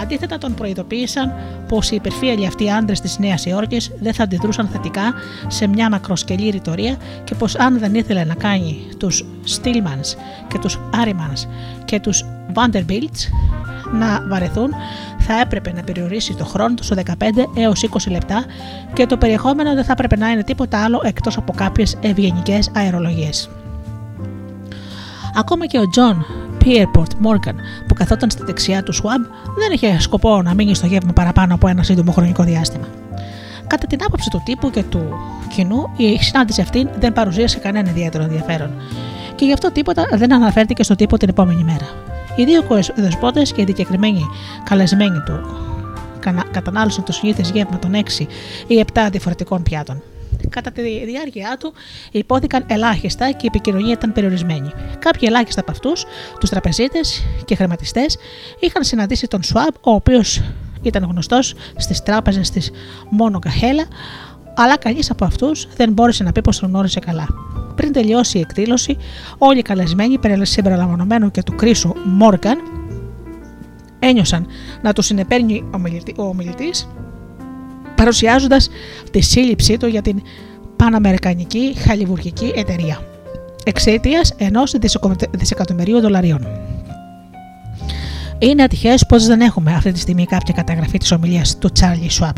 Αντίθετα, 0.02 0.38
τον 0.38 0.54
προειδοποίησαν 0.54 1.34
πως 1.68 1.92
οι 1.92 1.96
υπερφύαλοι 1.96 2.46
αυτοί 2.48 2.72
άντρες 2.72 3.02
της 3.02 3.20
Νέας 3.20 3.46
Υόρκης 3.46 3.92
δεν 4.00 4.14
θα 4.14 4.24
αντιδρούσαν 4.24 4.68
θετικά 4.68 5.14
σε 5.48 5.68
μια 5.68 5.90
μακροσκελή 5.90 6.50
ρητορία 6.50 6.96
και 7.24 7.36
πως 7.36 7.56
αν 7.56 7.80
δεν 7.80 7.96
ήθελε 7.96 8.24
να 8.24 8.34
κάνει 8.34 8.88
τους 8.98 9.26
Stillmans 9.48 10.18
και 10.48 10.60
τους 10.60 10.80
Άριμανς 10.96 11.48
και 11.86 12.00
τους 12.00 12.26
Vanderbilts 12.54 13.20
να 13.94 14.28
βαρεθούν, 14.28 14.70
θα 15.20 15.40
έπρεπε 15.40 15.74
να 15.74 15.84
περιορίσει 15.84 16.36
το 16.36 16.46
χρόνο 16.46 16.74
του 16.74 16.84
στο 16.84 16.96
15 16.96 17.12
έως 17.56 17.86
20 18.08 18.12
λεπτά 18.12 18.46
και 18.94 19.06
το 19.06 19.18
περιεχόμενο 19.18 19.74
δεν 19.74 19.84
θα 19.84 19.92
έπρεπε 19.92 20.18
να 20.18 20.30
είναι 20.30 20.44
τίποτα 20.44 20.84
άλλο 20.84 21.02
εκτός 21.04 21.38
από 21.38 21.54
κάποιες 21.54 21.98
ευγενικές 22.02 22.72
αερολογίες. 22.76 23.50
Ακόμα 25.36 25.66
και 25.66 25.80
ο 25.80 25.90
Τζον 25.90 26.26
Pierpont 26.66 27.28
Morgan 27.28 27.56
που 27.94 28.00
καθόταν 28.00 28.30
στη 28.30 28.44
δεξιά 28.44 28.84
του 28.84 28.94
Schwab 28.94 29.30
δεν 29.58 29.72
είχε 29.72 30.00
σκοπό 30.00 30.42
να 30.42 30.54
μείνει 30.54 30.76
στο 30.76 30.86
γεύμα 30.86 31.14
παραπάνω 31.14 31.54
από 31.54 31.68
ένα 31.68 31.84
σύντομο 31.84 32.12
χρονικό 32.12 32.44
διάστημα. 32.44 32.88
Κατά 33.68 33.88
την 33.88 34.00
άποψη 34.06 34.30
του 34.30 34.42
τύπου 34.46 34.70
και 34.70 34.84
του 34.84 35.14
κοινού, 35.56 35.90
η 35.98 36.18
συνάντηση 36.24 36.62
αυτή 36.62 36.88
δεν 37.00 37.14
παρουσίασε 37.14 37.60
κανένα 37.60 37.90
ιδιαίτερο 37.90 38.24
ενδιαφέρον 38.24 38.70
και 39.36 39.46
γι' 39.46 39.54
αυτό 39.54 39.72
τίποτα 39.72 40.08
δεν 40.14 40.34
αναφέρθηκε 40.34 40.84
στον 40.84 40.96
τύπο 40.96 41.18
την 41.18 41.30
επόμενη 41.30 41.64
μέρα. 41.64 41.88
Οι 42.36 42.44
δύο 42.44 42.64
δεσπότε 42.96 43.42
και 43.42 43.62
οι 43.62 43.64
δικαιωμένοι 43.64 44.26
καλεσμένοι 44.64 45.20
του 45.26 45.40
κατανάλωσαν 46.52 47.04
το 47.04 47.12
συνήθις 47.12 47.50
γεύμα 47.50 47.80
των 47.80 47.92
6 48.20 48.26
ή 48.68 48.86
7 48.94 49.08
διαφορετικών 49.12 49.64
πιάτων. 49.64 50.02
Κατά 50.50 50.72
τη 50.72 51.06
διάρκεια 51.06 51.58
του 51.60 51.74
υπόθηκαν 52.12 52.64
ελάχιστα 52.68 53.32
και 53.32 53.42
η 53.42 53.46
επικοινωνία 53.48 53.92
ήταν 53.92 54.14
περιορισμένη. 54.14 54.72
Κάποιοι 55.00 55.28
ελάχιστα 55.32 55.62
από 55.62 55.72
αυτούς, 55.72 56.06
τους 56.40 56.50
τραπεζίτες 56.50 57.24
και 57.46 57.56
χρηματιστές, 57.56 58.18
είχαν 58.60 58.84
συναντήσει 58.84 59.28
τον 59.28 59.44
Σουάμπ, 59.44 59.74
ο 59.82 59.92
οποίος 59.92 60.42
ήταν 60.82 61.04
γνωστός 61.04 61.54
στις 61.76 62.04
τράπεζες 62.04 62.50
της 62.50 62.72
μόνο 63.10 63.40
Καχέλα, 63.40 63.88
αλλά 64.56 64.78
κανείς 64.78 65.10
από 65.10 65.26
αυτούς 65.26 65.68
δεν 65.76 65.92
μπόρεσε 65.92 66.24
να 66.24 66.32
πει 66.32 66.42
πως 66.42 66.60
τον 66.60 66.70
γνώρισε 66.70 67.00
καλά. 67.00 67.28
Πριν 67.76 67.92
τελειώσει 67.92 68.38
η 68.38 68.42
εκδήλωση, 68.42 68.98
όλοι 69.38 69.60
οι 69.60 69.62
καλεσμένοι, 69.62 70.20
συμπεριλαμβανομένου 70.42 71.32
και 71.32 71.44
του 71.44 71.56
Κρίσου 71.56 71.94
Μόργαν, 72.06 72.58
ένιωσαν 74.00 74.48
να 74.82 74.94
τους 74.94 75.06
συνεπέρνει 75.06 75.64
ο 76.18 76.24
ομιλητής, 76.24 76.88
παρουσιάζοντας 78.04 78.70
τη 79.12 79.22
σύλληψή 79.22 79.78
του 79.78 79.88
για 79.88 80.02
την 80.02 80.22
Παναμερικανική 80.76 81.74
Χαλιβουργική 81.78 82.52
Εταιρεία 82.56 83.00
εξαιτίας 83.64 84.34
ενός 84.38 84.76
δισεκατομμυρίου 85.32 86.00
δολαρίων. 86.00 86.48
Είναι 88.40 88.64
ατυχές 88.64 89.06
πως 89.06 89.26
δεν 89.26 89.42
έχουμε 89.42 89.74
αυτή 89.74 89.92
τη 89.92 90.00
στιγμή 90.00 90.26
κάποια 90.26 90.54
καταγραφή 90.54 90.98
της 90.98 91.12
ομιλίας 91.12 91.58
του 91.58 91.70
Τσάρλι 91.72 92.10
Σουάμπ. 92.10 92.36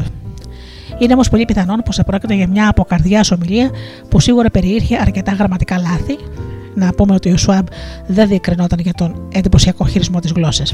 Είναι 0.99 1.13
όμως 1.13 1.29
πολύ 1.29 1.45
πιθανόν 1.45 1.81
πως 1.85 1.99
πρόκειται 2.05 2.33
για 2.33 2.47
μια 2.47 2.69
αποκαρδιάς 2.69 3.31
ομιλία 3.31 3.69
που 4.09 4.19
σίγουρα 4.19 4.49
περιείρχε 4.49 4.97
αρκετά 5.01 5.31
γραμματικά 5.31 5.77
λάθη. 5.77 6.17
Να 6.75 6.93
πούμε 6.93 7.13
ότι 7.13 7.31
ο 7.31 7.37
Σουάμπ 7.37 7.67
δεν 8.07 8.27
διεκρινόταν 8.27 8.79
για 8.79 8.93
τον 8.93 9.27
εντυπωσιακό 9.33 9.85
χειρισμό 9.85 10.19
της 10.19 10.31
γλώσσας. 10.31 10.73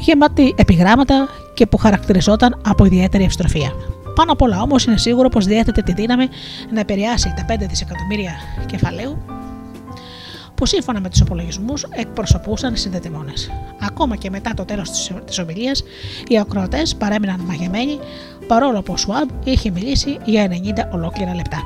Γεμάτη 0.00 0.54
επιγράμματα 0.56 1.28
και 1.54 1.66
που 1.66 1.76
χαρακτηριζόταν 1.76 2.60
από 2.66 2.84
ιδιαίτερη 2.84 3.24
ευστροφία. 3.24 3.72
Πάνω 4.14 4.32
απ' 4.32 4.42
όλα 4.42 4.62
όμως 4.62 4.84
είναι 4.84 4.96
σίγουρο 4.96 5.28
πως 5.28 5.46
διέθετε 5.46 5.82
τη 5.82 5.92
δύναμη 5.92 6.28
να 6.70 6.80
επηρεάσει 6.80 7.34
τα 7.36 7.54
5 7.54 7.66
δισεκατομμύρια 7.68 8.32
κεφαλαίου 8.66 9.18
που 10.54 10.66
σύμφωνα 10.66 11.00
με 11.00 11.08
τους 11.08 11.20
υπολογισμού 11.20 11.74
εκπροσωπούσαν 11.90 12.76
συνδετημόνες. 12.76 13.50
Ακόμα 13.80 14.16
και 14.16 14.30
μετά 14.30 14.54
το 14.54 14.64
τέλος 14.64 14.90
της 15.24 15.38
ομιλίας, 15.38 15.82
οι 16.28 16.38
ακροατές 16.38 16.94
παρέμειναν 16.94 17.40
μαγεμένοι 17.40 17.98
παρόλο 18.46 18.82
που 18.82 18.92
ο 18.92 18.96
Σουάμπ 18.96 19.28
είχε 19.44 19.70
μιλήσει 19.70 20.18
για 20.24 20.48
90 20.48 20.88
ολόκληρα 20.92 21.34
λεπτά. 21.34 21.62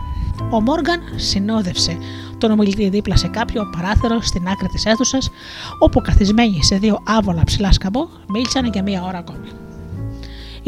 Ο 0.51 0.61
Μόργαν 0.61 1.01
συνόδευσε 1.17 1.97
τον 2.39 2.51
ομιλητή 2.51 2.89
δίπλα 2.89 3.17
σε 3.17 3.29
κάποιο 3.29 3.71
παράθυρο 3.77 4.21
στην 4.21 4.49
άκρη 4.49 4.69
της 4.69 4.85
αίθουσας, 4.85 5.31
όπου 5.79 6.01
καθισμένοι 6.01 6.63
σε 6.63 6.77
δύο 6.77 6.99
άβολα 7.07 7.45
ψηλά 7.45 7.73
σκαμπό 7.73 8.09
μίλησαν 8.29 8.67
για 8.67 8.83
μία 8.83 9.03
ώρα 9.03 9.19
ακόμη. 9.19 9.49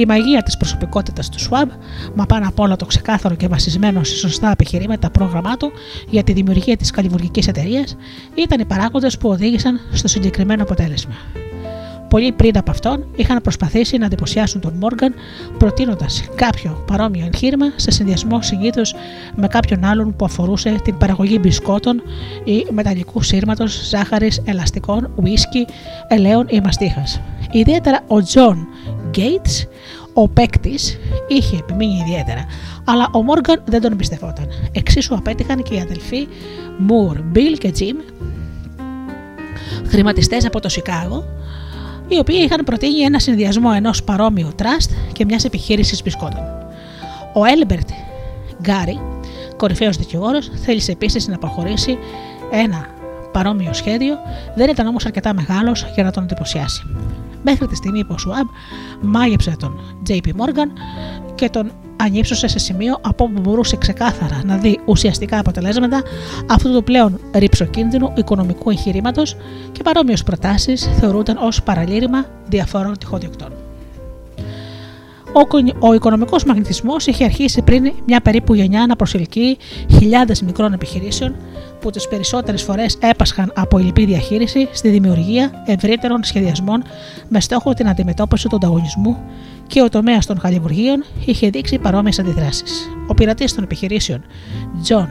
Η 0.01 0.07
μαγεία 0.07 0.43
της 0.43 0.57
προσωπικότητας 0.57 1.29
του 1.29 1.39
Σουάμπ, 1.41 1.71
μα 2.15 2.27
πάνω 2.27 2.49
απ' 2.49 2.61
όλα 2.61 2.77
το 2.77 2.87
ξεκάθαρο 2.87 3.35
και 3.35 3.49
βασισμένο 3.49 4.05
σε 4.05 4.17
σωστά 4.17 4.51
επιχειρήματα 4.51 5.11
πρόγραμμά 5.11 5.57
του 5.57 5.73
για 6.11 6.23
τη 6.23 6.33
δημιουργία 6.33 6.77
της 6.77 6.91
καλλιβουργικής 6.91 7.49
εταιρείας, 7.49 7.97
ήταν 8.35 8.61
οι 8.61 8.65
παράγοντες 8.65 9.19
που 9.19 9.29
οδήγησαν 9.29 9.81
στο 9.93 10.09
συγκεκριμένο 10.09 10.63
αποτέλεσμα. 10.63 11.15
Πολλοί 12.09 12.33
πριν 12.33 12.59
από 12.59 12.71
αυτόν 12.71 13.07
είχαν 13.17 13.41
προσπαθήσει 13.43 13.99
να 13.99 14.05
εντυπωσιάσουν 14.05 14.61
τον 14.61 14.75
Μόργαν 14.75 15.15
προτείνοντας 15.59 16.25
κάποιο 16.35 16.85
παρόμοιο 16.87 17.29
εγχείρημα 17.33 17.67
σε 17.77 17.91
συνδυασμό 17.91 18.43
συνήθως 18.43 18.95
με 19.37 19.47
κάποιον 19.47 19.85
άλλον 19.85 20.17
που 20.17 20.25
αφορούσε 20.25 20.75
την 20.85 20.97
παραγωγή 20.99 21.39
μπισκότων 21.41 22.03
ή 22.45 22.67
μεταλλικού 22.71 23.23
σύρματος, 23.23 23.89
ζάχαρης, 23.89 24.43
ελαστικών, 24.45 25.11
ουίσκι, 25.17 25.67
ελαίων 26.09 26.47
ή 26.49 26.61
μαστίχας. 26.61 27.21
Ιδιαίτερα 27.53 28.01
ο 28.07 28.23
Τζον 28.23 28.67
Gates, 29.15 29.69
ο 30.15 30.29
παίκτης, 30.29 30.99
είχε 31.29 31.57
επιμείνει 31.57 32.03
ιδιαίτερα, 32.07 32.45
αλλά 32.85 33.09
ο 33.13 33.23
Μόργαν 33.23 33.63
δεν 33.65 33.81
τον 33.81 33.93
εμπιστευόταν. 33.93 34.47
Εξίσου 34.73 35.15
απέτυχαν 35.15 35.63
και 35.63 35.75
οι 35.75 35.81
αδελφοί 35.81 36.29
Μουρ, 36.79 37.21
Μπιλ 37.23 37.59
και 37.59 37.71
Τζιμ, 37.71 37.97
χρηματιστές 39.87 40.47
από 40.47 40.61
το 40.61 40.69
Σικάγο, 40.69 41.25
οι 42.09 42.19
οποίοι 42.19 42.41
είχαν 42.45 42.65
προτείνει 42.65 43.01
ένα 43.01 43.19
συνδυασμό 43.19 43.71
ενός 43.75 44.03
παρόμοιου 44.03 44.51
τραστ 44.57 44.91
και 45.13 45.25
μιας 45.25 45.45
επιχείρησης 45.45 46.03
μπισκότων. 46.03 46.43
Ο 47.35 47.45
Έλμπερτ 47.45 47.89
Γκάρι, 48.63 49.01
κορυφαίος 49.57 49.97
δικηγόρος, 49.97 50.51
θέλησε 50.65 50.93
επίσης 50.93 51.29
να 51.29 51.39
προχωρήσει 51.39 51.99
ένα 52.51 52.87
παρόμοιο 53.33 53.73
σχέδιο, 53.73 54.15
δεν 54.55 54.69
ήταν 54.69 54.87
όμως 54.87 55.07
αρκετά 55.07 55.35
μεγάλος 55.35 55.87
για 55.95 56.05
να 56.05 56.11
τον 56.11 56.23
εντυπωσιάσει. 56.23 56.83
Μέχρι 57.43 57.67
τη 57.67 57.75
στιγμή 57.75 58.05
που 58.05 58.15
ο 58.15 58.19
Σουάμπ 58.19 58.47
μάγεψε 59.01 59.57
τον 59.59 59.81
JP 60.09 60.27
Morgan 60.27 60.69
και 61.35 61.49
τον 61.49 61.73
ανύψωσε 61.97 62.47
σε 62.47 62.59
σημείο 62.59 62.99
από 63.01 63.25
όπου 63.25 63.41
μπορούσε 63.41 63.77
ξεκάθαρα 63.77 64.41
να 64.45 64.57
δει 64.57 64.81
ουσιαστικά 64.85 65.39
αποτελέσματα 65.39 66.03
αυτού 66.47 66.73
του 66.73 66.85
πλέον 66.85 67.21
ρηψοκίνδυνου 67.35 68.13
οικονομικού 68.17 68.71
εγχειρήματος 68.71 69.37
και 69.73 69.83
παρόμοιες 69.83 70.23
προτάσεις 70.23 70.91
θεωρούνταν 70.99 71.37
ως 71.37 71.63
παραλήρημα 71.63 72.25
διαφόρων 72.49 72.99
τυχοδιοκτών. 72.99 73.70
Ο, 75.33 75.87
ο 75.89 75.95
οικονομικός 75.95 76.45
μαγνητισμός 76.45 77.07
είχε 77.07 77.25
αρχίσει 77.25 77.63
πριν 77.63 77.93
μια 78.07 78.21
περίπου 78.21 78.55
γενιά 78.55 78.87
να 78.87 78.97
προσελκύει 78.97 79.59
χιλιάδες 79.91 80.43
μικρών 80.43 80.73
επιχειρήσεων 80.73 81.37
που 81.81 81.91
τις 81.91 82.09
περισσότερες 82.09 82.63
φορές 82.63 82.99
έπασχαν 83.01 83.53
από 83.55 83.79
ηλιπή 83.79 84.05
διαχείριση 84.05 84.69
στη 84.73 84.89
δημιουργία 84.89 85.63
ευρύτερων 85.67 86.25
σχεδιασμών 86.25 86.83
με 87.29 87.41
στόχο 87.41 87.73
την 87.73 87.89
αντιμετώπιση 87.89 88.49
του 88.49 88.57
ανταγωνισμού 88.57 89.17
και 89.67 89.83
ο 89.83 89.89
τομέας 89.89 90.27
των 90.27 90.39
χαλιβουργίων 90.39 91.05
είχε 91.25 91.51
δείξει 91.51 91.79
παρόμοιες 91.79 92.19
αντιδράσεις. 92.19 92.89
Ο 93.07 93.15
πειρατής 93.15 93.55
των 93.55 93.65
επιχειρήσεων 93.65 94.25
John 94.89 95.07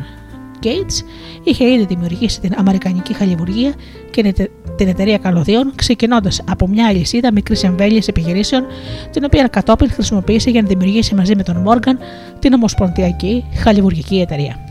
Gates 0.63 1.03
είχε 1.43 1.71
ήδη 1.71 1.85
δημιουργήσει 1.85 2.39
την 2.41 2.53
Αμερικανική 2.57 3.13
Χαλιβουργία 3.13 3.73
και 4.11 4.33
την 4.75 4.87
εταιρεία 4.87 5.17
καλωδίων, 5.17 5.71
ξεκινώντας 5.75 6.41
από 6.49 6.67
μια 6.67 6.87
αλυσίδα 6.87 7.31
μικρής 7.31 7.63
εμβέλειας 7.63 8.07
επιχειρήσεων, 8.07 8.65
την 9.11 9.23
οποία 9.23 9.47
κατόπιν 9.47 9.91
χρησιμοποίησε 9.91 10.49
για 10.49 10.61
να 10.61 10.67
δημιουργήσει 10.67 11.15
μαζί 11.15 11.35
με 11.35 11.43
τον 11.43 11.57
Μόργαν 11.57 11.99
την 12.39 12.53
Ομοσπονδιακή 12.53 13.45
Χαλιβουργική 13.55 14.19
Εταιρεία. 14.19 14.63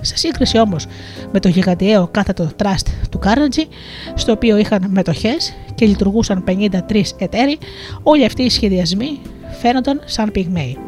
Σε 0.00 0.16
σύγκριση 0.16 0.58
όμως 0.58 0.86
με 1.32 1.40
το 1.40 1.48
γιγαντιαίο 1.48 2.08
κάθετο 2.10 2.50
τραστ 2.56 2.88
του 3.10 3.18
Carnegie, 3.24 3.66
στο 4.14 4.32
οποίο 4.32 4.56
είχαν 4.56 4.86
μετοχές 4.88 5.54
και 5.74 5.86
λειτουργούσαν 5.86 6.44
53 6.46 6.70
εταίροι, 7.18 7.58
όλοι 8.02 8.24
αυτοί 8.24 8.42
οι 8.42 8.50
σχεδιασμοί 8.50 9.20
φαίνονταν 9.60 10.00
σαν 10.04 10.30
πυγμαίοι. 10.32 10.78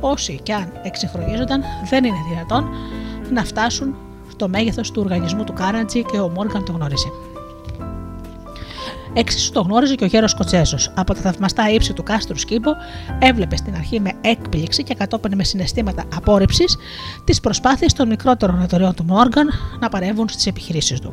Όσοι 0.00 0.40
κι 0.42 0.52
αν 0.52 0.72
εξυγχρονίζονταν, 0.82 1.62
δεν 1.90 2.04
είναι 2.04 2.16
δυνατόν 2.32 2.68
να 3.30 3.44
φτάσουν 3.44 3.94
στο 4.30 4.48
μέγεθος 4.48 4.90
του 4.90 5.02
οργανισμού 5.04 5.44
του 5.44 5.54
Carnegie 5.58 6.02
και 6.12 6.18
ο 6.18 6.28
Μόργαν 6.28 6.64
το 6.64 6.72
γνώριζε. 6.72 7.08
Έξισου 9.16 9.52
το 9.52 9.60
γνώριζε 9.60 9.94
και 9.94 10.04
ο 10.04 10.06
γέρο 10.06 10.28
Σκοτσέζο. 10.28 10.76
Από 10.94 11.14
τα 11.14 11.20
θαυμαστά 11.20 11.70
ύψη 11.70 11.92
του 11.92 12.02
κάστρου 12.02 12.38
Σκύμπο, 12.38 12.70
έβλεπε 13.18 13.56
στην 13.56 13.74
αρχή 13.74 14.00
με 14.00 14.12
έκπληξη 14.20 14.82
και 14.82 14.94
κατόπιν 14.94 15.36
με 15.36 15.44
συναισθήματα 15.44 16.04
απόρριψης 16.14 16.76
τις 17.24 17.40
προσπάθειες 17.40 17.92
των 17.92 18.08
μικρότερων 18.08 18.62
εταιρεών 18.62 18.94
του 18.94 19.04
Μόργαν 19.04 19.48
να 19.80 19.88
παρεύουν 19.88 20.28
στις 20.28 20.46
επιχειρήσεις 20.46 21.00
του. 21.00 21.12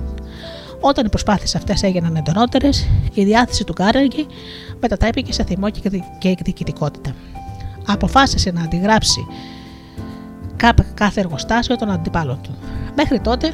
Όταν 0.80 1.06
οι 1.06 1.10
προσπάθειες 1.10 1.56
αυτές 1.56 1.84
έγιναν 1.84 2.16
εντονότερες, 2.16 2.88
η 3.14 3.24
διάθεση 3.24 3.64
του 3.64 3.74
Κάρνεγκη 3.74 4.26
μετατράπηκε 4.80 5.34
σε 5.34 5.44
θυμό 5.44 5.70
και 6.20 6.30
εκδικητικότητα. 6.30 7.16
Αποφάσισε 7.88 8.52
να 8.52 8.62
αντιγράψει 8.62 9.26
κάθε 10.94 11.20
εργοστάσιο 11.20 11.76
των 11.76 11.90
αντιπάλων 11.92 12.40
του. 12.42 12.56
Μέχρι 12.96 13.20
τότε 13.20 13.54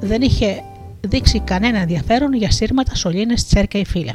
δεν 0.00 0.22
είχε 0.22 0.62
δείξει 1.00 1.40
κανένα 1.40 1.78
ενδιαφέρον 1.78 2.34
για 2.34 2.50
σύρματα, 2.50 2.94
σωλήνες, 2.94 3.46
τσέρκα 3.46 3.78
ή 3.78 3.86
φύλλα. 3.86 4.12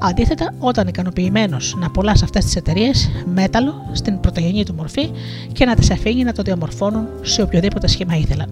Αντίθετα, 0.00 0.54
όταν 0.58 0.86
ικανοποιημένος 0.86 1.76
να 1.78 1.90
πολλά 1.90 2.16
σε 2.16 2.24
αυτές 2.24 2.44
τις 2.44 2.56
εταιρείες 2.56 3.10
μέταλλο 3.34 3.90
στην 3.92 4.20
πρωτογενή 4.20 4.64
του 4.64 4.74
μορφή 4.74 5.10
και 5.52 5.64
να 5.64 5.74
τις 5.74 5.90
αφήνει 5.90 6.24
να 6.24 6.32
το 6.32 6.42
διαμορφώνουν 6.42 7.06
σε 7.22 7.42
οποιοδήποτε 7.42 7.86
σχήμα 7.86 8.16
ήθελαν. 8.16 8.48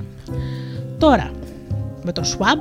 Τώρα, 0.98 1.30
με 2.02 2.12
το 2.12 2.22
Schwab, 2.24 2.58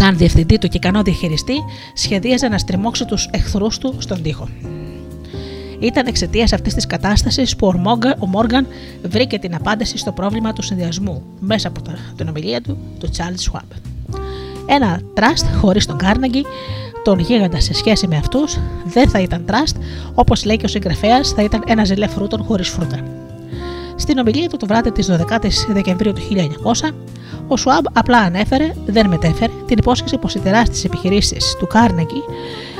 σαν 0.00 0.16
διευθυντή 0.16 0.58
του 0.58 0.68
και 0.68 0.76
ικανό 0.76 1.02
διαχειριστή, 1.02 1.64
σχεδίαζε 1.94 2.48
να 2.48 2.58
στριμώξει 2.58 3.04
τους 3.04 3.28
εχθρούς 3.30 3.78
του 3.78 3.94
στον 3.98 4.22
τοίχο. 4.22 4.48
Ήταν 5.78 6.06
εξαιτίας 6.06 6.52
αυτής 6.52 6.74
της 6.74 6.86
κατάστασης 6.86 7.56
που 7.56 7.66
ο 8.18 8.26
Μόργαν 8.26 8.66
βρήκε 9.02 9.38
την 9.38 9.54
απάντηση 9.54 9.98
στο 9.98 10.12
πρόβλημα 10.12 10.52
του 10.52 10.62
συνδυασμού 10.62 11.22
μέσα 11.40 11.68
από 11.68 11.80
την 12.16 12.28
ομιλία 12.28 12.60
του, 12.60 12.78
του 12.98 13.08
Charles 13.16 13.52
Schwab. 13.52 13.76
Ένα 14.66 15.00
τραστ 15.14 15.46
χωρίς 15.60 15.86
τον 15.86 15.96
Κάρναγκη, 15.96 16.44
τον 17.04 17.18
γίγαντα 17.18 17.60
σε 17.60 17.74
σχέση 17.74 18.06
με 18.06 18.16
αυτούς, 18.16 18.58
δεν 18.84 19.08
θα 19.08 19.20
ήταν 19.20 19.44
τραστ, 19.44 19.76
όπως 20.14 20.44
λέει 20.44 20.56
και 20.56 20.64
ο 20.64 20.68
συγγραφέας, 20.68 21.30
θα 21.30 21.42
ήταν 21.42 21.62
ένας 21.66 21.86
ζελέ 21.86 22.06
φρούτων 22.06 22.44
χωρίς 22.44 22.68
φρούτα. 22.68 22.98
Στην 23.96 24.18
ομιλία 24.18 24.48
του 24.48 24.56
το 24.56 24.66
βράδυ 24.66 24.92
της 24.92 25.10
12η 25.10 25.72
Δεκεμβρίου 25.72 26.12
του 26.12 26.20
1900, 26.20 26.94
ο 27.52 27.56
Σουάμπ 27.56 27.84
απλά 27.92 28.18
ανέφερε, 28.18 28.72
δεν 28.86 29.08
μετέφερε, 29.08 29.52
την 29.66 29.78
υπόσχεση 29.78 30.18
πως 30.18 30.34
οι 30.34 30.38
τεράστιες 30.38 30.84
επιχειρήσεις 30.84 31.56
του 31.58 31.66
Κάρνεγκη 31.66 32.22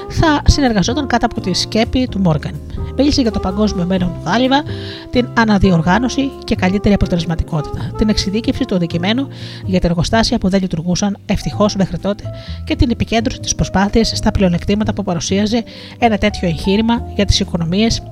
θα 0.08 0.42
συνεργαζόταν 0.46 1.06
κάτω 1.06 1.26
από 1.26 1.40
τη 1.40 1.54
σκέπη 1.54 2.08
του 2.08 2.18
Μόργαν. 2.18 2.60
Μίλησε 2.96 3.20
για 3.22 3.30
το 3.30 3.40
παγκόσμιο 3.40 3.84
μέλλον 3.84 4.08
του 4.08 4.20
Γάλιβα, 4.24 4.62
την 5.10 5.28
αναδιοργάνωση 5.34 6.30
και 6.44 6.54
καλύτερη 6.54 6.94
αποτελεσματικότητα, 6.94 7.92
την 7.98 8.08
εξειδίκευση 8.08 8.64
του 8.64 8.74
αντικειμένου 8.74 9.28
για 9.64 9.80
τα 9.80 9.86
εργοστάσια 9.86 10.38
που 10.38 10.48
δεν 10.48 10.60
λειτουργούσαν 10.60 11.18
ευτυχώς 11.26 11.76
μέχρι 11.76 11.98
τότε 11.98 12.24
και 12.64 12.76
την 12.76 12.90
επικέντρωση 12.90 13.40
της 13.40 13.54
προσπάθειας 13.54 14.12
στα 14.14 14.30
πλεονεκτήματα 14.30 14.92
που 14.92 15.02
παρουσίαζε 15.02 15.64
ένα 15.98 16.18
τέτοιο 16.18 16.48
εγχείρημα 16.48 17.02
για 17.14 17.24
τις 17.24 17.40
οικονομίες 17.40 18.02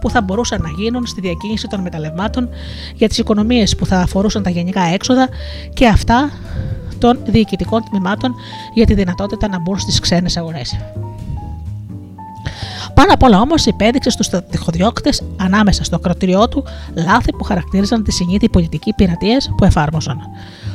που 0.00 0.10
θα 0.10 0.22
μπορούσαν 0.22 0.62
να 0.62 0.68
γίνουν 0.68 1.06
στη 1.06 1.20
διακίνηση 1.20 1.66
των 1.66 1.80
μεταλλευμάτων, 1.80 2.48
για 2.94 3.08
τις 3.08 3.18
οικονομίες 3.18 3.76
που 3.76 3.86
θα 3.86 4.00
αφορούσαν 4.00 4.42
τα 4.42 4.50
γενικά 4.50 4.80
έξοδα 4.80 5.28
και 5.74 5.86
αυτά 5.86 6.30
των 6.98 7.18
διοικητικών 7.26 7.84
τμήματων 7.90 8.34
για 8.74 8.86
τη 8.86 8.94
δυνατότητα 8.94 9.48
να 9.48 9.60
μπουν 9.60 9.78
στις 9.78 10.00
ξένες 10.00 10.36
αγορές. 10.36 10.78
Πάνω 12.94 13.12
απ' 13.12 13.22
όλα 13.22 13.40
όμως 13.40 13.66
υπέδειξε 13.66 14.10
στους 14.10 14.28
τυχοδιώκτε 14.50 15.10
ανάμεσα 15.36 15.84
στο 15.84 15.96
ακροτήριό 15.96 16.48
του 16.48 16.64
λάθη 16.94 17.32
που 17.32 17.44
χαρακτήριζαν 17.44 18.02
τη 18.02 18.12
συνήθη 18.12 18.48
πολιτική 18.48 18.92
πειρατείας 18.96 19.50
που 19.56 19.64
εφάρμοσαν. 19.64 20.18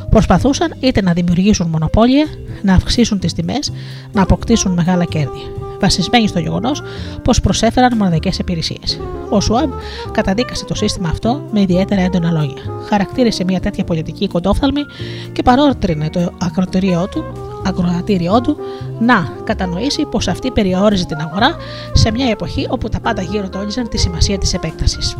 Προσπαθούσαν 0.10 0.76
είτε 0.80 1.02
να 1.02 1.14
δημιουργήσουν 1.14 1.70
μονοπόλια, 1.70 2.26
να 2.62 2.74
αυξήσουν 2.74 3.20
τις 3.20 3.34
τιμές, 3.34 3.72
να 4.12 4.22
αποκτήσουν 4.22 4.74
μεγάλα 4.74 5.06
κέρδη. 5.06 5.62
Βασισμένοι 5.84 6.27
στο 6.27 6.39
γεγονός 6.39 6.81
πως 7.23 7.39
προσέφεραν 7.39 7.97
μοναδικές 7.97 8.38
υπηρεσίες. 8.38 8.99
Ο 9.30 9.39
Σουάμπ 9.39 9.72
καταδίκασε 10.11 10.65
το 10.65 10.76
σύστημα 10.76 11.10
αυτό 11.10 11.47
με 11.51 11.61
ιδιαίτερα 11.61 12.01
έντονα 12.01 12.31
λόγια. 12.31 12.61
Χαρακτήρισε 12.89 13.43
μια 13.43 13.60
τέτοια 13.60 13.84
πολιτική 13.84 14.27
κοντόφθαλμη 14.27 14.81
και 15.31 15.41
παρότρινε 15.41 16.10
το 16.10 16.31
ακροτήριό 16.41 17.07
του 17.11 17.23
ακροατήριό 17.65 18.41
του 18.41 18.57
να 18.99 19.34
κατανοήσει 19.43 20.05
πως 20.05 20.27
αυτή 20.27 20.51
περιόριζε 20.51 21.05
την 21.05 21.18
αγορά 21.18 21.55
σε 21.93 22.11
μια 22.11 22.30
εποχή 22.30 22.68
όπου 22.69 22.89
τα 22.89 22.99
πάντα 22.99 23.22
γύρω 23.22 23.49
τόνιζαν 23.49 23.89
τη 23.89 23.97
σημασία 23.97 24.38
της 24.38 24.53
επέκτασης. 24.53 25.18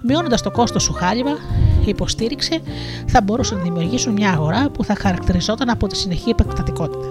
Μειώνοντας 0.00 0.42
το 0.42 0.50
κόστος 0.50 0.84
του 0.84 0.92
χάλιβα, 0.92 1.36
υποστήριξε 1.84 2.60
θα 3.06 3.20
μπορούσαν 3.22 3.58
να 3.58 3.62
δημιουργήσουν 3.62 4.12
μια 4.12 4.30
αγορά 4.30 4.70
που 4.70 4.84
θα 4.84 4.94
χαρακτηριζόταν 4.94 5.70
από 5.70 5.86
τη 5.86 5.96
συνεχή 5.96 6.30
επεκτατικότητα. 6.30 7.06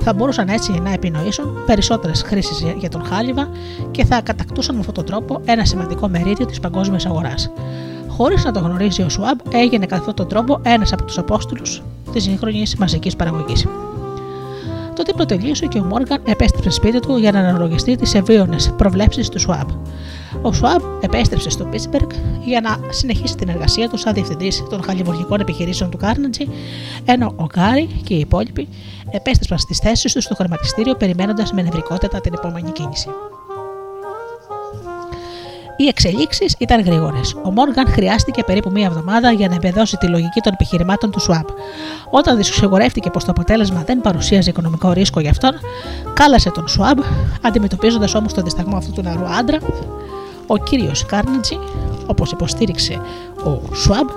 Θα 0.00 0.12
μπορούσαν 0.12 0.48
έτσι 0.48 0.72
να 0.72 0.92
επινοήσουν 0.92 1.64
περισσότερες 1.66 2.22
χρήσεις 2.22 2.64
για 2.78 2.88
τον 2.88 3.04
χάλιβα 3.04 3.48
και 3.90 4.04
θα 4.04 4.20
κατακτούσαν 4.20 4.74
με 4.74 4.80
αυτόν 4.80 4.94
τον 4.94 5.04
τρόπο 5.04 5.40
ένα 5.44 5.64
σημαντικό 5.64 6.08
μερίδιο 6.08 6.46
της 6.46 6.60
παγκόσμιας 6.60 7.06
αγοράς. 7.06 7.50
Χωρίς 8.08 8.44
να 8.44 8.52
το 8.52 8.60
γνωρίζει 8.60 9.02
ο 9.02 9.08
Σουάμπ, 9.08 9.38
έγινε 9.50 9.86
κατά 9.86 10.00
αυτόν 10.00 10.14
τον 10.14 10.28
τρόπο 10.28 10.60
ένας 10.62 10.92
από 10.92 11.04
τους 11.04 11.18
Απόστολους 11.18 11.82
της 12.12 12.22
σύγχρονης 12.22 12.76
μαζικής 12.76 13.16
παραγωγής. 13.16 13.66
Το 14.94 15.02
τύπο 15.02 15.26
τελείωσε 15.26 15.66
και 15.66 15.78
ο 15.78 15.84
Μόργαν 15.84 16.20
επέστρεψε 16.24 16.70
σπίτι 16.70 17.00
του 17.00 17.16
για 17.16 17.32
να 17.32 17.38
αναλογιστεί 17.38 17.96
τις 17.96 18.14
ευίωνε 18.14 18.56
προβλέψεις 18.76 19.28
του 19.28 19.40
Σουάμπ. 19.40 19.68
Ο 20.42 20.52
Σουάμπ 20.52 20.80
επέστρεψε 21.00 21.50
στο 21.50 21.64
Πίτσμπεργκ 21.64 22.10
για 22.44 22.60
να 22.60 22.78
συνεχίσει 22.88 23.36
την 23.36 23.48
εργασία 23.48 23.88
του 23.88 23.98
σαν 23.98 24.14
διευθυντής 24.14 24.64
των 24.70 24.82
χαλιβουργικών 24.82 25.40
επιχειρήσεων 25.40 25.90
του 25.90 25.96
Κάρνετζι, 25.96 26.48
ενώ 27.04 27.32
ο 27.36 27.44
Γκάρι 27.44 27.88
και 28.04 28.14
οι 28.14 28.18
υπόλοιποι 28.18 28.68
επέστρεψαν 29.16 29.58
στις 29.58 29.78
θέσεις 29.78 30.12
του 30.12 30.20
στο 30.20 30.34
χρηματιστήριο 30.34 30.94
περιμένοντας 30.94 31.52
με 31.52 31.62
νευρικότητα 31.62 32.20
την 32.20 32.32
επόμενη 32.34 32.70
κίνηση. 32.70 33.08
Οι 35.76 35.86
εξελίξεις 35.86 36.54
ήταν 36.58 36.80
γρήγορες. 36.80 37.36
Ο 37.44 37.50
Μόργαν 37.50 37.86
χρειάστηκε 37.86 38.42
περίπου 38.44 38.70
μία 38.70 38.86
εβδομάδα 38.86 39.32
για 39.32 39.48
να 39.48 39.54
εμπεδώσει 39.54 39.96
τη 39.96 40.06
λογική 40.06 40.40
των 40.40 40.52
επιχειρημάτων 40.52 41.10
του 41.10 41.20
Σουάμπ. 41.20 41.46
Όταν 42.10 42.36
δυσχεγορεύτηκε 42.36 43.10
πως 43.10 43.24
το 43.24 43.30
αποτέλεσμα 43.30 43.82
δεν 43.86 44.00
παρουσίαζε 44.00 44.50
οικονομικό 44.50 44.92
ρίσκο 44.92 45.20
για 45.20 45.30
αυτόν, 45.30 45.52
κάλασε 46.14 46.50
τον 46.50 46.68
Σουάμπ, 46.68 46.98
αντιμετωπίζοντας 47.42 48.14
όμως 48.14 48.32
τον 48.32 48.44
δισταγμό 48.44 48.76
αυτού 48.76 48.92
του 48.92 49.02
νεαρού 49.02 49.24
άντρα. 49.24 49.58
Ο 50.46 50.56
κύριος 50.56 51.06
Κάρνετζι, 51.06 51.58
όπως 52.06 52.32
υποστήριξε 52.32 53.00
ο 53.44 53.74
Σουάμπ, 53.74 54.08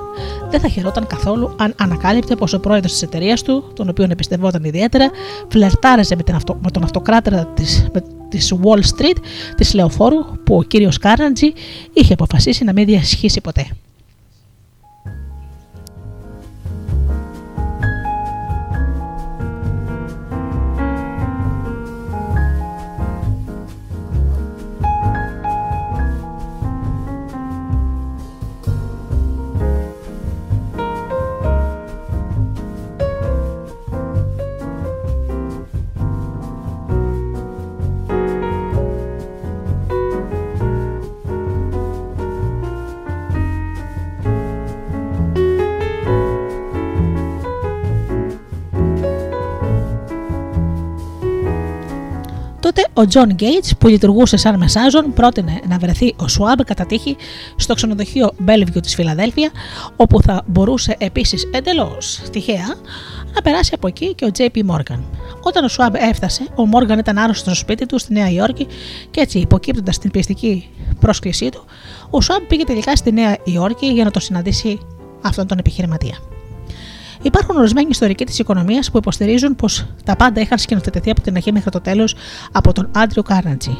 δεν 0.49 0.59
θα 0.59 0.67
χαιρόταν 0.67 1.07
καθόλου 1.07 1.55
αν 1.57 1.73
ανακάλυπτε 1.77 2.35
πως 2.35 2.53
ο 2.53 2.59
πρόεδρος 2.59 2.91
της 2.91 3.01
εταιρείας 3.01 3.41
του, 3.41 3.71
τον 3.73 3.89
οποίο 3.89 4.03
εμπιστευόταν 4.09 4.63
ιδιαίτερα, 4.63 5.09
φλερτάρεζε 5.47 6.15
με, 6.15 6.23
την 6.23 6.35
αυτο, 6.35 6.59
με 6.63 6.71
τον 6.71 6.83
αυτοκράτορα 6.83 7.45
της, 7.45 7.87
με, 7.93 8.03
της 8.29 8.53
Wall 8.63 8.79
Street, 8.79 9.17
της 9.57 9.73
Λεωφόρου, 9.73 10.25
που 10.43 10.55
ο 10.55 10.63
κύριος 10.63 10.97
Κάρνατζι 10.97 11.53
είχε 11.93 12.13
αποφασίσει 12.13 12.63
να 12.63 12.73
μην 12.73 12.85
διασχίσει 12.85 13.41
ποτέ. 13.41 13.67
Τότε 52.77 52.89
ο 52.93 53.07
Τζον 53.07 53.29
Γκέιτς, 53.29 53.77
που 53.77 53.87
λειτουργούσε 53.87 54.37
σαν 54.37 54.57
μεσάζον, 54.57 55.13
πρότεινε 55.13 55.61
να 55.67 55.77
βρεθεί 55.77 56.13
ο 56.17 56.27
Σουάμπ 56.27 56.59
κατά 56.65 56.85
τύχη 56.85 57.15
στο 57.55 57.73
ξενοδοχείο 57.73 58.31
Bellevue 58.47 58.81
της 58.81 58.95
Φιλαδέλφια, 58.95 59.51
όπου 59.95 60.21
θα 60.21 60.43
μπορούσε 60.47 60.95
επίσης 60.99 61.49
εντελώς 61.53 62.21
τυχαία 62.31 62.75
να 63.33 63.41
περάσει 63.41 63.71
από 63.73 63.87
εκεί 63.87 64.13
και 64.13 64.25
ο 64.25 64.29
JP 64.37 64.57
Morgan. 64.57 64.99
Όταν 65.41 65.63
ο 65.63 65.67
Σουάμπ 65.67 65.95
έφτασε, 65.95 66.43
ο 66.55 66.65
Μόργαν 66.65 66.99
ήταν 66.99 67.17
άρρωστος 67.17 67.57
στο 67.57 67.65
σπίτι 67.65 67.85
του 67.85 67.99
στη 67.99 68.13
Νέα 68.13 68.29
Υόρκη 68.29 68.67
και 69.11 69.21
έτσι, 69.21 69.39
υποκύπτοντας 69.39 69.97
την 69.97 70.11
πιεστική 70.11 70.69
πρόσκλησή 70.99 71.49
του, 71.49 71.65
ο 72.09 72.21
Σουάμπ 72.21 72.41
πήγε 72.47 72.63
τελικά 72.63 72.95
στη 72.95 73.11
Νέα 73.11 73.37
Υόρκη 73.43 73.85
για 73.85 74.03
να 74.03 74.11
το 74.11 74.19
συναντήσει 74.19 74.79
αυτόν 75.21 75.47
τον 75.47 75.57
επιχειρηματία. 75.57 76.17
Υπάρχουν 77.27 77.57
ορισμένοι 77.57 77.87
ιστορικοί 77.89 78.25
της 78.25 78.39
οικονομίας 78.39 78.91
που 78.91 78.97
υποστηρίζουν 78.97 79.55
πως 79.55 79.85
τα 80.03 80.15
πάντα 80.15 80.41
είχαν 80.41 80.57
σκηνοθετηθεί 80.57 81.09
από 81.09 81.21
την 81.21 81.35
αρχή 81.35 81.51
μέχρι 81.51 81.71
το 81.71 81.81
τέλος 81.81 82.15
από 82.51 82.73
τον 82.73 82.89
Άντριο 82.95 83.23
Κάρνατζι. 83.23 83.77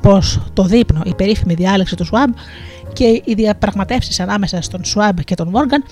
Πως 0.00 0.40
το 0.52 0.62
δείπνο, 0.62 1.02
η 1.04 1.14
περίφημη 1.14 1.54
διάλεξη 1.54 1.96
του 1.96 2.04
Σουάμπ 2.04 2.32
και 2.92 3.22
οι 3.24 3.34
διαπραγματεύσεις 3.34 4.20
ανάμεσα 4.20 4.62
στον 4.62 4.84
Σουάμπ 4.84 5.18
και 5.20 5.34
τον 5.34 5.48
Μόργαν 5.48 5.84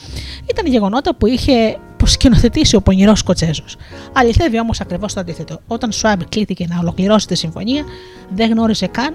ήταν 0.51 0.67
γεγονότα 0.67 1.15
που 1.15 1.27
είχε 1.27 1.79
σκηνοθετήσει 2.05 2.77
ο 2.77 2.81
πονηρός 2.81 3.19
Σκοτσέζος. 3.19 3.77
Αληθεύει 4.13 4.61
όμως 4.61 4.81
ακριβώς 4.81 5.13
το 5.15 5.21
αντίθετο. 5.21 5.61
Όταν 5.67 5.93
Σουάμπ 5.93 6.21
κλήθηκε 6.29 6.67
να 6.69 6.79
ολοκληρώσει 6.79 7.27
τη 7.27 7.35
συμφωνία, 7.35 7.85
δεν 8.35 8.51
γνώρισε 8.51 8.87
καν 8.87 9.15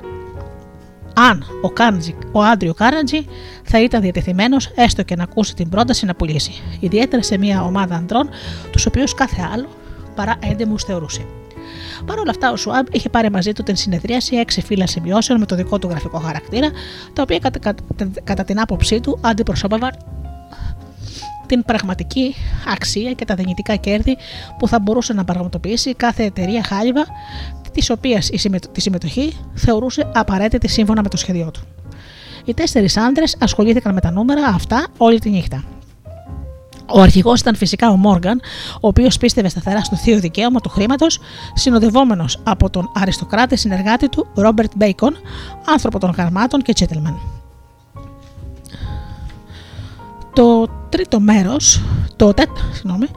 αν 1.15 1.45
ο, 1.61 1.69
Κάρνατζι, 1.69 2.15
ο 2.31 2.43
Άντριο 2.43 2.73
Κάρνατζι 2.73 3.25
θα 3.63 3.81
ήταν 3.81 4.01
διατεθειμένος 4.01 4.71
έστω 4.75 5.03
και 5.03 5.15
να 5.15 5.23
ακούσει 5.23 5.55
την 5.55 5.69
πρόταση 5.69 6.05
να 6.05 6.15
πουλήσει, 6.15 6.51
ιδιαίτερα 6.79 7.23
σε 7.23 7.37
μια 7.37 7.63
ομάδα 7.63 7.95
αντρών, 7.95 8.29
τους 8.71 8.85
οποίους 8.85 9.13
κάθε 9.13 9.49
άλλο 9.53 9.67
παρά 10.15 10.35
έντεμους 10.39 10.83
θεωρούσε. 10.83 11.25
Παρ' 12.05 12.19
όλα 12.19 12.29
αυτά, 12.29 12.51
ο 12.51 12.55
Σουάμπ 12.55 12.85
είχε 12.91 13.09
πάρει 13.09 13.31
μαζί 13.31 13.51
του 13.53 13.63
την 13.63 13.75
συνεδρίαση 13.75 14.35
έξι 14.35 14.61
φύλλα 14.61 14.87
σημειώσεων 14.87 15.39
με 15.39 15.45
το 15.45 15.55
δικό 15.55 15.79
του 15.79 15.87
γραφικό 15.87 16.19
χαρακτήρα, 16.19 16.69
τα 17.13 17.21
οποία 17.21 17.39
κατά, 17.39 17.59
κατά, 17.59 17.83
κατά 18.23 18.43
την 18.43 18.59
άποψή 18.59 18.99
του 18.99 19.19
αντιπροσώπευαν 19.21 19.91
την 21.45 21.63
πραγματική 21.63 22.35
αξία 22.67 23.11
και 23.11 23.25
τα 23.25 23.35
δυνητικά 23.35 23.75
κέρδη 23.75 24.17
που 24.57 24.67
θα 24.67 24.79
μπορούσε 24.79 25.13
να 25.13 25.23
πραγματοποιήσει 25.23 25.95
κάθε 25.95 26.23
εταιρεία 26.23 26.63
χάλιβα, 26.63 27.05
της 27.76 27.89
οποίας 27.89 28.30
τη 28.72 28.81
συμμετοχή 28.81 29.38
θεωρούσε 29.53 30.10
απαραίτητη 30.14 30.68
σύμφωνα 30.68 31.02
με 31.02 31.10
το 31.10 31.18
σχέδιό 31.18 31.52
του. 31.52 31.61
Οι 32.45 32.53
τέσσερις 32.53 32.97
άντρες 32.97 33.38
ασχολήθηκαν 33.39 33.93
με 33.93 34.02
τα 34.02 34.11
νούμερα 34.11 34.47
αυτά 34.47 34.88
όλη 34.97 35.19
τη 35.19 35.30
νύχτα. 35.30 35.64
Ο 36.88 37.02
αρχηγός 37.02 37.39
ήταν 37.39 37.56
φυσικά 37.56 37.89
ο 37.89 37.95
Μόργαν, 37.95 38.41
ο 38.76 38.88
οποίος 38.88 39.18
πίστευε 39.18 39.49
σταθερά 39.49 39.84
στο 39.84 39.95
θείο 39.95 40.19
δικαίωμα 40.19 40.60
του 40.60 40.69
χρήματος, 40.69 41.19
συνοδευόμενος 41.53 42.39
από 42.43 42.69
τον 42.69 42.91
αριστοκράτη 42.95 43.56
συνεργάτη 43.56 44.10
του 44.10 44.27
Ρόμπερτ 44.35 44.72
Μπέικον, 44.76 45.15
άνθρωπο 45.65 45.99
των 45.99 46.10
γραμμάτων 46.10 46.61
και 46.61 46.73
τζέντλεμαν. 46.73 47.19
Το 50.34 50.68
τρίτο 50.89 51.19
μέρος, 51.19 51.81
το, 52.15 52.34
τέ, 52.34 52.43
συγγνώμη, 52.73 53.07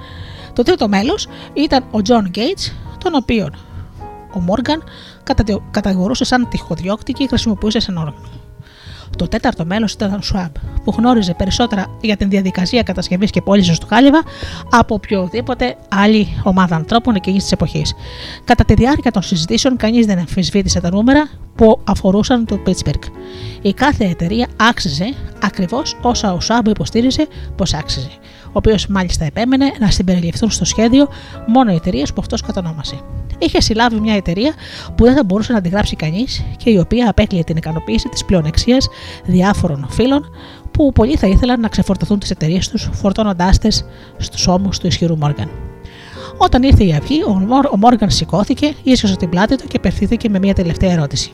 το 0.52 0.62
τρίτο 0.62 0.88
μέλος 0.88 1.26
ήταν 1.52 1.84
ο 1.90 2.02
Τζον 2.02 2.26
Γκέιτς, 2.26 2.74
τον 2.98 3.14
οποίον 3.14 3.67
ο 4.34 4.40
Μόργαν 4.40 4.82
κατηγορούσε 5.70 6.24
σαν 6.24 6.48
τυχοδιώκτη 6.48 7.12
και 7.12 7.26
χρησιμοποιούσε 7.26 7.80
σαν 7.80 7.96
όργανο. 7.96 8.26
Το 9.16 9.28
τέταρτο 9.28 9.64
μέλος 9.64 9.92
ήταν 9.92 10.12
ο 10.12 10.22
Σουάμπ, 10.22 10.52
που 10.84 10.88
που 10.88 10.94
γνώριζε 10.98 11.34
περισσότερα 11.34 11.86
για 12.00 12.16
την 12.16 12.28
διαδικασία 12.28 12.82
κατασκευής 12.82 13.30
και 13.30 13.42
πώλησης 13.42 13.78
του 13.78 13.86
χάλιβα 13.86 14.22
από 14.70 14.94
οποιοδήποτε 14.94 15.76
άλλη 15.88 16.28
ομάδα 16.42 16.76
ανθρώπων 16.76 17.14
εκείνης 17.14 17.42
της 17.42 17.52
εποχής. 17.52 17.94
Κατά 18.44 18.64
τη 18.64 18.74
διάρκεια 18.74 19.10
των 19.10 19.22
συζητήσεων, 19.22 19.76
κανείς 19.76 20.06
δεν 20.06 20.18
αμφισβήτησε 20.18 20.80
τα 20.80 20.90
νούμερα 20.90 21.28
που 21.54 21.80
αφορούσαν 21.84 22.44
το 22.44 22.60
Pittsburgh. 22.66 23.04
Η 23.62 23.72
κάθε 23.72 24.04
εταιρεία 24.04 24.46
άξιζε 24.56 25.14
ακριβώς 25.42 25.96
όσα 26.02 26.32
ο 26.32 26.40
Σάμπ 26.40 26.66
υποστήριζε 26.66 27.26
πως 27.56 27.74
άξιζε, 27.74 28.10
ο 28.46 28.50
οποίος 28.52 28.86
μάλιστα 28.86 29.24
επέμενε 29.24 29.72
να 29.80 29.90
συμπεριληφθούν 29.90 30.50
στο 30.50 30.64
σχέδιο 30.64 31.08
μόνο 31.46 31.72
οι 31.72 31.74
εταιρείες 31.74 32.12
που 32.12 32.20
αυτός 32.20 32.40
κατονόμασε. 32.40 33.00
Είχε 33.38 33.60
συλλάβει 33.60 34.00
μια 34.00 34.14
εταιρεία 34.14 34.54
που 34.94 35.04
δεν 35.04 35.14
θα 35.14 35.24
μπορούσε 35.24 35.52
να 35.52 35.58
αντιγράψει 35.58 35.96
κανείς 35.96 36.44
και 36.56 36.70
η 36.70 36.78
οποία 36.78 37.10
απέκλειε 37.10 37.44
την 37.44 37.56
ικανοποίηση 37.56 38.08
της 38.08 38.24
πλεονεξίας 38.24 38.88
διάφορων 39.24 39.86
φίλων 39.90 40.30
που 40.70 40.92
πολλοί 40.92 41.16
θα 41.16 41.26
ήθελαν 41.26 41.60
να 41.60 41.68
ξεφορτωθούν 41.68 42.18
τις 42.18 42.30
εταιρείες 42.30 42.68
τους, 42.68 42.88
φορτώνοντάς 42.92 43.58
τε 43.58 43.68
στους 44.18 44.46
ώμους 44.46 44.78
του 44.78 44.86
ισχυρού 44.86 45.16
Μόργαν. 45.16 45.50
Όταν 46.36 46.62
ήρθε 46.62 46.84
η 46.84 46.94
αυγή, 46.94 47.22
ο 47.24 47.32
Μόρ- 47.32 47.72
ο 47.72 47.76
Μόργαν 47.76 48.10
σηκώθηκε, 48.10 48.74
ίσως 48.82 49.16
την 49.16 49.28
πλάτη 49.28 49.56
του 49.56 49.66
και 49.68 49.76
απευθύνθηκε 49.76 50.28
με 50.28 50.38
μια 50.38 50.54
τελευταία 50.54 50.92
ερώτηση. 50.92 51.32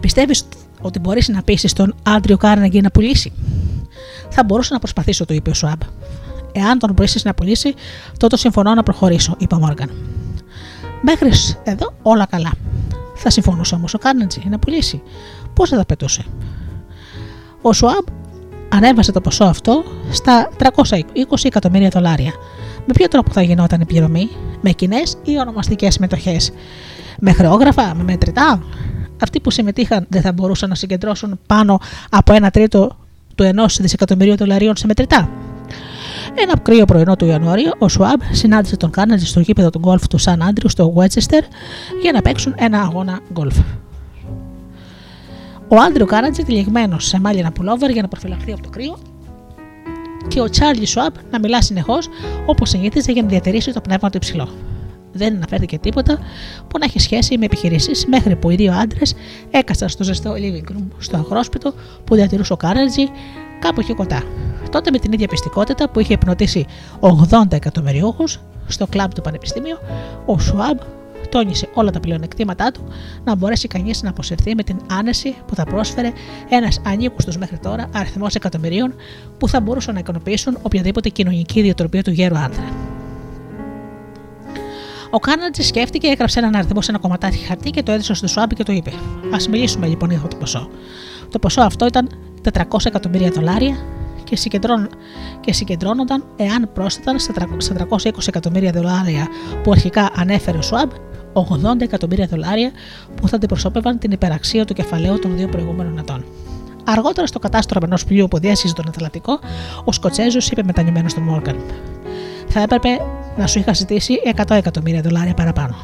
Πιστεύεις 0.00 0.44
ότι 0.80 0.98
μπορείς 0.98 1.28
να 1.28 1.42
πείσει 1.42 1.74
τον 1.74 1.94
Άντριο 2.02 2.36
Κάρνεγκι 2.36 2.80
να 2.80 2.90
πουλήσει; 2.90 3.32
Θα 4.28 4.44
μπορούσα 4.44 4.72
να 4.72 4.78
προσπαθήσω, 4.78 5.24
του 5.24 5.32
είπε 5.32 5.50
ο 5.50 5.54
Σουάμπ. 5.54 5.80
Εάν 6.52 6.78
τον 6.78 6.94
πείσει 6.94 7.20
να 7.24 7.34
πουλήσει, 7.34 7.74
τότε 8.16 8.36
συμφωνώ 8.36 8.74
να 8.74 8.82
προχωρήσω, 8.82 9.34
είπε 9.38 9.54
ο 9.54 9.58
Μόργαν. 9.58 9.90
Μέχρι 11.02 11.30
εδώ 11.62 11.92
όλα 12.02 12.26
καλά. 12.26 12.52
Θα 13.14 13.30
συμφωνούσε 13.30 13.74
όμως 13.74 13.94
ο 13.94 13.98
Κάρνετζι 13.98 14.42
να 14.50 14.58
πουλήσει. 14.58 15.02
Πώς 15.54 15.68
θα 15.68 15.76
τα 15.76 15.84
πετούσε; 15.84 16.24
Ο 17.62 17.72
Σουάμπ 17.72 18.06
ανέβασε 18.68 19.12
το 19.12 19.20
ποσό 19.20 19.44
αυτό 19.44 19.84
στα 20.10 20.50
320 20.58 20.94
εκατομμύρια 21.42 21.88
δολάρια. 21.88 22.32
Με 22.86 22.92
ποιο 22.92 23.08
τρόπο 23.08 23.32
θα 23.32 23.42
γινόταν 23.42 23.80
η 23.80 23.84
πληρωμή, 23.84 24.28
με 24.60 24.70
κοινές 24.70 25.16
ή 25.24 25.38
ονομαστικές 25.38 25.98
μετοχές, 25.98 26.52
με 27.18 27.32
χρεόγραφα, 27.32 27.94
με 27.94 28.02
μετρητά; 28.02 28.62
Αυτοί 29.22 29.40
που 29.40 29.50
συμμετείχαν 29.50 30.06
δεν 30.08 30.22
θα 30.22 30.32
μπορούσαν 30.32 30.68
να 30.68 30.74
συγκεντρώσουν 30.74 31.38
πάνω 31.46 31.80
από 32.10 32.32
ένα 32.32 32.50
τρίτο 32.50 32.96
του 33.34 33.42
ενός 33.42 33.76
δισεκατομμυρίου 33.80 34.36
δολαρίων 34.36 34.76
σε 34.76 34.86
μετρητά. 34.86 35.28
Ένα 36.34 36.58
κρύο 36.58 36.84
πρωινό 36.84 37.16
του 37.16 37.26
Ιανουαρίου, 37.26 37.70
ο 37.78 37.88
Σουάμπ 37.88 38.20
συνάντησε 38.30 38.76
τον 38.76 38.90
Κάρνετζι 38.90 39.26
στο 39.26 39.40
γήπεδο 39.40 39.70
του 39.70 39.78
γκολφ 39.78 40.06
του 40.06 40.18
Σαν 40.18 40.42
Άντριου 40.42 40.68
στο 40.68 40.90
Βέτσεστερ 40.90 41.44
για 42.02 42.12
να 42.12 42.22
παίξουν 42.22 42.54
ένα 42.58 42.80
αγώνα 42.80 43.20
γκολφ. 43.32 43.58
Ο 45.68 45.76
Άντριο 45.76 46.06
Κάρνετζι 46.06 46.42
τυλιγμένος 46.42 47.06
σε 47.06 47.20
μάλινα 47.20 47.52
πουλόβερ 47.52 47.90
για 47.90 48.02
να 48.02 48.08
προφυλαχθεί 48.08 48.52
από 48.52 48.62
το 48.62 48.68
κρύο 48.68 48.98
και 50.28 50.40
ο 50.40 50.50
Τσάρλι 50.50 50.86
Σουάμπ 50.86 51.14
να 51.30 51.38
μιλά 51.38 51.62
συνεχώς 51.62 52.08
όπως 52.46 52.68
συνήθιζε 52.68 53.12
για 53.12 53.22
να 53.22 53.28
διατηρήσει 53.28 53.72
το 53.72 53.80
πνεύμα 53.80 54.10
του 54.10 54.16
υψηλό. 54.16 54.48
Δεν 55.12 55.34
αναφέρθηκε 55.34 55.78
τίποτα 55.78 56.18
που 56.68 56.78
να 56.78 56.84
έχει 56.84 56.98
σχέση 56.98 57.38
με 57.38 57.44
επιχειρήσεις 57.44 58.06
μέχρι 58.06 58.36
που 58.36 58.50
οι 58.50 58.54
δύο 58.54 58.72
άντρες 58.72 59.14
έκασαν 59.50 59.88
στο 59.88 60.04
ζεστό 60.04 60.32
living 60.32 60.70
room 60.72 60.84
στο 60.98 61.16
αγρόσπιτο 61.16 61.74
που 62.04 62.14
διατηρούσε 62.14 62.52
ο 62.52 62.56
Κάρνετζι 62.56 63.08
κάπου 63.60 63.80
εκεί 63.80 63.94
κοντά. 63.94 64.22
Τότε 64.70 64.90
με 64.90 64.98
την 64.98 65.12
ίδια 65.12 65.28
πιστικότητα 65.28 65.88
που 65.88 66.00
είχε 66.00 66.12
υπνοτήσει 66.12 66.66
80 67.00 67.52
εκατομμυριούχους 67.52 68.40
στο 68.66 68.86
κλαμπ 68.86 69.10
του 69.12 69.20
Πανεπιστημίου, 69.20 69.76
ο 70.26 70.38
Σουάμπ 70.38 70.78
τόνισε 71.28 71.68
όλα 71.74 71.90
τα 71.90 72.00
πλεονεκτήματά 72.00 72.70
του 72.70 72.80
να 73.24 73.34
μπορέσει 73.34 73.68
κανείς 73.68 74.02
να 74.02 74.10
αποσυρθεί 74.10 74.54
με 74.54 74.62
την 74.62 74.76
άνεση 74.90 75.36
που 75.46 75.54
θα 75.54 75.64
πρόσφερε 75.64 76.12
ένας 76.48 76.80
ανήκουστος 76.84 77.36
μέχρι 77.36 77.58
τώρα 77.58 77.88
αριθμός 77.94 78.34
εκατομμυρίων 78.34 78.94
που 79.38 79.48
θα 79.48 79.60
μπορούσαν 79.60 79.94
να 79.94 80.00
ικανοποιήσουν 80.00 80.58
οποιαδήποτε 80.62 81.08
κοινωνική 81.08 81.62
διατροπή 81.62 82.02
του 82.02 82.10
γέρου 82.10 82.38
άνθρα. 82.38 82.64
Ο 85.10 85.18
Κάνατζης 85.18 85.66
σκέφτηκε, 85.66 86.06
έγραψε 86.06 86.38
έναν 86.38 86.54
αριθμό 86.54 86.82
σε 86.82 86.90
ένα 86.90 87.00
κομματάκι 87.00 87.38
χαρτί 87.38 87.70
και 87.70 87.82
το 87.82 87.92
έδωσε 87.92 88.14
στο 88.14 88.26
Σουάμπ 88.26 88.50
και 88.50 88.62
το 88.62 88.72
είπε: 88.72 88.90
Α 89.32 89.50
μιλήσουμε 89.50 89.86
λοιπόν 89.86 90.08
για 90.08 90.18
αυτό 90.18 90.28
το 90.28 90.36
ποσό. 90.36 90.68
Το 91.30 91.38
ποσό 91.38 91.60
αυτό 91.60 91.86
ήταν 91.86 92.08
400 92.52 92.62
εκατομμύρια 92.84 93.30
δολάρια 93.30 93.76
και, 94.24 94.36
συγκεντρών, 94.36 94.88
και 95.40 95.52
συγκεντρώνονταν 95.52 96.24
εάν 96.36 96.70
πρόσθεταν 96.74 97.18
στα 97.18 97.32
300 97.38 97.44
στα 97.58 97.86
320 97.90 98.28
εκατομμύρια 98.28 98.72
δολάρια 98.72 99.28
που 99.62 99.70
αρχικά 99.70 100.10
ανέφερε 100.16 100.58
ο 100.58 100.62
Σουάμπ 100.62 100.90
80 101.32 101.80
εκατομμύρια 101.80 102.26
δολάρια 102.26 102.70
που 103.14 103.28
θα 103.28 103.36
αντιπροσώπευαν 103.36 103.98
την 103.98 104.10
υπεραξία 104.10 104.64
του 104.64 104.74
κεφαλαίου 104.74 105.18
των 105.18 105.36
δύο 105.36 105.48
προηγούμενων 105.48 105.98
ετών. 105.98 106.24
Αργότερα 106.84 107.26
στο 107.26 107.38
κατάστρωμα 107.38 107.86
ενός 107.86 108.04
πλοίου 108.04 108.28
που 108.28 108.38
διέσχιζε 108.38 108.74
τον 108.74 108.84
Ατλαντικό, 108.88 109.38
ο 109.84 109.92
Σκοτσέζος 109.92 110.50
είπε 110.50 110.62
μετανιωμένος 110.62 111.10
στον 111.10 111.22
Μόργαν: 111.22 111.56
Θα 112.48 112.60
έπρεπε 112.60 112.88
να 113.36 113.46
σου 113.46 113.58
είχα 113.58 113.72
ζητήσει 113.74 114.14
100 114.36 114.56
εκατομμύρια 114.56 115.00
δολάρια 115.00 115.34
παραπάνω. 115.34 115.76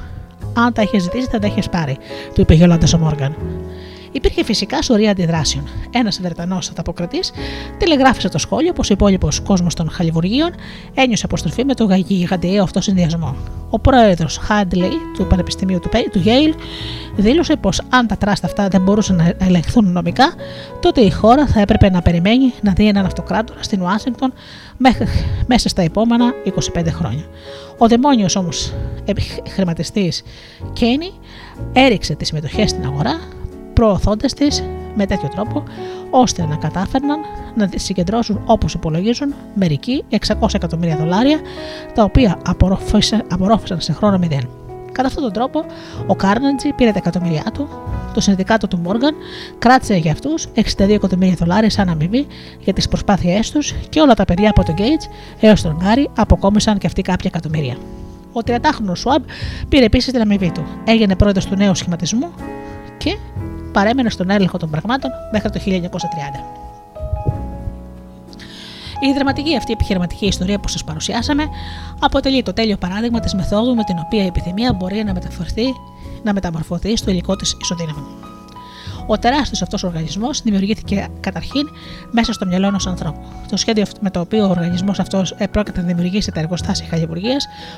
Αν 0.54 0.72
τα 0.72 0.82
είχες 0.82 1.02
ζητήσει, 1.02 1.28
θα 1.30 1.38
τα 1.38 1.46
είχες 1.46 1.68
πάρει, 1.68 1.96
του 2.34 2.40
είπε 2.40 2.54
γελώντας 2.54 2.92
ο 2.92 2.98
Μόργαν. 2.98 3.36
Υπήρχε 4.16 4.44
φυσικά 4.44 4.82
σωρία 4.82 5.10
αντιδράσεων. 5.10 5.64
Ένας 5.90 6.20
Βρετανός 6.20 6.68
ανταποκριτή 6.70 7.20
τηλεγράφησε 7.78 8.28
το 8.28 8.38
σχόλιο 8.38 8.72
πως 8.72 8.90
ο 8.90 8.93
υπόλοιπος 8.93 9.40
κόσμος 9.40 9.74
των 9.74 9.90
χαλιβουργίων 9.90 10.51
ένιωσε 10.94 11.24
αποστροφή 11.24 11.64
με 11.64 11.74
τον 11.74 11.93
γιγαντιαίο 11.94 12.62
αυτό 12.62 12.80
συνδυασμό. 12.80 13.36
Ο 13.70 13.78
πρόεδρος 13.78 14.36
Χάντλεϊ 14.36 14.90
του 15.16 15.26
Πανεπιστημίου 15.26 15.78
του, 15.78 15.88
Πέ- 15.88 16.10
του 16.10 16.22
Yale 16.24 16.55
δήλωσε 17.16 17.56
πως 17.56 17.82
αν 17.88 18.06
τα 18.06 18.16
τράστα 18.16 18.47
αυτά 18.47 18.68
δεν 18.68 18.82
μπορούσαν 18.82 19.16
να 19.16 19.32
ελεγχθούν 19.47 19.93
νομικά, 19.93 20.32
τότε 20.80 21.01
η 21.01 21.10
χώρα 21.10 21.47
θα 21.47 21.60
έπρεπε 21.60 21.90
να 21.90 22.02
περιμένει 22.02 22.52
να 22.62 22.72
δει 22.72 22.88
έναν 22.88 23.05
αυτοκράτορα 23.05 23.62
στην 23.62 23.82
Ουάσιγκτον 23.82 24.32
μέχρι- 24.76 25.06
μέσα 25.47 25.68
στα 25.68 25.82
επόμενα 25.82 26.32
25 26.44 26.90
χρόνια. 26.90 27.24
Ο 27.78 27.88
δαιμόνιος 27.88 28.36
όμως 28.36 28.72
χρηματιστής 29.48 30.22
Κένι 30.72 31.10
έριξε 31.72 32.14
τις 32.14 32.32
μετοχές 32.32 32.70
στην 32.70 32.84
αγορά 32.84 33.18
προωθώντας 33.76 34.34
τις 34.34 34.62
με 34.94 35.06
τέτοιο 35.06 35.28
τρόπο 35.28 35.62
ώστε 36.10 36.46
να 36.46 36.56
κατάφερναν 36.56 37.18
να 37.54 37.68
τις 37.68 37.84
συγκεντρώσουν 37.84 38.42
όπως 38.44 38.74
υπολογίζουν 38.74 39.34
μερικοί 39.54 40.04
600 40.10 40.54
εκατομμύρια 40.54 40.96
δολάρια 40.96 41.38
τα 41.94 42.02
οποία 42.02 42.38
απορρόφησαν, 42.46 43.22
απορρόφησαν 43.30 43.80
σε 43.80 43.92
χρόνο 43.92 44.18
μηδέν. 44.18 44.48
Κατά 44.92 45.08
αυτόν 45.08 45.22
τον 45.22 45.32
τρόπο, 45.32 45.64
ο 46.06 46.14
Κάρνετζι 46.14 46.72
πήρε 46.72 46.90
τα 46.90 46.98
εκατομμύρια 46.98 47.44
του, 47.54 47.68
το 48.14 48.20
συνδικάτο 48.20 48.68
του 48.68 48.78
Μόργαν 48.78 49.14
κράτησε 49.58 49.94
για 49.94 50.12
αυτούς 50.12 50.48
62 50.54 50.88
εκατομμύρια 50.88 51.34
δολάρια 51.34 51.70
σαν 51.70 51.88
αμοιβή 51.88 52.26
για 52.60 52.72
τις 52.72 52.88
προσπάθειές 52.88 53.50
τους 53.50 53.74
και 53.88 54.00
όλα 54.00 54.14
τα 54.14 54.24
παιδιά 54.24 54.50
από 54.50 54.64
τον 54.64 54.74
Γκέιτ 54.74 55.02
έως 55.40 55.62
τον 55.62 55.76
Γκάρι 55.82 56.10
αποκόμισαν 56.16 56.78
και 56.78 56.86
αυτοί 56.86 57.02
κάποια 57.02 57.30
εκατομμύρια. 57.34 57.76
Ο 58.32 58.40
30χρονο 58.46 58.92
Σουάμπ 58.94 59.22
πήρε 59.68 59.84
επίσης 59.84 60.12
την 60.12 60.20
αμοιβή 60.20 60.50
του, 60.50 60.66
έγινε 60.84 61.16
πρόεδρος 61.16 61.46
του 61.46 61.56
νέου 61.56 61.74
σχηματισμού 61.74 62.32
και 62.98 63.16
παρέμενε 63.76 64.10
στον 64.10 64.30
έλεγχο 64.30 64.58
των 64.58 64.70
πραγμάτων 64.70 65.10
μέχρι 65.32 65.50
το 65.50 65.60
1930. 65.66 65.68
Η 69.00 69.12
δραματική 69.12 69.56
αυτή 69.56 69.72
επιχειρηματική 69.72 70.26
ιστορία 70.26 70.58
που 70.58 70.68
σας 70.68 70.84
παρουσιάσαμε 70.84 71.44
αποτελεί 72.00 72.42
το 72.42 72.52
τέλειο 72.52 72.76
παράδειγμα 72.76 73.20
της 73.20 73.34
μεθόδου 73.34 73.74
με 73.74 73.84
την 73.84 73.96
οποία 74.04 74.22
η 74.22 74.26
επιθυμία 74.26 74.72
μπορεί 74.72 75.04
να 75.04 75.12
μεταφορθεί, 75.12 75.64
να 76.22 76.32
μεταμορφωθεί 76.32 76.96
στο 76.96 77.10
υλικό 77.10 77.36
της 77.36 77.56
ισοδύναμο. 77.60 78.25
Ο 79.06 79.18
τεράστιος 79.18 79.62
αυτός 79.62 79.82
οργανισμός 79.82 80.42
δημιουργήθηκε 80.42 81.08
καταρχήν 81.20 81.68
μέσα 82.10 82.32
στο 82.32 82.46
μυαλό 82.46 82.66
ενός 82.66 82.86
ανθρώπου. 82.86 83.20
Το 83.50 83.56
σχέδιο 83.56 83.84
με 84.00 84.10
το 84.10 84.20
οποίο 84.20 84.46
ο 84.46 84.48
οργανισμός 84.48 84.98
αυτός 84.98 85.34
πρόκειται 85.50 85.80
να 85.80 85.86
δημιουργήσει 85.86 86.32
τα 86.32 86.40
εργοστάσια 86.40 86.86
χαλιβουργία 86.90 87.36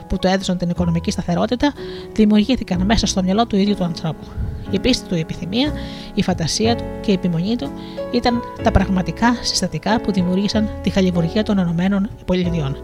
που 0.09 0.19
του 0.19 0.27
έδωσαν 0.27 0.59
την 0.59 0.71
οικονομική 0.71 1.11
σταθερότητα, 1.11 1.73
δημιουργήθηκαν 2.13 2.81
μέσα 2.85 3.07
στο 3.07 3.23
μυαλό 3.23 3.47
του 3.47 3.57
ίδιου 3.57 3.75
του 3.75 3.85
ανθρώπου. 3.85 4.27
Η 4.71 4.79
πίστη 4.79 5.09
του, 5.09 5.15
η 5.15 5.21
επιθυμία, 5.21 5.73
η 6.15 6.23
φαντασία 6.23 6.77
του 6.77 6.85
και 7.01 7.11
η 7.11 7.15
επιμονή 7.15 7.57
του 7.57 7.71
ήταν 8.13 8.41
τα 8.63 8.71
πραγματικά 8.71 9.37
συστατικά 9.41 10.01
που 10.01 10.13
δημιούργησαν 10.13 10.69
τη 10.83 10.91
χαλιβουργία 10.91 11.43
των 11.43 11.59
ΗΠΑ. 11.59 12.77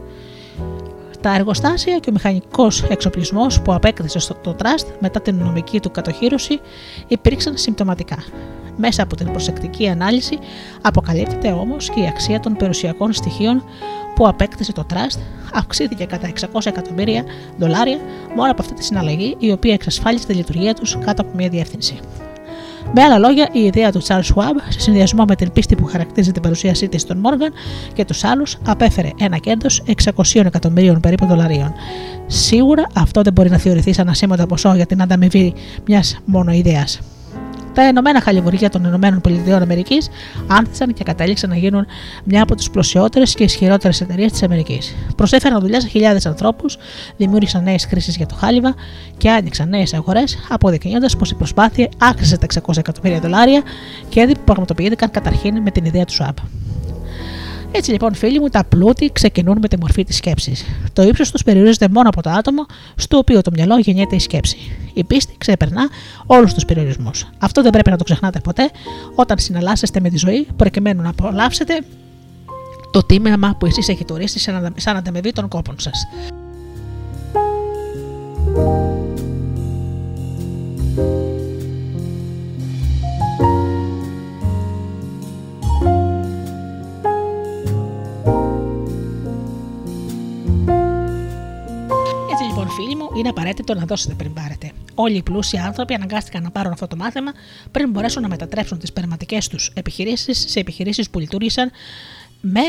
Τα 1.24 1.34
εργοστάσια 1.34 1.98
και 1.98 2.10
ο 2.10 2.12
μηχανικός 2.12 2.82
εξοπλισμός 2.82 3.62
που 3.62 3.72
απέκτησε 3.72 4.18
στο 4.18 4.34
το 4.34 4.56
Trust 4.62 4.86
μετά 5.00 5.20
την 5.20 5.36
νομική 5.36 5.80
του 5.80 5.90
κατοχήρωση 5.90 6.60
υπήρξαν 7.08 7.56
συμπτωματικά. 7.56 8.16
Μέσα 8.76 9.02
από 9.02 9.16
την 9.16 9.30
προσεκτική 9.30 9.88
ανάλυση 9.88 10.38
αποκαλύπτεται 10.82 11.48
όμως 11.48 11.90
και 11.90 12.00
η 12.00 12.06
αξία 12.06 12.40
των 12.40 12.56
περιουσιακών 12.56 13.12
στοιχείων 13.12 13.64
που 14.14 14.28
απέκτησε 14.28 14.72
το 14.72 14.86
Trust 14.92 15.18
αυξήθηκε 15.52 16.04
κατά 16.04 16.32
600 16.52 16.60
εκατομμύρια 16.64 17.24
δολάρια 17.58 17.98
μόνο 18.36 18.50
από 18.50 18.62
αυτή 18.62 18.74
τη 18.74 18.84
συναλλαγή, 18.84 19.36
η 19.38 19.50
οποία 19.50 19.72
εξασφάλισε 19.72 20.26
τη 20.26 20.34
λειτουργία 20.34 20.74
τους 20.74 20.98
κάτω 21.04 21.22
από 21.22 21.30
μια 21.34 21.48
διεύθυνση. 21.48 21.98
Με 22.92 23.02
άλλα 23.02 23.18
λόγια, 23.18 23.48
η 23.52 23.60
ιδέα 23.60 23.92
του 23.92 24.02
Charles 24.02 24.34
Schwab, 24.34 24.56
σε 24.68 24.80
συνδυασμό 24.80 25.24
με 25.28 25.34
την 25.34 25.52
πίστη 25.52 25.74
που 25.74 25.84
χαρακτηρίζει 25.84 26.32
την 26.32 26.42
παρουσίασή 26.42 26.88
της 26.88 27.00
στον 27.00 27.18
Μόργαν 27.18 27.52
και 27.92 28.04
τους 28.04 28.24
άλλους, 28.24 28.58
απέφερε 28.66 29.10
ένα 29.18 29.36
κέρδο 29.36 29.68
600 30.14 30.44
εκατομμυρίων 30.44 31.00
περίπου 31.00 31.26
δολαρίων. 31.26 31.72
Σίγουρα 32.26 32.86
αυτό 32.94 33.22
δεν 33.22 33.32
μπορεί 33.32 33.50
να 33.50 33.58
θεωρηθεί 33.58 33.92
σαν 33.92 34.08
ασήμαντο 34.08 34.46
ποσό 34.46 34.74
για 34.74 34.86
την 34.86 35.02
ανταμοιβή 35.02 35.54
μιας 35.86 36.18
μόνο 36.24 36.52
ιδέας. 36.52 37.00
Τα 37.74 37.82
Ενωμένα 37.82 38.20
Χαλιβουργία 38.20 38.70
των 38.70 38.84
Ηνωμένων 38.84 39.20
Πολιτειών 39.20 39.62
Αμερικής 39.62 40.08
άνθησαν 40.46 40.92
και 40.92 41.04
κατέληξαν 41.04 41.50
να 41.50 41.56
γίνουν 41.56 41.86
μια 42.24 42.42
από 42.42 42.54
τις 42.54 42.70
πλουσιότερες 42.70 43.34
και 43.34 43.44
ισχυρότερες 43.44 44.00
εταιρείες 44.00 44.32
της 44.32 44.42
Αμερικής. 44.42 44.94
Προσέφεραν 45.16 45.60
δουλειά 45.60 45.80
σε 45.80 45.88
χιλιάδες 45.88 46.26
ανθρώπους, 46.26 46.76
δημιούργησαν 47.16 47.62
νέες 47.62 47.84
χρήσει 47.84 48.10
για 48.10 48.26
το 48.26 48.34
χάλιβα 48.34 48.74
και 49.16 49.30
άνοιξαν 49.30 49.68
νέες 49.68 49.94
αγορές, 49.94 50.38
αποδεικνύοντας 50.48 51.16
πως 51.16 51.30
η 51.30 51.34
προσπάθεια 51.34 51.88
άξιζε 51.98 52.38
τα 52.38 52.46
600 52.46 52.76
εκατομμύρια 52.76 53.20
δολάρια 53.20 53.62
και 54.08 54.20
έδειπε 54.20 54.38
που 54.38 54.44
πραγματοποιήθηκαν 54.44 55.10
καταρχήν 55.10 55.62
με 55.62 55.70
την 55.70 55.84
ιδέα 55.84 56.04
του 56.04 56.12
ΣΟΑΠ. 56.12 56.36
Έτσι 57.76 57.90
λοιπόν, 57.90 58.14
φίλοι 58.14 58.40
μου, 58.40 58.48
τα 58.48 58.64
πλούτη 58.64 59.10
ξεκινούν 59.12 59.58
με 59.62 59.68
τη 59.68 59.78
μορφή 59.78 60.04
της 60.04 60.16
σκέψης. 60.16 60.64
Το 60.92 61.02
ύψος 61.02 61.30
τους 61.30 61.42
περιορίζεται 61.42 61.88
μόνο 61.88 62.08
από 62.08 62.22
το 62.22 62.30
άτομο 62.30 62.66
στο 62.96 63.16
οποίο 63.18 63.40
το 63.42 63.50
μυαλό 63.54 63.78
γεννιέται 63.78 64.14
η 64.14 64.18
σκέψη. 64.18 64.56
Η 64.94 65.04
πίστη 65.04 65.34
ξεπερνά 65.38 65.88
όλους 66.26 66.54
τους 66.54 66.64
περιορισμούς. 66.64 67.26
Αυτό 67.38 67.62
δεν 67.62 67.70
πρέπει 67.70 67.90
να 67.90 67.96
το 67.96 68.04
ξεχνάτε 68.04 68.40
ποτέ 68.40 68.70
όταν 69.14 69.38
συναλλάσσεστε 69.38 70.00
με 70.00 70.08
τη 70.08 70.18
ζωή, 70.18 70.46
προκειμένου 70.56 71.02
να 71.02 71.08
απολαύσετε 71.08 71.80
το 72.90 73.02
τίμημα 73.02 73.56
που 73.58 73.66
εσείς 73.66 73.88
έχετε 73.88 74.12
ορίσει 74.12 74.38
σαν 74.38 74.54
αντα- 74.54 74.72
σαν 74.76 74.96
ανταμεβή 74.96 75.32
των 75.32 75.48
κόπων 75.48 75.74
σας. 75.78 76.06
Έτσι 80.94 80.94
λοιπόν, 80.94 81.33
φίλοι 92.74 92.96
μου, 92.96 93.08
είναι 93.16 93.28
απαραίτητο 93.28 93.74
να 93.74 93.84
δώσετε 93.84 94.14
πριν 94.14 94.32
πάρετε. 94.32 94.72
Όλοι 94.94 95.16
οι 95.16 95.22
πλούσιοι 95.22 95.58
άνθρωποι 95.58 95.94
αναγκάστηκαν 95.94 96.42
να 96.42 96.50
πάρουν 96.50 96.72
αυτό 96.72 96.86
το 96.86 96.96
μάθημα 96.96 97.32
πριν 97.70 97.90
μπορέσουν 97.90 98.22
να 98.22 98.28
μετατρέψουν 98.28 98.78
τις 98.78 98.92
περματικέ 98.92 99.38
τους 99.50 99.70
επιχειρήσεις 99.74 100.44
σε 100.48 100.60
επιχειρήσεις 100.60 101.10
που 101.10 101.18
λειτουργήσαν 101.18 101.70
με 102.40 102.62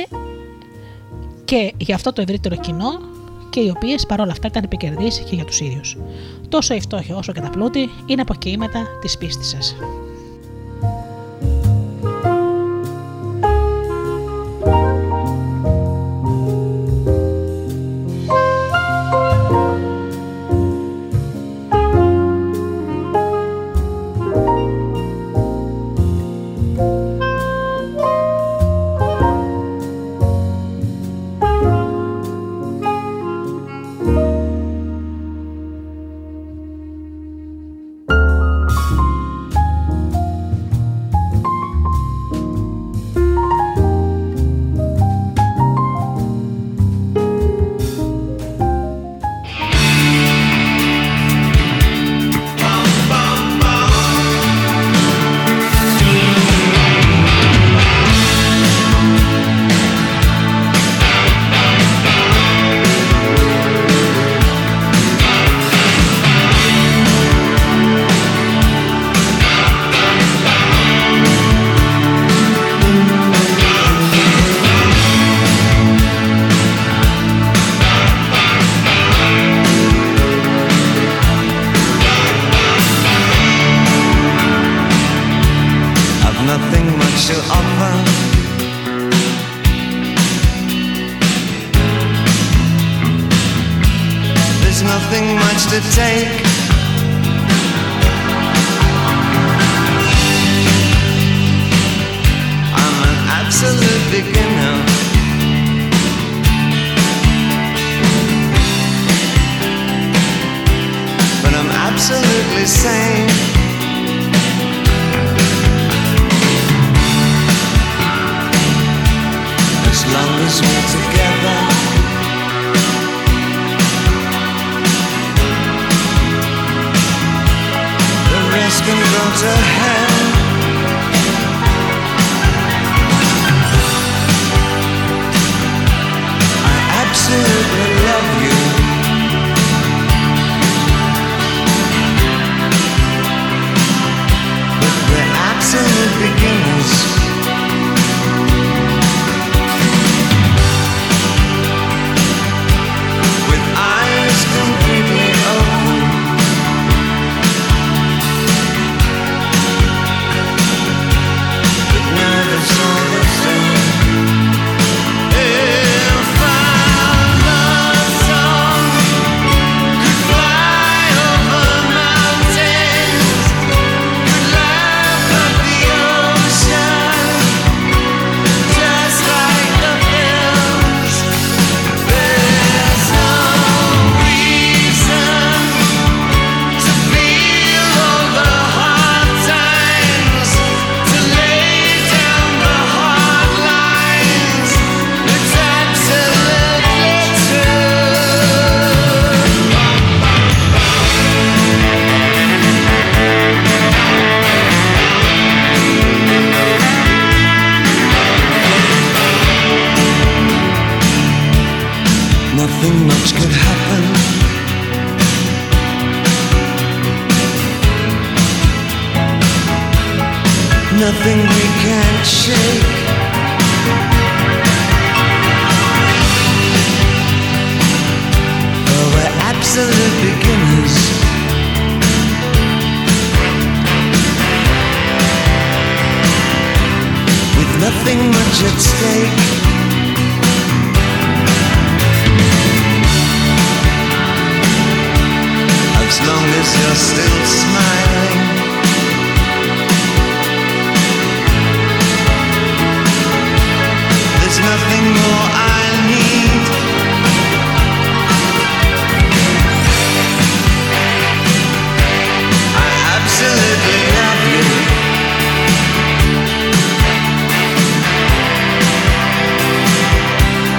και 1.45 1.73
για 1.77 1.95
αυτό 1.95 2.14
το 2.14 2.22
ευρύτερο 2.22 2.56
κοινό 2.56 2.99
και 3.49 3.60
οι 3.60 3.69
οποίες 3.76 4.06
παρόλα 4.06 4.32
αυτά 4.32 4.48
ήταν 4.48 4.64
επικερδείς 4.64 5.19
και 5.30 5.36
για 5.36 5.45
τους 5.45 5.60
ίδιους. 5.60 5.98
Τόσο 6.49 6.73
η 6.73 6.80
φτώχεια 6.82 7.15
όσο 7.15 7.32
και 7.32 7.41
τα 7.41 7.49
πλούτη 7.49 7.90
είναι 8.06 8.22
αποκοίηματα 8.22 8.88
της 9.02 9.18
πίστης 9.18 9.48
σας. 9.48 9.76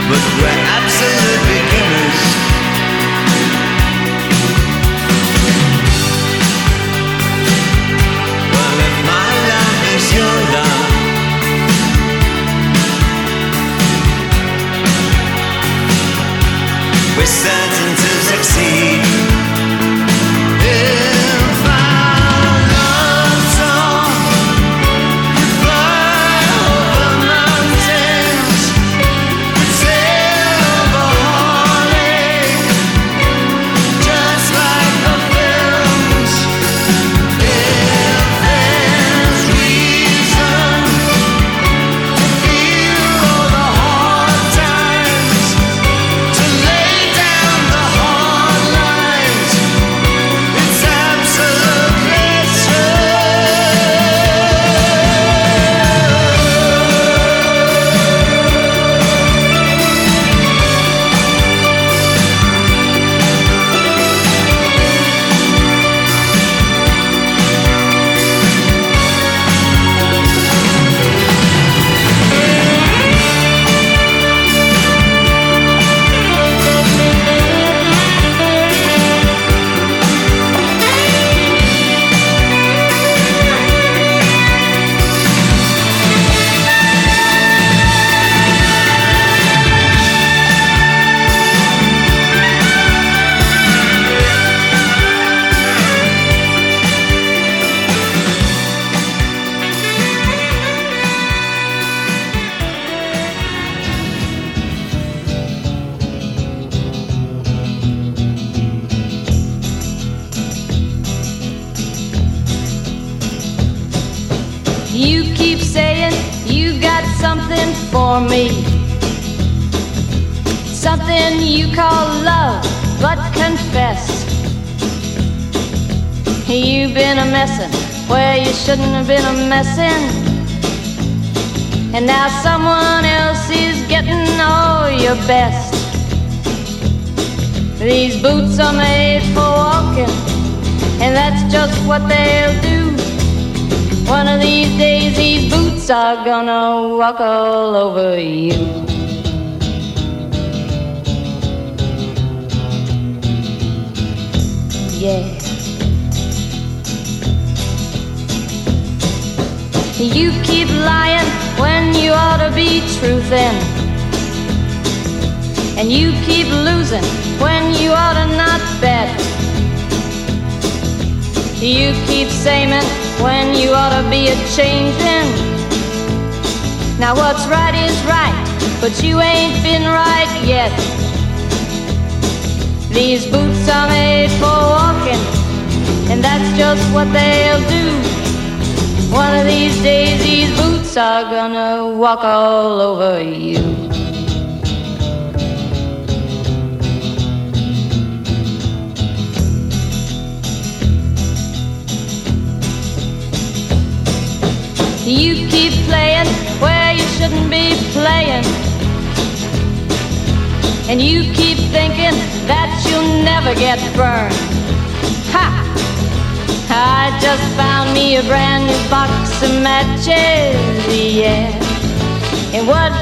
But 0.08 0.22
when 0.40 0.58
I 0.66 0.75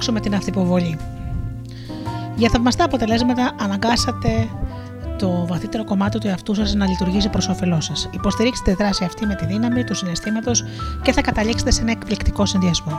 Κοιτάξουμε 0.00 0.20
την 0.20 0.34
αυτοποβολή. 0.34 0.98
Για 2.36 2.48
θαυμαστά 2.50 2.84
αποτελέσματα 2.84 3.54
αναγκάσατε 3.58 4.48
το 5.18 5.46
βαθύτερο 5.46 5.84
κομμάτι 5.84 6.18
του 6.18 6.26
εαυτού 6.26 6.54
σας 6.54 6.74
να 6.74 6.86
λειτουργήσει 6.86 7.28
προς 7.28 7.48
όφελός 7.48 7.84
σας. 7.84 8.08
Υποστηρίξτε 8.12 8.70
τη 8.70 8.76
δράση 8.76 9.04
αυτή 9.04 9.26
με 9.26 9.34
τη 9.34 9.46
δύναμη 9.46 9.84
του 9.84 9.94
συναισθήματος 9.94 10.64
και 11.02 11.12
θα 11.12 11.20
καταλήξετε 11.20 11.70
σε 11.70 11.80
ένα 11.80 11.90
εκπληκτικό 11.90 12.46
συνδυασμό. 12.46 12.92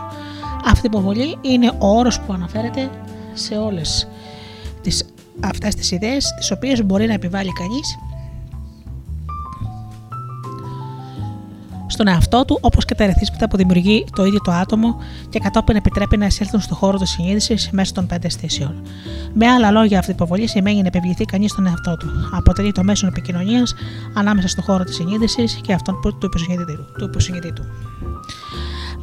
Αυτή 0.65 0.85
η 0.85 0.89
υποβολή 0.93 1.37
είναι 1.41 1.71
ο 1.79 1.97
όρος 1.97 2.19
που 2.19 2.33
αναφέρεται 2.33 2.89
σε 3.33 3.57
όλες 3.57 4.07
τις, 4.81 5.05
αυτές 5.39 5.75
τις 5.75 5.91
ιδέες 5.91 6.33
τις 6.37 6.51
οποίες 6.51 6.83
μπορεί 6.83 7.07
να 7.07 7.13
επιβάλλει 7.13 7.51
κανείς 7.53 7.97
στον 12.01 12.13
εαυτό 12.13 12.45
του, 12.45 12.57
όπως 12.61 12.85
και 12.85 12.95
τα 12.95 13.03
ερεθίσματα 13.03 13.47
που 13.47 13.57
δημιουργεί 13.57 14.05
το 14.15 14.25
ίδιο 14.25 14.39
το 14.39 14.51
άτομο 14.51 14.95
και 15.29 15.39
κατόπιν 15.39 15.75
επιτρέπει 15.75 16.17
να 16.17 16.25
εισέλθουν 16.25 16.59
στο 16.59 16.75
χώρο 16.75 16.97
της 16.97 17.09
συνείδησης 17.09 17.69
μέσω 17.71 17.93
των 17.93 18.05
πέντε 18.05 18.27
αισθήσεων. 18.27 18.81
Με 19.33 19.47
άλλα 19.47 19.71
λόγια, 19.71 19.99
αυτή 19.99 20.11
η 20.11 20.13
υποβολή 20.13 20.47
σημαίνει 20.47 20.81
να 20.81 20.87
επιβληθεί 20.87 21.25
κανείς 21.25 21.51
στον 21.51 21.65
εαυτό 21.67 21.97
του. 21.97 22.07
Αποτελεί 22.31 22.71
το 22.71 22.83
μέσο 22.83 23.07
επικοινωνίας 23.07 23.73
ανάμεσα 24.13 24.47
στο 24.47 24.61
χώρο 24.61 24.83
της 24.83 24.95
συνείδησης 24.95 25.59
και 25.61 25.73
αυτόν 25.73 25.99
που- 25.99 26.17
του 26.17 26.25
υποσυνείδητου. 26.25 26.85
Του 26.97 27.05
υποσυνείδητου. 27.05 27.63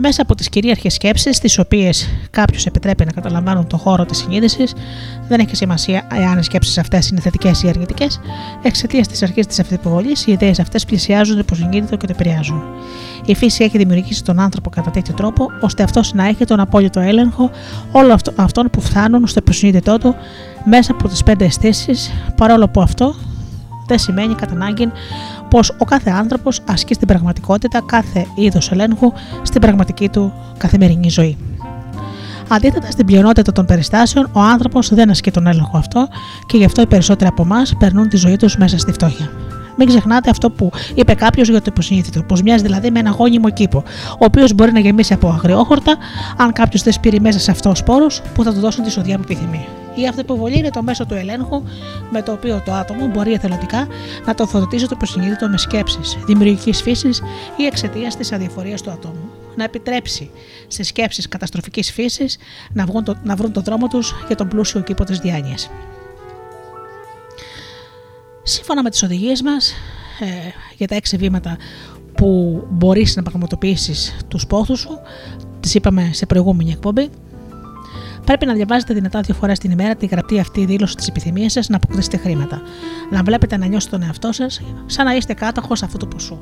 Μέσα 0.00 0.22
από 0.22 0.34
τις 0.34 0.48
κυρίαρχες 0.48 0.94
σκέψεις, 0.94 1.38
τις 1.38 1.58
οποίες 1.58 2.08
κάποιο 2.30 2.60
επιτρέπει 2.64 3.04
να 3.04 3.12
καταλαμβάνουν 3.12 3.66
το 3.66 3.76
χώρο 3.76 4.04
της 4.04 4.18
συνείδησης, 4.18 4.72
δεν 5.28 5.40
έχει 5.40 5.56
σημασία 5.56 6.06
εάν 6.12 6.38
οι 6.38 6.42
σκέψεις 6.42 6.78
αυτές 6.78 7.08
είναι 7.08 7.20
θετικές 7.20 7.62
ή 7.62 7.68
αρνητικές, 7.68 8.20
εξαιτίας 8.62 9.08
της 9.08 9.22
αρχής 9.22 9.46
της 9.46 9.60
αυτοποβολή, 9.60 10.12
οι 10.26 10.32
ιδέες 10.32 10.58
αυτές 10.60 10.84
πλησιάζουν 10.84 11.34
το 11.34 11.40
υποσυνείδητο 11.40 11.96
και 11.96 12.06
το 12.06 12.12
επηρεάζουν. 12.18 12.62
Η 13.24 13.34
φύση 13.34 13.64
έχει 13.64 13.78
δημιουργήσει 13.78 14.24
τον 14.24 14.38
άνθρωπο 14.38 14.70
κατά 14.70 14.90
τέτοιο 14.90 15.14
τρόπο, 15.14 15.46
ώστε 15.60 15.82
αυτός 15.82 16.12
να 16.12 16.26
έχει 16.26 16.44
τον 16.44 16.60
απόλυτο 16.60 17.00
έλεγχο 17.00 17.50
όλων 17.92 18.10
αυτο- 18.10 18.32
αυτών 18.36 18.68
που 18.72 18.80
φτάνουν 18.80 19.26
στο 19.26 19.38
υποσυνείδητό 19.42 19.98
του 19.98 20.14
μέσα 20.64 20.92
από 20.92 21.08
τις 21.08 21.22
πέντε 21.22 21.44
αισθήσεις, 21.44 22.10
παρόλο 22.36 22.68
που 22.68 22.80
αυτό 22.80 23.14
δεν 23.86 23.98
σημαίνει 23.98 24.34
κατά 24.34 24.52
ανάγκη 24.52 24.92
πως 25.50 25.70
ο 25.78 25.84
κάθε 25.84 26.10
άνθρωπος 26.10 26.60
ασκεί 26.68 26.94
στην 26.94 27.06
πραγματικότητα 27.06 27.82
κάθε 27.86 28.26
είδος 28.34 28.70
ελέγχου 28.70 29.12
στην 29.42 29.60
πραγματική 29.60 30.08
του 30.08 30.32
καθημερινή 30.58 31.08
ζωή. 31.08 31.36
Αντίθετα, 32.48 32.90
στην 32.90 33.06
πλειονότητα 33.06 33.52
των 33.52 33.66
περιστάσεων, 33.66 34.30
ο 34.32 34.40
άνθρωπος 34.40 34.94
δεν 34.94 35.10
ασκεί 35.10 35.30
τον 35.30 35.46
έλεγχο 35.46 35.78
αυτό 35.78 36.08
και 36.46 36.56
γι' 36.56 36.64
αυτό 36.64 36.82
οι 36.82 36.86
περισσότεροι 36.86 37.30
από 37.30 37.42
εμάς 37.42 37.74
περνούν 37.78 38.08
τη 38.08 38.16
ζωή 38.16 38.36
τους 38.36 38.56
μέσα 38.56 38.78
στη 38.78 38.92
φτώχεια. 38.92 39.30
Μην 39.76 39.88
ξεχνάτε 39.88 40.30
αυτό 40.30 40.50
που 40.50 40.70
είπε 40.94 41.14
κάποιος 41.14 41.48
για 41.48 41.58
το 41.58 41.66
υποσυνείδητο, 41.68 42.22
πως 42.22 42.42
μοιάζει 42.42 42.62
δηλαδή 42.62 42.90
με 42.90 42.98
ένα 42.98 43.10
γόνιμο 43.10 43.50
κήπο, 43.50 43.82
ο 44.12 44.24
οποίος 44.24 44.54
μπορεί 44.54 44.72
να 44.72 44.78
γεμίσει 44.78 45.12
από 45.12 45.28
αγριόχορτα, 45.28 45.96
αν 46.36 46.52
κάποιος 46.52 46.82
δεν 46.82 46.92
σπείρει 46.92 47.20
μέσα 47.20 47.38
σε 47.38 47.50
αυτός 47.50 47.78
σπόρους 47.78 48.20
που 48.34 48.42
θα 48.42 48.52
του 48.52 48.60
δώσουν 48.60 48.84
τη 48.84 48.90
σοδιά 48.90 49.16
που 49.16 49.22
επιθυμεί. 49.24 49.66
Η 49.94 50.06
αυτοϋποβολή 50.06 50.58
είναι 50.58 50.70
το 50.70 50.82
μέσο 50.82 51.06
του 51.06 51.14
ελέγχου 51.14 51.62
με 52.10 52.22
το 52.22 52.32
οποίο 52.32 52.62
το 52.64 52.72
άτομο 52.72 53.06
μπορεί 53.06 53.32
εθελοντικά 53.32 53.86
να 54.26 54.34
το 54.34 54.46
θοδοτήσει 54.46 54.84
το 54.84 54.92
υποσυνείδητο 54.94 55.48
με 55.48 55.58
σκέψεις 55.58 56.18
δημιουργικής 56.26 56.82
φύσης 56.82 57.22
ή 57.56 57.64
εξαιτίας 57.64 58.16
της 58.16 58.32
αδιαφορίας 58.32 58.82
του 58.82 58.90
ατόμου. 58.90 59.37
Να 59.58 59.64
επιτρέψει 59.64 60.30
σε 60.68 60.82
σκέψεις 60.82 61.28
καταστροφικής 61.28 61.92
φύσης 61.92 62.38
να, 62.72 62.86
βγουν 62.86 63.04
το- 63.04 63.16
να 63.22 63.36
βρουν 63.36 63.52
τον 63.52 63.62
δρόμο 63.62 63.86
τους 63.88 64.14
για 64.26 64.36
τον 64.36 64.48
πλούσιο 64.48 64.80
κήπο 64.80 65.04
της 65.04 65.18
διάνοιας. 65.18 65.70
Σύμφωνα 68.42 68.82
με 68.82 68.90
τις 68.90 69.02
οδηγίες 69.02 69.42
μας 69.42 69.72
ε, 70.20 70.26
για 70.76 70.86
τα 70.86 70.94
έξι 70.94 71.16
βήματα 71.16 71.56
που 72.14 72.62
μπορείς 72.70 73.16
να 73.16 73.22
πραγματοποιήσεις 73.22 74.16
τους 74.28 74.46
πόθους 74.46 74.80
σου, 74.80 74.98
τις 75.60 75.74
είπαμε 75.74 76.10
σε 76.12 76.26
προηγούμενη 76.26 76.70
εκπομπή, 76.70 77.10
πρέπει 78.28 78.46
να 78.46 78.54
διαβάζετε 78.54 78.94
δυνατά 78.94 79.20
δύο 79.20 79.34
φορές 79.34 79.58
την 79.58 79.70
ημέρα 79.70 79.96
τη 79.96 80.06
γραπτή 80.06 80.38
αυτή 80.38 80.64
δήλωση 80.64 80.94
της 80.94 81.08
επιθυμίας 81.08 81.52
σας 81.52 81.68
να 81.68 81.76
αποκτήσετε 81.76 82.16
χρήματα. 82.16 82.62
Να 83.10 83.22
βλέπετε 83.22 83.56
να 83.56 83.66
νιώσετε 83.66 83.96
τον 83.96 84.06
εαυτό 84.06 84.32
σας 84.32 84.60
σαν 84.86 85.04
να 85.04 85.14
είστε 85.14 85.34
κάτοχος 85.34 85.82
αυτού 85.82 85.96
του 85.96 86.08
ποσού. 86.08 86.38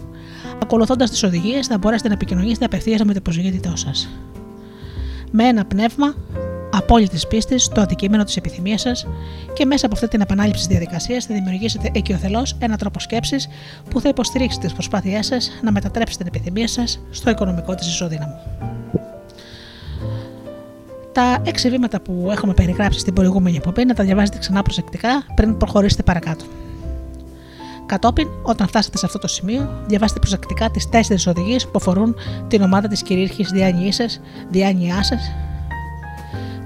Ακολουθώντας 0.63 1.11
τις 1.11 1.23
οδηγίες, 1.23 1.67
θα 1.67 1.79
μπορέσετε 1.79 2.09
να 2.09 2.15
επικοινωνήσετε 2.15 2.65
απευθείας 2.65 3.03
με 3.05 3.15
το 3.15 3.21
προσγείτητό 3.21 3.77
σας. 3.77 4.09
Με 5.31 5.45
ένα 5.45 5.65
πνεύμα 5.65 6.15
απόλυτης 6.73 7.27
πίστης 7.27 7.65
στο 7.65 7.81
αντικείμενο 7.81 8.25
της 8.25 8.37
επιθυμίας 8.37 8.81
σας 8.81 9.07
και 9.53 9.65
μέσα 9.65 9.87
από 9.87 9.95
αυτή 9.95 10.09
την 10.09 10.21
επανάληψη 10.21 10.67
της 10.67 10.77
διαδικασίας 10.77 11.25
θα 11.25 11.35
δημιουργήσετε 11.35 11.91
οικειοθελώς 11.93 12.57
ένα 12.59 12.77
τρόπο 12.77 13.01
σκέψης 13.01 13.49
που 13.91 14.01
θα 14.01 14.09
υποστηρίξει 14.09 14.59
τις 14.59 14.73
προσπάθειές 14.73 15.27
σας 15.27 15.51
να 15.63 15.73
μετατρέψετε 15.73 16.25
την 16.25 16.33
επιθυμία 16.35 16.69
σας 16.69 17.01
στο 17.11 17.31
οικονομικό 17.31 17.75
της 17.75 17.87
ισοδύναμο. 17.87 18.76
Τα 21.17 21.39
έξι 21.45 21.71
βήματα 21.71 22.01
που 22.01 22.29
έχουμε 22.31 22.55
περιγράψει 22.55 22.99
στην 22.99 23.13
προηγούμενη 23.13 23.57
εκπομπή 23.57 23.85
να 23.85 23.95
τα 23.95 24.05
διαβάζετε 24.05 24.39
ξανά 24.39 24.63
προσεκτικά 24.63 25.09
πριν 25.35 25.57
προχωρήσετε 25.57 26.03
παρακάτω. 26.03 26.45
Κατόπιν, 27.87 28.29
όταν 28.43 28.67
φτάσετε 28.67 28.99
σε 28.99 29.07
αυτό 29.07 29.19
το 29.19 29.29
σημείο, 29.29 29.83
διαβάστε 29.87 30.19
προσεκτικά 30.19 30.71
τις 30.71 30.89
τέσσερις 30.89 31.27
οδηγίες 31.27 31.65
που 31.65 31.73
αφορούν 31.75 32.15
την 32.49 32.63
ομάδα 32.63 32.89
της 32.89 33.03
κυρίαρχης 33.03 33.51
διάνοιά 34.51 35.03
σας, 35.03 35.33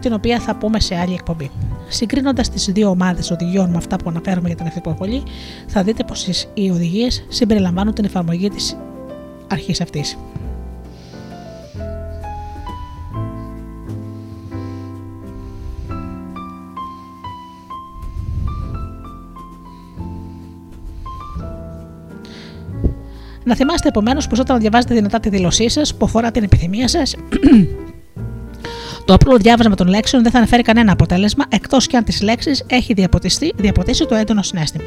την 0.00 0.12
οποία 0.12 0.40
θα 0.40 0.56
πούμε 0.56 0.80
σε 0.80 0.96
άλλη 0.96 1.14
εκπομπή. 1.14 1.50
Συγκρίνοντας 1.88 2.50
τις 2.50 2.64
δύο 2.64 2.88
ομάδες 2.88 3.30
οδηγιών 3.30 3.70
με 3.70 3.76
αυτά 3.76 3.96
που 3.96 4.10
αναφέρουμε 4.10 4.46
για 4.46 4.56
την 4.56 4.66
ευθυποβολή, 4.66 5.22
θα 5.66 5.82
δείτε 5.82 6.04
πως 6.04 6.26
οι 6.54 6.70
οδηγίες 6.70 7.24
συμπεριλαμβάνουν 7.28 7.94
την 7.94 8.04
εφαρμογή 8.04 8.48
της 8.48 8.76
αρχής 9.50 9.80
αυτής. 9.80 10.18
Να 23.44 23.54
θυμάστε 23.54 23.88
επομένως 23.88 24.26
πως 24.26 24.38
όταν 24.38 24.60
διαβάζετε 24.60 24.94
δυνατά 24.94 25.20
τη 25.20 25.28
δήλωσή 25.28 25.68
σας 25.68 25.94
που 25.94 26.04
αφορά 26.04 26.30
την 26.30 26.42
επιθυμία 26.42 26.88
σας, 26.88 27.14
το 29.04 29.14
απλό 29.14 29.36
διάβασμα 29.36 29.74
των 29.74 29.88
λέξεων 29.88 30.22
δεν 30.22 30.32
θα 30.32 30.38
αναφέρει 30.38 30.62
κανένα 30.62 30.92
αποτέλεσμα 30.92 31.44
εκτός 31.48 31.86
και 31.86 31.96
αν 31.96 32.04
τις 32.04 32.22
λέξεις 32.22 32.64
έχει 32.66 32.92
διαποτιστεί, 32.92 33.52
διαποτίσει 33.56 34.06
το 34.06 34.14
έντονο 34.14 34.42
συνέστημα. 34.42 34.84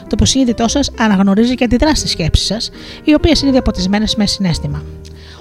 Το 0.00 0.12
υποσυνείδητό 0.12 0.68
σας 0.68 0.90
αναγνωρίζει 0.98 1.54
και 1.54 1.64
αντιδρά 1.64 1.94
στις 1.94 2.10
σκέψεις 2.10 2.46
σας, 2.46 2.70
οι 3.04 3.14
οποίες 3.14 3.42
είναι 3.42 3.50
διαποτισμένες 3.50 4.16
με 4.16 4.26
συνέστημα. 4.26 4.82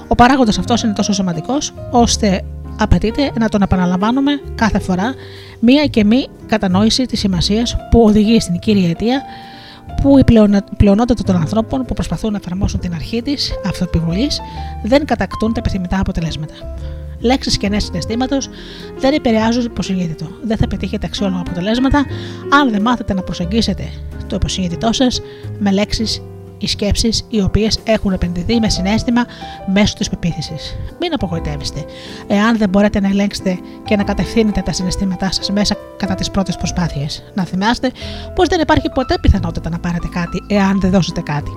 Ο 0.08 0.16
παράγοντας 0.16 0.58
αυτός 0.58 0.84
είναι 0.84 0.94
τόσο 0.94 1.14
σημαντικός, 1.14 1.74
ώστε 1.92 2.42
απαιτείται 2.78 3.32
να 3.40 3.50
τον 3.50 3.62
επαναλαμβάνουμε 3.62 4.32
κάθε 4.56 4.80
φορά 4.80 5.14
μία 5.60 5.86
και 5.86 6.04
μη 6.04 6.28
κατανόηση 6.48 7.06
της 7.06 7.20
σημασίας 7.20 7.78
που 7.92 8.04
οδηγεί 8.04 8.40
στην 8.40 8.60
κύρια 8.60 8.90
αιτία 8.90 9.22
που 10.02 10.18
η 10.18 10.24
πλεονα- 10.24 10.64
πλειονότητα 10.78 11.24
των 11.24 11.36
ανθρώπων 11.36 11.86
που 11.86 11.94
προσπαθούν 11.94 12.32
να 12.32 12.38
εφαρμόσουν 12.38 12.80
την 12.80 12.94
αρχή 12.94 13.22
της 13.22 13.52
αυτοεπιβολή 13.68 14.28
δεν 14.84 15.06
κατακτούν 15.06 15.54
τα 15.54 15.60
επιθυμητά 15.60 16.00
αποτελέσματα. 16.00 16.54
Λέξεις 17.20 17.58
και 17.58 17.70
νέα 17.70 17.80
συναισθήματος 17.80 18.50
δεν 18.98 19.14
επηρεάζουν 19.14 19.64
το 19.64 19.70
υποσυνείδητο. 19.72 20.28
Δεν 20.44 20.58
θα 20.58 20.68
πετύχετε 20.68 21.06
αξιόλογα 21.06 21.40
αποτελέσματα 21.40 22.06
αν 22.62 22.72
δεν 22.72 22.82
μάθετε 22.82 23.14
να 23.14 23.22
προσεγγίσετε 23.22 23.90
το 24.28 24.36
υποσυνείδητό 24.36 24.94
σας 24.94 25.22
με 25.60 25.72
λέξεις 25.72 26.22
ή 26.58 26.68
σκέψεις 26.68 27.26
οι 27.30 27.42
οποίες 27.42 27.80
έχουν 27.84 28.14
επενδυθεί 28.14 28.60
με 28.60 28.70
συνέστημα 28.70 29.26
μέσω 29.74 29.96
της 29.96 30.10
πεποίθησης. 30.10 30.76
Μην 31.00 31.14
απογοητεύεστε. 31.14 31.86
Εάν 32.28 32.58
δεν 32.58 32.70
μπορείτε 32.70 33.00
να 33.00 33.08
ελέγξετε 33.08 33.60
και 33.86 33.96
να 33.96 34.04
κατευθύνετε 34.04 34.62
τα 34.62 34.72
συναισθήματά 34.72 35.32
σας 35.32 35.52
μέσα 35.52 35.76
κατά 35.98 36.16
τις 36.16 36.32
πρώτες 36.32 36.58
προσπάθειες, 36.58 37.24
να 37.34 37.44
θυμάστε 37.44 37.92
πως 38.36 38.48
δεν 38.48 38.60
υπάρχει 38.60 38.90
ποτέ 38.90 39.16
πιθανότητα 39.22 39.70
να 39.70 39.80
πάρετε 39.80 40.08
κάτι 40.08 40.44
εάν 40.48 40.80
δεν 40.80 40.92
δώσετε 40.92 41.22
κάτι. 41.22 41.52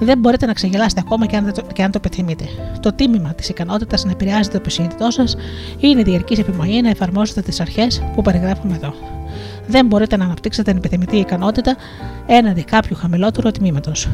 Δεν 0.00 0.18
μπορείτε 0.18 0.46
να 0.46 0.52
ξεγελάσετε 0.52 1.00
ακόμα 1.04 1.26
και 1.26 1.36
αν, 1.36 1.44
δεν 1.44 1.54
το, 1.54 1.62
και 1.72 1.82
αν 1.82 1.90
το 1.90 2.00
επιθυμείτε. 2.04 2.44
Το 2.80 2.92
τίμημα 2.92 3.34
της 3.34 3.48
ικανότητας 3.48 4.04
να 4.04 4.10
επηρεάζετε 4.10 4.48
το 4.48 4.56
υποσυνείδητό 4.56 5.10
σας 5.10 5.36
είναι 5.78 6.00
η 6.00 6.02
διαρκής 6.02 6.38
επιμονή 6.38 6.80
να 6.80 6.88
εφαρμόσετε 6.88 7.42
τις 7.42 7.60
αρχές 7.60 8.02
που 8.14 8.22
περιγράφουμε 8.22 8.74
εδώ. 8.74 8.94
Δεν 9.66 9.86
μπορείτε 9.86 10.16
να 10.16 10.24
αναπτύξετε 10.24 10.70
την 10.70 10.78
επιθυμητή 10.78 11.16
ικανότητα 11.16 11.76
έναντι 12.26 12.64
κάποιου 12.64 12.96
χαμηλότερου 12.96 13.50
τμήματος. 13.50 14.08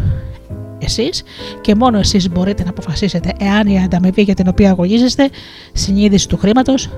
Εσείς 0.79 1.23
και 1.61 1.75
μόνο 1.75 1.99
εσείς 1.99 2.31
μπορείτε 2.31 2.63
να 2.65 2.71
αποφασίσετε 2.71 3.33
εάν 3.39 3.67
η 3.67 3.83
ανταμοιβή 3.83 4.23
για 4.23 4.35
την 4.35 4.49
οποία 4.49 4.71
αγωνίζεστε, 4.71 5.31
συνείδηση 5.73 6.29
του 6.29 6.37
χρήματος, 6.37 6.91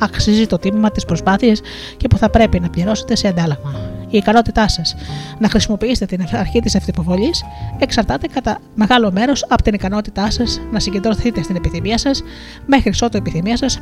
αξίζει 0.00 0.46
το 0.46 0.58
τίμημα 0.58 0.90
της 0.90 1.04
προσπάθειας 1.04 1.60
και 1.96 2.08
που 2.08 2.16
θα 2.16 2.30
πρέπει 2.30 2.60
να 2.60 2.70
πληρώσετε 2.70 3.16
σε 3.16 3.28
αντάλλαγμα. 3.28 3.90
Η 4.10 4.16
ικανότητά 4.16 4.68
σας 4.68 4.96
να 5.38 5.48
χρησιμοποιήσετε 5.48 6.16
την 6.16 6.26
αρχή 6.32 6.60
της 6.60 6.74
αυτοποβολής 6.74 7.44
εξαρτάται 7.78 8.26
κατά 8.26 8.58
μεγάλο 8.74 9.12
μέρος 9.12 9.44
από 9.48 9.62
την 9.62 9.74
ικανότητά 9.74 10.30
σας 10.30 10.60
να 10.72 10.80
συγκεντρωθείτε 10.80 11.42
στην 11.42 11.56
επιθυμία 11.56 11.98
σας 11.98 12.22
μέχρι 12.66 12.92
ότου 13.02 13.16
η 13.16 13.18
επιθυμία 13.18 13.56
σας 13.56 13.80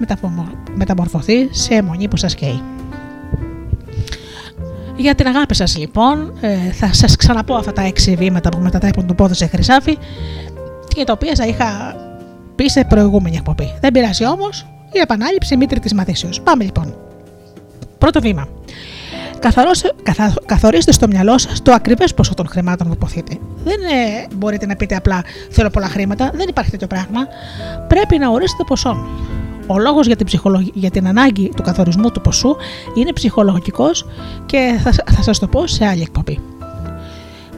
μεταμορφωθεί 0.74 1.48
σε 1.50 1.74
αιμονή 1.74 2.08
που 2.08 2.16
σας 2.16 2.34
καίει. 2.34 2.62
Για 4.98 5.14
την 5.14 5.26
αγάπη 5.26 5.54
σας 5.54 5.76
λοιπόν, 5.76 6.32
ε, 6.40 6.56
θα 6.56 6.92
σας 6.92 7.16
ξαναπώ 7.16 7.54
αυτά 7.54 7.72
τα 7.72 7.82
έξι 7.82 8.14
βήματα 8.14 8.48
που 8.48 8.58
μετατρέπουν 8.58 9.06
το 9.06 9.14
πόδι 9.14 9.34
σε 9.34 9.46
χρυσάφι 9.46 9.98
και 10.88 11.04
τα 11.04 11.12
οποία 11.12 11.32
θα 11.34 11.46
είχα 11.46 11.96
πει 12.54 12.68
σε 12.68 12.84
προηγούμενη 12.84 13.36
εκπομπή. 13.36 13.74
Δεν 13.80 13.92
πειράζει 13.92 14.26
όμως, 14.26 14.66
Η 14.92 14.98
επανάληψη 14.98 15.56
μήτρη 15.56 15.80
της 15.80 15.94
μαθήσεως. 15.94 16.40
Πάμε 16.40 16.64
λοιπόν. 16.64 16.94
Πρώτο 17.98 18.20
βήμα. 18.20 18.48
Καθαρώστε- 19.38 19.94
καθα- 20.02 20.34
καθορίστε 20.46 20.92
στο 20.92 21.06
μυαλό 21.06 21.38
σας 21.38 21.62
το 21.62 21.72
ακριβές 21.72 22.14
ποσό 22.14 22.34
των 22.34 22.48
χρημάτων 22.48 22.86
που 22.86 22.92
υποθείτε. 22.92 23.38
Δεν 23.64 23.74
ε, 23.74 24.26
μπορείτε 24.34 24.66
να 24.66 24.76
πείτε 24.76 24.96
απλά 24.96 25.22
Θέλω 25.50 25.70
πολλά 25.70 25.86
χρήματα, 25.88 26.30
δεν 26.34 26.46
υπάρχει 26.48 26.70
τέτοιο 26.70 26.86
πράγμα. 26.86 27.20
Πρέπει 27.88 28.18
να 28.18 28.28
ορίσετε 28.28 28.62
ποσό. 28.66 29.06
Ο 29.70 29.78
λόγος 29.78 30.06
για, 30.06 30.16
την 30.16 30.26
ψυχολογ- 30.26 30.70
για 30.74 30.90
την 30.90 31.06
ανάγκη 31.06 31.50
του 31.56 31.62
καθορισμού 31.62 32.10
του 32.10 32.20
ποσού 32.20 32.56
είναι 32.94 33.12
ψυχολογικός 33.12 34.06
και 34.46 34.80
θα, 34.82 34.92
θα 35.12 35.22
σας 35.22 35.38
το 35.38 35.46
πω 35.46 35.66
σε 35.66 35.86
άλλη 35.86 36.02
εκπομπή. 36.02 36.38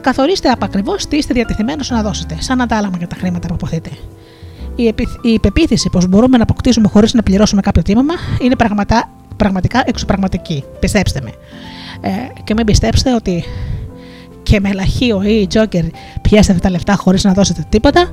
Καθορίστε 0.01 0.49
απακριβώς 0.49 1.05
τι 1.07 1.17
είστε 1.17 1.33
διατεθειμένος 1.33 1.89
να 1.89 2.01
δώσετε, 2.01 2.37
σαν 2.39 2.61
αντάλλαγμα 2.61 2.97
για 2.97 3.07
τα 3.07 3.15
χρήματα 3.15 3.47
που 3.47 3.53
αποθείτε. 3.53 3.89
Η, 4.75 4.87
επι... 4.87 5.07
η 5.21 5.39
πεποίθηση 5.39 5.89
πως 5.89 6.07
μπορούμε 6.07 6.37
να 6.37 6.43
αποκτήσουμε 6.43 6.87
χωρίς 6.87 7.13
να 7.13 7.23
πληρώσουμε 7.23 7.61
κάποιο 7.61 7.81
τίμημα 7.81 8.13
είναι 8.41 8.55
πραγματά... 8.55 9.09
πραγματικά 9.37 9.83
εξωπραγματική. 9.85 10.63
Πιστέψτε 10.79 11.21
με. 11.21 11.31
Ε, 12.01 12.11
και 12.43 12.53
μην 12.53 12.65
πιστέψετε 12.65 13.13
ότι 13.13 13.43
και 14.43 14.59
με 14.59 14.73
λαχείο 14.73 15.23
ή 15.23 15.47
τζόκερ 15.47 15.83
πιάσετε 16.21 16.59
τα 16.59 16.69
λεφτά 16.69 16.95
χωρίς 16.95 17.23
να 17.23 17.33
δώσετε 17.33 17.65
τίποτα, 17.69 18.11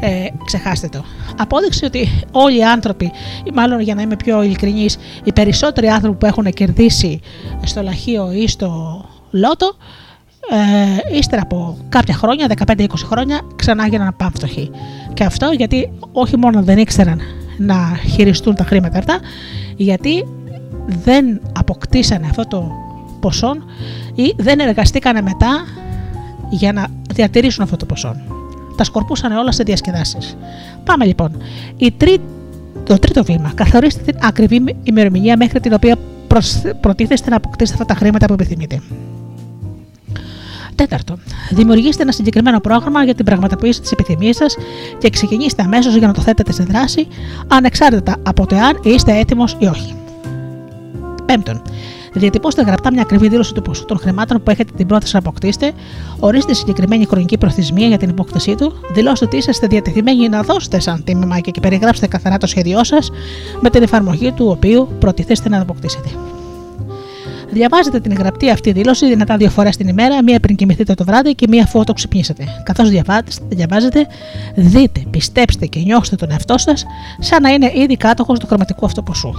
ε, 0.00 0.26
ξεχάστε 0.44 0.88
το. 0.88 1.04
Απόδειξη 1.38 1.84
ότι 1.84 2.08
όλοι 2.32 2.58
οι 2.58 2.64
άνθρωποι, 2.64 3.12
ή 3.44 3.50
μάλλον 3.54 3.80
για 3.80 3.94
να 3.94 4.02
είμαι 4.02 4.16
πιο 4.16 4.42
ειλικρινής, 4.42 4.98
οι 5.24 5.32
περισσότεροι 5.32 5.86
άνθρωποι 5.88 6.16
που 6.16 6.26
έχουν 6.26 6.44
κερδίσει 6.44 7.20
στο 7.64 7.82
λαχείο 7.82 8.32
ή 8.32 8.48
στο 8.48 9.04
λότο, 9.30 9.76
ε, 11.10 11.16
ύστερα 11.16 11.42
από 11.42 11.76
κάποια 11.88 12.14
χρόνια, 12.14 12.46
15-20 12.46 12.86
χρόνια, 13.04 13.40
ξανά 13.56 13.86
γίνανε 13.86 14.12
πάμφτωχοι. 14.16 14.70
Και 15.14 15.24
αυτό 15.24 15.50
γιατί 15.50 15.92
όχι 16.12 16.36
μόνο 16.36 16.62
δεν 16.62 16.78
ήξεραν 16.78 17.20
να 17.58 18.00
χειριστούν 18.14 18.54
τα 18.54 18.64
χρήματα 18.64 18.98
αυτά, 18.98 19.18
γιατί 19.76 20.24
δεν 20.86 21.40
αποκτήσανε 21.58 22.26
αυτό 22.26 22.46
το 22.46 22.72
ποσό 23.20 23.56
ή 24.14 24.34
δεν 24.36 24.58
εργαστήκανε 24.58 25.22
μετά 25.22 25.64
για 26.50 26.72
να 26.72 26.86
διατηρήσουν 27.14 27.62
αυτό 27.62 27.76
το 27.76 27.86
ποσό. 27.86 28.37
Τα 28.78 28.84
σκορπούσαν 28.84 29.32
όλα 29.32 29.52
σε 29.52 29.62
διασκεδάσεις. 29.62 30.36
Πάμε 30.84 31.04
λοιπόν. 31.04 31.42
Η 31.76 31.92
τρί... 31.92 32.18
Το 32.84 32.98
τρίτο 32.98 33.24
βήμα. 33.24 33.52
Καθορίστε 33.54 34.12
την 34.12 34.18
ακριβή 34.22 34.76
ημερομηνία 34.82 35.36
μέχρι 35.36 35.60
την 35.60 35.72
οποία 35.72 35.96
προσ- 36.26 36.74
προτίθεστε 36.80 37.30
να 37.30 37.36
αποκτήσετε 37.36 37.82
αυτά 37.82 37.94
τα 37.94 37.98
χρήματα 37.98 38.26
που 38.26 38.32
επιθυμείτε. 38.32 38.80
Τέταρτο, 40.74 41.18
δημιουργήστε 41.50 42.02
ένα 42.02 42.12
συγκεκριμένο 42.12 42.60
πρόγραμμα 42.60 43.04
για 43.04 43.14
την 43.14 43.24
πραγματοποίηση 43.24 43.80
της 43.80 43.92
επιθυμίας 43.92 44.36
σας 44.36 44.56
και 44.98 45.10
ξεκινήστε 45.10 45.62
αμέσως 45.62 45.94
για 45.96 46.06
να 46.06 46.12
το 46.12 46.20
θέτετε 46.20 46.52
σε 46.52 46.62
δράση, 46.62 47.06
ανεξάρτητα 47.48 48.16
από 48.22 48.46
το 48.46 48.56
αν 48.56 48.80
είστε 48.82 49.18
έτοιμος 49.18 49.56
ή 49.58 49.66
όχι. 49.66 49.94
Πέμπτον, 51.26 51.62
διατυπώστε 52.18 52.62
γραπτά 52.62 52.92
μια 52.92 53.02
ακριβή 53.02 53.28
δήλωση 53.28 53.54
του 53.54 53.62
ποσού 53.62 53.84
των 53.84 53.98
χρημάτων 53.98 54.42
που 54.42 54.50
έχετε 54.50 54.72
την 54.76 54.86
πρόθεση 54.86 55.12
να 55.12 55.18
αποκτήσετε, 55.18 55.72
ορίστε 56.18 56.54
συγκεκριμένη 56.54 57.04
χρονική 57.04 57.38
προθεσμία 57.38 57.86
για 57.86 57.98
την 57.98 58.08
υπόκτησή 58.08 58.54
του, 58.54 58.72
δηλώστε 58.92 59.24
ότι 59.24 59.36
είσαστε 59.36 59.66
διατεθειμένοι 59.66 60.28
να 60.28 60.42
δώσετε 60.42 60.80
σαν 60.80 61.04
τίμημα 61.04 61.38
και 61.38 61.60
περιγράψτε 61.60 62.06
καθαρά 62.06 62.36
το 62.36 62.46
σχέδιό 62.46 62.84
σας 62.84 63.10
με 63.60 63.70
την 63.70 63.82
εφαρμογή 63.82 64.32
του 64.32 64.46
οποίου 64.48 64.88
προτιθέστε 64.98 65.48
να 65.48 65.60
αποκτήσετε. 65.60 66.08
Διαβάζετε 67.50 68.00
την 68.00 68.14
γραπτή 68.14 68.50
αυτή 68.50 68.72
δήλωση 68.72 69.06
δυνατά 69.06 69.36
δύο 69.36 69.50
φορές 69.50 69.76
την 69.76 69.88
ημέρα, 69.88 70.22
μία 70.22 70.40
πριν 70.40 70.56
κοιμηθείτε 70.56 70.94
το 70.94 71.04
βράδυ 71.04 71.34
και 71.34 71.46
μία 71.48 71.62
αφού 71.62 71.84
το 71.84 71.92
ξυπνήσετε. 71.92 72.44
Καθώς 72.62 72.90
διαβάζετε, 73.48 74.06
δείτε, 74.54 75.02
πιστέψτε 75.10 75.66
και 75.66 75.80
νιώστε 75.80 76.16
τον 76.16 76.30
εαυτό 76.30 76.58
σας 76.58 76.84
σαν 77.18 77.42
να 77.42 77.48
είναι 77.48 77.72
ήδη 77.74 77.96
κάτοχος 77.96 78.38
του 78.38 78.46
χρηματικού 78.46 78.86
αυτού 78.86 79.02
ποσού. 79.02 79.32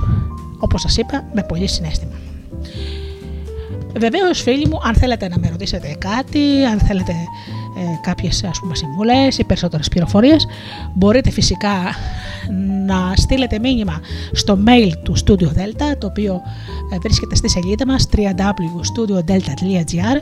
Όπως 0.59 0.81
σας 0.81 0.97
είπα, 0.97 1.23
με 1.33 1.45
πολύ 1.47 1.67
συνέστημα. 1.67 2.28
Βεβαίως, 3.97 4.41
φίλοι 4.41 4.67
μου, 4.67 4.79
αν 4.83 4.95
θέλετε 4.95 5.27
να 5.27 5.39
με 5.39 5.49
ρωτήσετε 5.49 5.95
κάτι, 5.99 6.65
αν 6.71 6.79
θέλετε 6.79 7.11
ε, 7.11 7.15
κάποιες 8.01 8.43
ας 8.43 8.59
πούμε 8.59 8.75
συμβουλές 8.75 9.37
ή 9.37 9.43
περισσότερες 9.43 9.87
πληροφορίες, 9.87 10.47
μπορείτε 10.93 11.31
φυσικά 11.31 11.73
να 12.85 13.13
στείλετε 13.15 13.59
μήνυμα 13.59 13.99
στο 14.31 14.59
mail 14.65 14.91
του 15.03 15.17
Studio 15.17 15.47
Delta, 15.47 15.97
το 15.97 16.07
οποίο 16.07 16.41
ε, 16.93 16.97
βρίσκεται 17.01 17.35
στη 17.35 17.49
σελίδα 17.49 17.85
μας 17.85 18.07
www.studiodelta.gr 18.15 20.21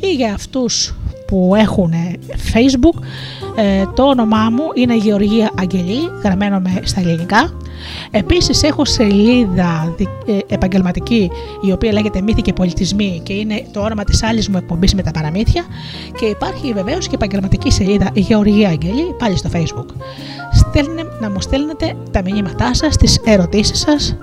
ή 0.00 0.14
για 0.14 0.34
αυτούς 0.34 0.94
που 1.26 1.52
έχουν 1.56 1.92
ε, 1.92 2.12
Facebook, 2.52 3.02
ε, 3.56 3.84
το 3.94 4.02
όνομά 4.02 4.50
μου 4.50 4.62
είναι 4.74 4.96
Γεωργία 4.96 5.50
Αγγελή, 5.58 6.10
γραμμένο 6.22 6.58
με 6.60 6.80
στα 6.84 7.00
ελληνικά. 7.00 7.52
Επίσης 8.10 8.62
έχω 8.62 8.84
σελίδα 8.84 9.94
δι- 9.96 10.08
ε, 10.26 10.54
επαγγελματική 10.54 11.30
η 11.60 11.72
οποία 11.72 11.92
λέγεται 11.92 12.20
Μύθοι 12.20 12.42
και 12.42 12.52
Πολιτισμοί 12.52 13.20
και 13.24 13.32
είναι 13.32 13.64
το 13.72 13.80
όνομα 13.80 14.04
της 14.04 14.22
άλλης 14.22 14.48
μου 14.48 14.56
εκπομπής 14.56 14.94
με 14.94 15.02
τα 15.02 15.10
παραμύθια 15.10 15.64
και 16.18 16.24
υπάρχει 16.24 16.72
βεβαίως 16.72 17.06
και 17.08 17.14
επαγγελματική 17.14 17.70
σελίδα 17.70 18.10
Γεωργία 18.14 18.68
Αγγελή 18.68 19.14
πάλι 19.18 19.36
στο 19.36 19.48
Facebook. 19.52 19.86
Στέλνε, 20.52 21.02
να 21.20 21.30
μου 21.30 21.40
στέλνετε 21.40 21.94
τα 22.10 22.22
μηνύματά 22.22 22.74
σας, 22.74 22.96
τις 22.96 23.20
ερωτήσεις 23.24 23.78
σας 23.78 24.16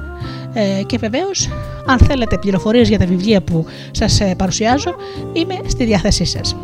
ε, 0.53 0.83
και 0.85 0.97
βεβαίως 0.97 1.49
αν 1.85 1.97
θέλετε 1.97 2.37
πληροφορίες 2.37 2.89
για 2.89 2.99
τα 2.99 3.05
βιβλία 3.05 3.41
που 3.41 3.65
σας 3.91 4.19
ε, 4.19 4.35
παρουσιάζω 4.37 4.93
είμαι 5.33 5.59
στη 5.67 5.85
διάθεσή 5.85 6.25
σας. 6.25 6.55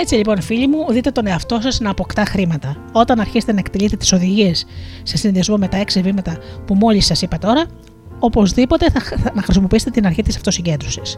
Έτσι 0.00 0.14
λοιπόν, 0.14 0.40
φίλοι 0.40 0.68
μου, 0.68 0.92
δείτε 0.92 1.10
τον 1.10 1.26
εαυτό 1.26 1.60
σας 1.60 1.80
να 1.80 1.90
αποκτά 1.90 2.24
χρήματα. 2.24 2.76
Όταν 2.92 3.20
αρχίσετε 3.20 3.52
να 3.52 3.58
εκτελείτε 3.58 3.96
τις 3.96 4.12
οδηγίες 4.12 4.66
σε 5.02 5.16
συνδυασμό 5.16 5.56
με 5.56 5.68
τα 5.68 5.76
έξι 5.76 6.00
βήματα 6.00 6.38
που 6.66 6.74
μόλις 6.74 7.06
σας 7.06 7.22
είπα 7.22 7.38
τώρα, 7.38 7.66
οπωσδήποτε 8.18 8.90
θα, 8.90 9.00
θα- 9.00 9.32
να 9.34 9.42
χρησιμοποιήσετε 9.42 9.90
την 9.90 10.06
αρχή 10.06 10.22
της 10.22 10.36
αυτοσυγκέντρωσης. 10.36 11.16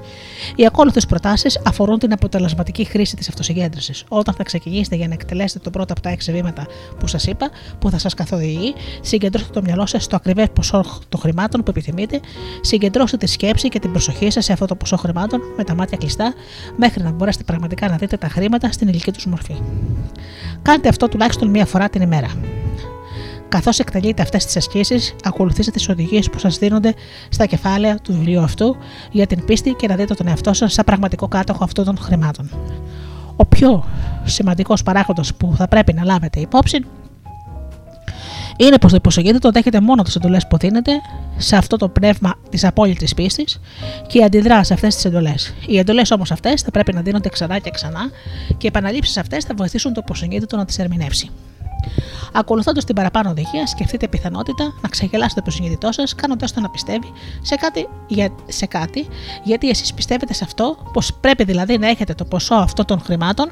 Οι 0.57 0.67
ακόλουθες 0.67 1.07
προτάσεις 1.07 1.61
αφορούν 1.65 1.99
την 1.99 2.13
αποτελεσματική 2.13 2.85
χρήση 2.85 3.17
της 3.17 3.29
αυτοσυγκέντρωσης. 3.29 4.05
Όταν 4.09 4.35
θα 4.35 4.43
ξεκινήσετε 4.43 4.97
για 4.97 5.09
να 5.09 5.15
εκτελέσετε 5.15 5.59
το 5.59 5.71
πρώτο 5.71 5.93
από 5.93 6.03
τα 6.03 6.11
έξι 6.11 6.33
βήματα 6.33 6.67
που 6.99 7.07
σας 7.07 7.25
είπα, 7.27 7.51
που 7.79 7.91
θα 7.91 7.99
σας 7.99 8.15
καθοδηγεί, 8.15 8.75
συγκεντρώστε 9.01 9.53
το 9.53 9.63
μυαλό 9.63 9.87
σας 9.87 10.05
στο 10.05 10.17
ακριβές 10.17 10.47
ποσό 10.53 10.85
των 11.09 11.21
χρημάτων 11.21 11.63
που 11.63 11.71
επιθυμείτε, 11.71 12.21
συγκεντρώστε 12.61 13.17
τη 13.17 13.27
σκέψη 13.27 13.69
και 13.69 13.79
την 13.79 13.91
προσοχή 13.91 14.31
σας 14.31 14.45
σε 14.45 14.53
αυτό 14.53 14.67
το 14.67 14.75
ποσό 14.75 14.97
χρημάτων 14.97 15.41
με 15.57 15.65
τα 15.65 15.75
μάτια 15.75 15.97
κλειστά, 15.97 16.35
μέχρι 16.77 17.03
να 17.03 17.11
μπορέσετε 17.11 17.45
πραγματικά 17.45 17.89
να 17.89 17.97
δείτε 17.97 18.17
τα 18.17 18.29
χρήματα 18.29 18.73
στην 18.73 18.89
ηλική 18.89 19.13
τους 19.13 19.27
μορφή. 19.27 19.55
Κάντε 20.63 20.89
αυτό 20.89 21.09
τουλάχιστον 21.09 21.49
μία 21.49 21.67
φορά 21.67 21.89
την 21.89 22.03
ημέρα. 22.03 22.29
Καθώς 23.51 23.79
εκτελείτε 23.79 24.23
αυτές 24.23 24.45
τις 24.45 24.57
ασκήσεις, 24.57 25.15
ακολουθήστε 25.25 25.71
τις 25.71 25.89
οδηγίες 25.89 26.31
που 26.31 26.39
σας 26.39 26.59
δίνονται 26.59 26.95
στα 27.29 27.47
κεφάλαια 27.47 27.97
του 27.97 28.13
βιβλίου 28.13 28.41
αυτού 28.41 28.77
για 29.11 29.27
την 29.27 29.45
πίστη 29.45 29.73
και 29.73 29.87
να 29.87 29.97
δείτε 29.97 30.15
τον 30.15 30.29
εαυτό 30.29 30.53
σας 30.53 30.73
σαν 30.73 30.85
πραγματικό 30.85 31.29
κάτοχο 31.29 31.65
αυτών 31.65 31.85
των 31.85 31.99
χρημάτων. 31.99 32.51
Ο 33.37 33.47
πιο 33.47 33.85
σημαντικός 34.25 34.83
παράγοντας 34.83 35.35
που 35.35 35.55
θα 35.57 35.69
πρέπει 35.69 35.93
να 35.93 36.05
λάβετε 36.05 36.41
υπόψη 36.41 36.85
είναι 38.57 38.79
πως 38.79 38.91
το 38.91 38.97
υποσχεδίτο 38.97 39.51
δέχεται 39.51 39.81
μόνο 39.81 40.03
τις 40.03 40.17
εντολές 40.17 40.47
που 40.47 40.57
δίνετε 40.57 40.93
σε 41.37 41.57
αυτό 41.57 41.77
το 41.77 41.89
πνεύμα 41.89 42.35
της 42.51 42.65
απόλυτης 42.65 43.15
πίστης 43.15 43.61
και 44.07 44.25
αντιδρά 44.25 44.65
σε 44.65 44.75
αυτές 44.75 44.95
τις 44.95 45.05
εντολές. 45.05 45.55
Οι 45.67 45.79
εντολές 45.79 46.11
όμως 46.11 46.31
αυτές 46.31 46.63
θα 46.63 46.71
πρέπει 46.71 46.93
να 46.93 47.01
δίνονται 47.01 47.29
ξανά 47.29 47.59
και 47.59 47.71
ξανά 47.71 48.11
και 48.49 48.67
οι 48.67 48.67
επαναλήψεις 48.67 49.17
αυτές 49.17 49.45
θα 49.45 49.55
βοηθήσουν 49.57 49.93
το 49.93 50.01
υποσχεδίτο 50.05 50.57
να 50.57 50.65
τις 50.65 50.79
ερμηνεύσει. 50.79 51.31
Ακολουθώντας 52.33 52.85
την 52.85 52.95
παραπάνω 52.95 53.31
οδηγία, 53.31 53.67
σκεφτείτε 53.67 54.09
πιθανότητα 54.09 54.73
να 54.83 54.89
ξεγελάσετε 54.89 55.41
το 55.41 55.51
συνείδητό 55.51 55.93
σας, 55.93 56.15
κάνοντα 56.15 56.47
το 56.55 56.61
να 56.61 56.71
πιστεύει 56.71 57.13
σε 57.43 57.55
κάτι, 57.55 57.89
για, 58.07 58.29
σε 58.47 58.67
κάτι 58.67 59.07
γιατί 59.43 59.69
εσείς 59.69 59.95
πιστεύετε 59.95 60.35
σε 60.35 60.45
αυτό, 60.45 60.77
πως 60.93 61.15
πρέπει 61.21 61.45
δηλαδή 61.45 61.79
να 61.79 61.89
έχετε 61.89 62.15
το 62.15 62.25
ποσό 62.25 62.55
αυτό 62.55 62.85
των 62.85 63.01
χρημάτων 63.01 63.51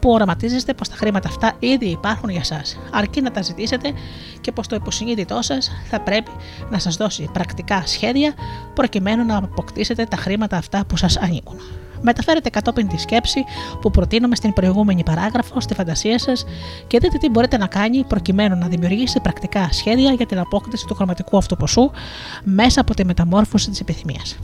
που 0.00 0.10
οραματίζεστε 0.10 0.74
πως 0.74 0.88
τα 0.88 0.94
χρήματα 0.96 1.28
αυτά 1.28 1.52
ήδη 1.58 1.86
υπάρχουν 1.86 2.28
για 2.28 2.40
εσά, 2.40 2.62
αρκεί 2.90 3.20
να 3.20 3.30
τα 3.30 3.42
ζητήσετε 3.42 3.92
και 4.40 4.52
πως 4.52 4.66
το 4.66 4.76
υποσυνείδητό 4.76 5.42
σας 5.42 5.70
θα 5.90 6.00
πρέπει 6.00 6.30
να 6.70 6.78
σας 6.78 6.96
δώσει 6.96 7.28
πρακτικά 7.32 7.82
σχέδια 7.86 8.34
προκειμένου 8.74 9.24
να 9.24 9.36
αποκτήσετε 9.36 10.04
τα 10.04 10.16
χρήματα 10.16 10.56
αυτά 10.56 10.84
που 10.86 10.96
σας 10.96 11.16
ανήκουν. 11.16 11.56
Μεταφέρετε 12.02 12.50
κατόπιν 12.50 12.88
τη 12.88 12.98
σκέψη 12.98 13.44
που 13.80 13.90
προτείνουμε 13.90 14.36
στην 14.36 14.52
προηγούμενη 14.52 15.02
παράγραφο 15.02 15.60
στη 15.60 15.74
φαντασία 15.74 16.18
σας 16.18 16.44
και 16.86 16.98
δείτε 16.98 17.18
τι 17.18 17.28
μπορείτε 17.28 17.56
να 17.56 17.66
κάνει 17.66 18.04
προκειμένου 18.04 18.56
να 18.56 18.66
δημιουργήσετε 18.66 19.20
πρακτικά 19.20 19.68
σχέδια 19.72 20.12
για 20.12 20.26
την 20.26 20.38
απόκτηση 20.38 20.86
του 20.86 20.94
χρωματικού 20.94 21.36
αυτού 21.36 21.56
ποσού 21.56 21.90
μέσα 22.44 22.80
από 22.80 22.94
τη 22.94 23.04
μεταμόρφωση 23.04 23.70
της 23.70 23.80
επιθυμίας. 23.80 24.38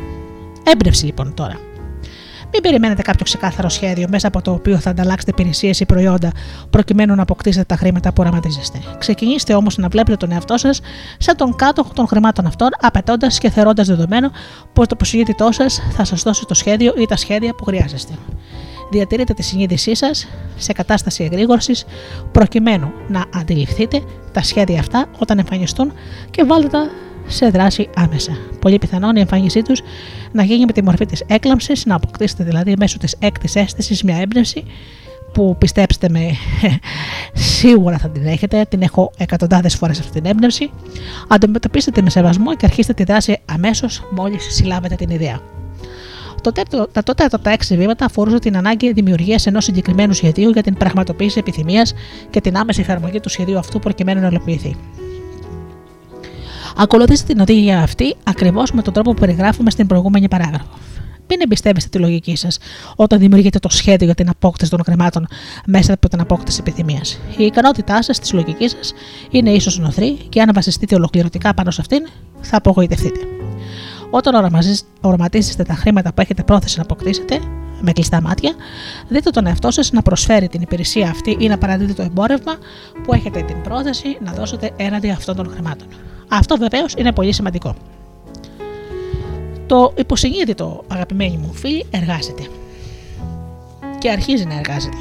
Έμπνευση 0.65 1.05
λοιπόν 1.05 1.35
τώρα. 1.35 1.76
Μην 2.53 2.63
περιμένετε 2.63 3.03
κάποιο 3.03 3.25
ξεκάθαρο 3.25 3.69
σχέδιο 3.69 4.07
μέσα 4.11 4.29
από 4.29 4.43
το 4.43 4.51
οποίο 4.51 4.79
θα 4.79 4.91
ανταλλάξετε 4.91 5.31
υπηρεσίες 5.31 5.81
ή 5.81 5.87
προϊόντα 5.87 6.31
προκειμένου 6.71 7.15
να 7.15 7.23
αποκτήσετε 7.23 7.65
τα 7.65 7.77
χρήματα 7.77 8.13
που 8.13 8.23
οραματίζεστε. 8.23 8.79
Ξεκινήστε 8.99 9.55
όμως 9.55 9.77
να 9.77 9.89
βλέπετε 9.89 10.17
τον 10.17 10.33
εαυτό 10.33 10.57
σας 10.57 10.81
σαν 11.19 11.37
τον 11.37 11.57
κάτοχο 11.57 11.93
των 11.95 12.07
χρημάτων 12.07 12.47
αυτών, 12.47 12.69
απαιτώντας 12.81 13.39
και 13.39 13.51
θερώντας 13.51 13.87
δεδομένο 13.87 14.31
πως 14.73 14.87
το 14.87 14.97
προσυγήτητό 14.97 15.53
σας 15.53 15.83
θα 15.91 16.05
σας 16.05 16.23
δώσει 16.23 16.45
το 16.47 16.55
σχέδιο 16.55 16.95
ή 16.97 17.07
τα 17.07 17.17
σχέδια 17.17 17.55
που 17.55 17.65
χρειάζεστε. 17.65 18.13
Διατηρείτε 18.91 19.33
τη 19.33 19.43
συνείδησή 19.43 19.95
σας 19.95 20.29
σε 20.57 20.73
κατάσταση 20.73 21.25
εγρήγορσης 21.25 21.85
προκειμένου 22.33 22.93
να 23.09 23.25
αντιληφθείτε 23.35 24.03
τα 24.33 24.43
σχέδια 24.43 24.81
αυτά 24.81 25.07
όταν 25.19 25.39
εμφανιστούν 25.39 25.93
και 26.31 26.45
βάλτε 26.45 26.69
τα 26.69 26.91
σε 27.27 27.49
δράση 27.49 27.89
άμεσα. 27.97 28.33
Πολύ 28.61 28.79
πιθανόν 28.79 29.17
η 29.17 29.21
εμφάνισή 29.21 29.63
τους 29.63 29.81
να 30.33 30.43
γίνει 30.43 30.65
με 30.65 30.73
τη 30.73 30.83
μορφή 30.83 31.07
της 31.07 31.25
έκλαμψης, 31.27 31.87
να 31.87 31.95
αποκτήσετε 31.95 32.45
δηλαδή 32.45 32.75
μέσω 32.79 32.99
της 32.99 33.17
έκτης 33.19 33.55
αίσθησης 33.55 34.03
μια 34.03 34.17
έμπνευση 34.17 34.65
που 35.33 35.57
πιστέψτε 35.59 36.09
με, 36.09 36.31
σίγουρα 37.59 37.99
θα 37.99 38.09
την 38.09 38.27
έχετε. 38.27 38.65
Την 38.69 38.83
έχω 38.83 39.13
εκατοντάδες 39.17 39.75
φορές 39.75 39.99
αυτή 39.99 40.21
την 40.21 40.31
έμπνευση. 40.31 40.71
Αντιμετωπίστε 41.29 41.91
τη 41.91 42.03
με 42.03 42.11
σεβασμό 42.11 42.57
και 42.57 42.67
αρχίστε 42.67 42.93
τη 42.93 43.05
δράση 43.05 43.39
αμέσως 43.45 44.03
μόλις 44.11 44.55
συλλάβετε 44.55 44.95
την 44.95 45.11
ιδέα. 45.11 45.41
Το 46.41 46.53
τέταρτο, 46.53 46.89
τα 46.93 47.03
τότε 47.03 47.25
από 47.25 47.39
τα 47.39 47.51
έξι 47.51 47.77
βήματα 47.77 48.05
αφορούσε 48.05 48.39
την 48.39 48.57
ανάγκη 48.57 48.93
δημιουργίας 48.93 49.47
ενός 49.47 49.65
συγκεκριμένου 49.65 50.13
σχεδίου 50.13 50.51
για 50.51 50.63
την 50.63 50.75
πραγματοποίηση 50.75 51.39
επιθυμίας 51.39 51.95
και 52.31 52.41
την 52.41 52.57
άμεση 52.57 52.81
εφαρμογή 52.81 53.21
του 53.21 53.29
σχεδίου 53.29 53.59
αυτού 53.59 53.79
προκειμένου 53.79 54.21
να 54.21 54.27
υλοποιηθεί. 54.27 54.77
Ακολουθήστε 56.79 57.33
την 57.33 57.41
οδηγία 57.41 57.83
αυτή 57.83 58.17
ακριβώς 58.25 58.73
με 58.73 58.83
τον 58.83 58.93
τρόπο 58.93 59.13
που 59.15 59.21
περιγράφουμε 59.21 59.71
στην 59.71 59.87
προηγούμενη 59.87 60.29
παράγραφο. 60.29 60.69
Μην 61.29 61.41
εμπιστεύεστε 61.41 61.89
τη 61.89 61.99
λογική 61.99 62.37
σας 62.37 62.59
όταν 62.97 63.19
δημιουργείτε 63.19 63.59
το 63.59 63.69
σχέδιο 63.69 64.07
για 64.07 64.15
την 64.15 64.29
απόκτηση 64.29 64.71
των 64.71 64.81
χρημάτων 64.85 65.27
μέσα 65.67 65.93
από 65.93 66.09
την 66.09 66.21
απόκτηση 66.21 66.59
επιθυμίας. 66.61 67.21
Η 67.37 67.45
ικανότητά 67.45 68.03
σας 68.03 68.19
της 68.19 68.33
λογικής 68.33 68.71
σας 68.71 68.93
είναι 69.31 69.51
ίσως 69.51 69.79
νοθρή 69.79 70.13
και 70.29 70.41
αν 70.41 70.51
βασιστείτε 70.55 70.95
ολοκληρωτικά 70.95 71.55
πάνω 71.55 71.71
σε 71.71 71.81
αυτήν, 71.81 72.07
θα 72.41 72.57
απογοητευτείτε. 72.57 73.21
Όταν 74.11 74.35
οραμαζι- 74.35 74.85
οραματίζεστε 75.01 75.63
τα 75.63 75.75
χρήματα 75.75 76.13
που 76.13 76.21
έχετε 76.21 76.43
πρόθεση 76.43 76.77
να 76.77 76.83
αποκτήσετε, 76.83 77.41
με 77.81 77.93
κλειστά 77.93 78.21
μάτια, 78.21 78.55
δείτε 79.09 79.31
τον 79.31 79.47
εαυτό 79.47 79.71
σας 79.71 79.93
να 79.93 80.03
προσφέρει 80.03 80.49
την 80.49 80.61
υπηρεσία 80.61 81.11
αυτή 81.11 81.37
ή 81.39 81.49
να 81.49 81.59
παραδίδει 81.59 81.95
το 81.95 82.03
εμπόρευμα 82.03 82.57
που 83.03 83.15
έχετε 83.15 83.43
την 83.43 83.63
πρόθεση 83.63 84.19
να 84.25 84.33
δώσετε 84.33 84.71
έναντι 84.77 85.11
αυτών 85.11 85.37
των 85.37 85.51
χρημάτων. 85.51 85.87
Αυτό 86.29 86.57
βεβαίως 86.57 86.95
είναι 86.97 87.13
πολύ 87.13 87.33
σημαντικό. 87.33 87.75
Το 89.67 89.93
υποσυνείδητο, 89.97 90.85
αγαπημένοι 90.89 91.37
μου 91.37 91.53
φίλοι, 91.53 91.87
εργάζεται. 91.91 92.43
Και 93.99 94.11
αρχίζει 94.11 94.45
να 94.45 94.55
εργάζεται. 94.55 94.97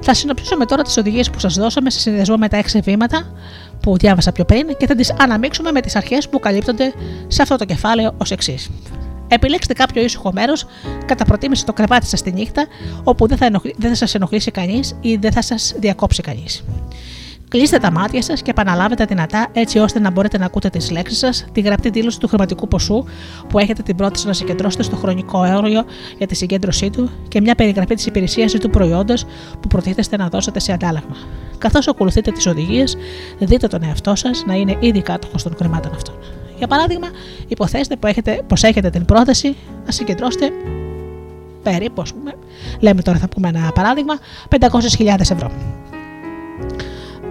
Θα 0.00 0.14
συνοψίσουμε 0.14 0.64
τώρα 0.64 0.82
τις 0.82 0.96
οδηγίες 0.96 1.30
που 1.30 1.38
σας 1.38 1.54
δώσαμε 1.54 1.90
σε 1.90 1.98
συνδυασμό 1.98 2.36
με 2.36 2.48
τα 2.48 2.56
έξι 2.56 2.80
βήματα 2.80 3.32
που 3.80 3.96
διάβασα 3.96 4.32
πιο 4.32 4.44
πριν 4.44 4.76
και 4.76 4.86
θα 4.86 4.94
τις 4.94 5.14
αναμίξουμε 5.18 5.72
με 5.72 5.80
τις 5.80 5.96
αρχές 5.96 6.28
που 6.28 6.38
καλύπτονται 6.38 6.92
σε 7.26 7.42
αυτό 7.42 7.56
το 7.56 7.64
κεφάλαιο 7.64 8.14
ως 8.18 8.30
εξής. 8.30 8.70
Επιλέξτε 9.28 9.72
κάποιο 9.72 10.02
ήσυχο 10.02 10.32
μέρος, 10.32 10.66
κατά 11.06 11.24
προτίμηση 11.24 11.64
το 11.64 11.72
κρεβάτι 11.72 12.06
σας 12.06 12.22
τη 12.22 12.32
νύχτα, 12.32 12.66
όπου 13.04 13.26
δεν 13.26 13.36
θα, 13.36 13.46
ενοχλ... 13.46 13.68
δεν 13.76 13.90
θα 13.90 13.96
σας 13.96 14.14
ενοχλήσει 14.14 14.50
κανείς 14.50 14.96
ή 15.00 15.16
δεν 15.16 15.32
θα 15.32 15.42
σας 15.42 15.74
διακόψει 15.78 16.22
κανείς. 16.22 16.64
Κλείστε 17.54 17.78
τα 17.78 17.90
μάτια 17.90 18.22
σας 18.22 18.42
και 18.42 18.50
επαναλάβετε 18.50 19.04
δυνατά 19.04 19.48
έτσι 19.52 19.78
ώστε 19.78 19.98
να 19.98 20.10
μπορείτε 20.10 20.38
να 20.38 20.44
ακούτε 20.44 20.68
τις 20.68 20.90
λέξεις 20.90 21.18
σας, 21.18 21.44
τη 21.52 21.60
γραπτή 21.60 21.90
δήλωση 21.90 22.20
του 22.20 22.28
χρηματικού 22.28 22.68
ποσού 22.68 23.04
που 23.48 23.58
έχετε 23.58 23.82
την 23.82 23.96
πρόθεση 23.96 24.26
να 24.26 24.32
συγκεντρώσετε 24.32 24.82
στο 24.82 24.96
χρονικό 24.96 25.38
όριο 25.38 25.84
για 26.18 26.26
τη 26.26 26.34
συγκέντρωσή 26.34 26.90
του 26.90 27.10
και 27.28 27.40
μια 27.40 27.54
περιγραφή 27.54 27.94
της 27.94 28.06
υπηρεσίας 28.06 28.52
ή 28.52 28.58
του 28.58 28.70
προϊόντος 28.70 29.24
που 29.60 29.68
προτίθεστε 29.68 30.16
να 30.16 30.28
δώσετε 30.28 30.60
σε 30.60 30.72
αντάλλαγμα. 30.72 31.16
Καθώς 31.58 31.88
ακολουθείτε 31.88 32.30
τις 32.30 32.46
οδηγίες, 32.46 32.96
δείτε 33.38 33.66
τον 33.66 33.82
εαυτό 33.82 34.14
σας 34.14 34.44
να 34.46 34.54
είναι 34.54 34.76
ήδη 34.80 35.02
κάτοχος 35.02 35.42
των 35.42 35.54
χρημάτων 35.58 35.92
αυτών. 35.94 36.14
Για 36.58 36.66
παράδειγμα, 36.66 37.08
υποθέστε 37.48 37.96
πως 37.96 38.10
έχετε, 38.10 38.42
πως 38.46 38.62
έχετε 38.62 38.90
την 38.90 39.04
πρόθεση 39.04 39.56
να 39.86 39.92
συγκεντρώσετε 39.92 40.50
περίπου, 41.62 42.02
ας 42.02 42.12
πούμε, 42.12 42.34
λέμε 42.80 43.02
τώρα 43.02 43.18
θα 43.18 43.28
πούμε 43.28 43.48
ένα 43.48 43.72
παράδειγμα, 43.74 44.14
500.000 44.48 45.20
ευρώ 45.20 45.50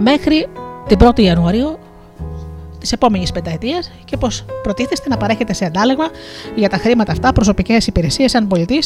μέχρι 0.03 0.47
την 0.87 0.97
1η 1.01 1.19
Ιανουαρίου 1.19 1.77
της 2.79 2.91
επόμενης 2.91 3.31
πενταετίας 3.31 3.91
και 4.05 4.17
πω 4.17 4.27
προτίθεστε 4.63 5.09
να 5.09 5.17
παρέχετε 5.17 5.53
σε 5.53 5.65
αντάλλαγμα 5.65 6.05
για 6.55 6.69
τα 6.69 6.77
χρήματα 6.77 7.11
αυτά 7.11 7.33
προσωπικές 7.33 7.87
υπηρεσίες 7.87 8.31
σαν 8.31 8.47
πολιτή 8.47 8.83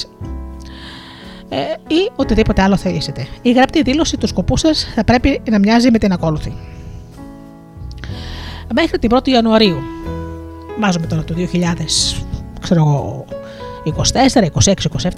ε, 1.50 1.58
ή 1.88 2.12
οτιδήποτε 2.16 2.62
άλλο 2.62 2.78
θελήσετε. 2.78 3.28
Η 3.42 3.52
γραπτή 3.52 3.82
δήλωση 3.82 4.18
του 4.18 4.28
σκοπού 4.28 4.58
σας 4.58 4.88
θα 4.96 5.04
πρέπει 5.04 5.42
να 5.50 5.60
μοιάζει 5.60 5.92
με 5.92 5.98
την 5.98 6.12
ακόλουθη. 6.12 6.54
Μέχρι 8.74 9.00
την 9.00 9.10
1η 9.14 9.28
Ιανουαρίου, 9.28 9.78
βάζουμε 10.80 11.08
τώρα 11.08 11.24
το 11.24 11.36
2000, 11.38 11.66
ξέρω 12.62 12.80
εγώ, 12.80 13.26
24, 13.88 14.46
26, 14.64 14.74
27, 15.02 15.10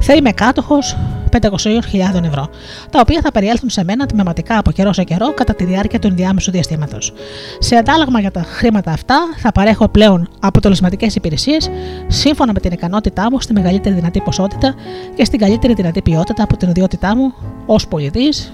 θα 0.00 0.14
είμαι 0.14 0.32
κάτοχος 0.32 0.96
500.000 1.32 2.22
ευρώ, 2.24 2.48
τα 2.90 3.00
οποία 3.00 3.20
θα 3.22 3.30
περιέλθουν 3.30 3.70
σε 3.70 3.84
μένα 3.84 4.06
τμηματικά 4.06 4.58
από 4.58 4.70
καιρό 4.70 4.92
σε 4.92 5.04
καιρό 5.04 5.34
κατά 5.34 5.54
τη 5.54 5.64
διάρκεια 5.64 5.98
του 5.98 6.06
ενδιάμεσου 6.06 6.50
διαστήματος. 6.50 7.12
Σε 7.58 7.76
αντάλλαγμα 7.76 8.20
για 8.20 8.30
τα 8.30 8.42
χρήματα 8.42 8.92
αυτά, 8.92 9.16
θα 9.36 9.52
παρέχω 9.52 9.88
πλέον 9.88 10.28
αποτελεσματικές 10.40 11.14
υπηρεσίες 11.14 11.70
σύμφωνα 12.06 12.52
με 12.52 12.60
την 12.60 12.72
ικανότητά 12.72 13.30
μου 13.30 13.40
στη 13.40 13.52
μεγαλύτερη 13.52 13.94
δυνατή 13.94 14.20
ποσότητα 14.20 14.74
και 15.14 15.24
στην 15.24 15.38
καλύτερη 15.38 15.74
δυνατή 15.74 16.02
ποιότητα 16.02 16.42
από 16.42 16.56
την 16.56 16.68
ιδιότητά 16.68 17.16
μου 17.16 17.34
ως 17.66 17.88
πολιτής, 17.88 18.52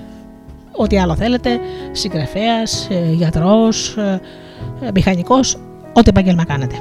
ό,τι 0.73 0.99
άλλο 0.99 1.15
θέλετε, 1.15 1.61
συγγραφέας, 1.93 2.89
γιατρός, 3.13 3.97
μηχανικός, 4.95 5.57
ό,τι 5.93 6.09
επάγγελμα 6.09 6.45
κάνετε. 6.45 6.75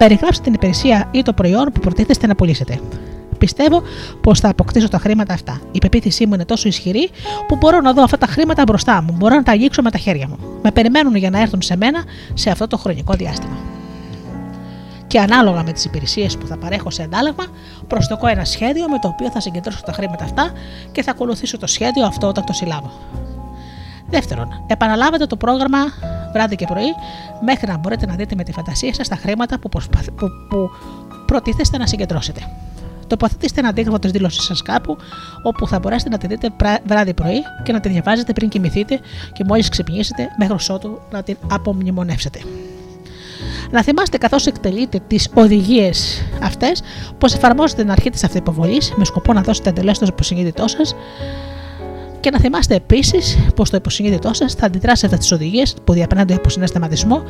Περιγράψτε 0.00 0.42
την 0.42 0.54
υπηρεσία 0.54 1.08
ή 1.10 1.22
το 1.22 1.32
προϊόν 1.32 1.64
που 1.64 1.80
προτίθεστε 1.80 2.26
να 2.26 2.34
πουλήσετε. 2.34 2.80
Πιστεύω 3.38 3.82
πως 4.20 4.40
θα 4.40 4.48
αποκτήσω 4.48 4.88
τα 4.88 4.98
χρήματα 4.98 5.32
αυτά. 5.32 5.60
Η 5.72 5.78
πεποίθησή 5.78 6.26
μου 6.26 6.34
είναι 6.34 6.44
τόσο 6.44 6.68
ισχυρή 6.68 7.10
που 7.48 7.56
μπορώ 7.56 7.80
να 7.80 7.92
δω 7.92 8.02
αυτά 8.02 8.18
τα 8.18 8.26
χρήματα 8.26 8.62
μπροστά 8.62 9.02
μου. 9.02 9.16
Μπορώ 9.18 9.34
να 9.34 9.42
τα 9.42 9.52
αγγίξω 9.52 9.82
με 9.82 9.90
τα 9.90 9.98
χέρια 9.98 10.28
μου. 10.28 10.38
Με 10.62 10.70
περιμένουν 10.70 11.14
για 11.14 11.30
να 11.30 11.40
έρθουν 11.40 11.62
σε 11.62 11.76
μένα 11.76 12.04
σε 12.34 12.50
αυτό 12.50 12.66
το 12.66 12.76
χρονικό 12.76 13.14
διάστημα. 13.14 13.56
Και 15.06 15.20
ανάλογα 15.20 15.62
με 15.62 15.72
τις 15.72 15.84
υπηρεσίες 15.84 16.36
που 16.36 16.46
θα 16.46 16.56
παρέχω 16.56 16.90
σε 16.90 17.02
αντάλλαγμα, 17.02 17.46
προσδοκώ 17.86 18.26
ένα 18.26 18.44
σχέδιο 18.44 18.88
με 18.88 18.98
το 18.98 19.08
οποίο 19.08 19.30
θα 19.30 19.40
συγκεντρώσω 19.40 19.80
τα 19.84 19.92
χρήματα 19.92 20.24
αυτά 20.24 20.52
και 20.92 21.02
θα 21.02 21.10
ακολουθήσω 21.10 21.58
το 21.58 21.66
σχέδιο 21.66 22.06
αυτό 22.06 22.26
όταν 22.26 22.44
το 22.44 22.52
συλλάβω. 22.52 22.92
Δεύτερον, 24.10 24.64
επαναλάβετε 24.66 25.26
το 25.26 25.36
πρόγραμμα 25.36 25.78
βράδυ 26.32 26.56
και 26.56 26.66
πρωί 26.66 26.94
μέχρι 27.44 27.66
να 27.66 27.76
μπορείτε 27.76 28.06
να 28.06 28.14
δείτε 28.14 28.34
με 28.34 28.42
τη 28.42 28.52
φαντασία 28.52 28.94
σας 28.94 29.08
τα 29.08 29.16
χρήματα 29.16 29.58
που, 29.58 29.68
προσπαθ... 29.68 30.06
που, 30.10 30.26
που 30.48 30.70
προτίθεστε 31.26 31.78
να 31.78 31.86
συγκεντρώσετε. 31.86 32.40
Τοποθετήστε 33.06 33.60
ένα 33.60 33.68
αντίγραφο 33.68 33.98
της 33.98 34.10
δήλωσή 34.10 34.40
σας 34.40 34.62
κάπου 34.62 34.96
όπου 35.42 35.66
θα 35.66 35.78
μπορέσετε 35.78 36.10
να 36.10 36.18
τη 36.18 36.26
δείτε 36.26 36.50
πρά- 36.56 36.80
βράδυ 36.86 37.14
πρωί 37.14 37.42
και 37.62 37.72
να 37.72 37.80
τη 37.80 37.88
διαβάζετε 37.88 38.32
πριν 38.32 38.48
κοιμηθείτε 38.48 39.00
και 39.32 39.44
μόλις 39.46 39.68
ξυπνήσετε 39.68 40.28
μέχρι 40.38 40.74
ότου 40.74 41.00
να 41.10 41.22
την 41.22 41.36
απομνημονεύσετε. 41.50 42.40
Να 43.70 43.82
θυμάστε 43.82 44.18
καθώς 44.18 44.46
εκτελείτε 44.46 45.00
τις 45.06 45.28
οδηγίες 45.34 46.22
αυτές 46.42 46.82
πως 47.18 47.34
εφαρμόζετε 47.34 47.82
την 47.82 47.90
αρχή 47.90 48.10
της 48.10 48.24
αυτοϋποβολής 48.24 48.92
με 48.96 49.04
σκοπό 49.04 49.32
να 49.32 49.42
δώσετε 49.42 49.68
εντελώ 49.68 49.92
το 49.92 50.06
υποσυνείδητό 50.08 50.68
σας 50.68 50.94
και 52.20 52.30
να 52.30 52.38
θυμάστε 52.38 52.74
επίσης 52.74 53.38
πως 53.54 53.70
το 53.70 53.76
υποσυνείδητό 53.76 54.34
σας 54.34 54.54
θα 54.54 54.66
αντιδράσει 54.66 55.00
σε 55.00 55.06
αυτέ 55.06 55.18
τι 55.18 55.34
οδηγίες 55.34 55.74
που 55.84 55.92
διαπνέονται 55.92 56.34
από 56.34 56.48
συναισθηματισμό 56.48 57.22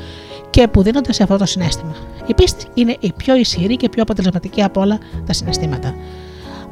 και 0.51 0.69
που 0.69 0.83
δίνονται 0.83 1.13
σε 1.13 1.23
αυτό 1.23 1.37
το 1.37 1.47
συνέστημα. 1.47 1.95
Η 2.27 2.35
πίστη 2.35 2.67
είναι 2.75 2.97
η 3.01 3.13
πιο 3.17 3.37
ισχυρή 3.37 3.77
και 3.77 3.89
πιο 3.89 4.03
αποτελεσματική 4.03 4.63
από 4.63 4.81
όλα 4.81 4.99
τα 5.27 5.33
συναισθήματα. 5.33 5.95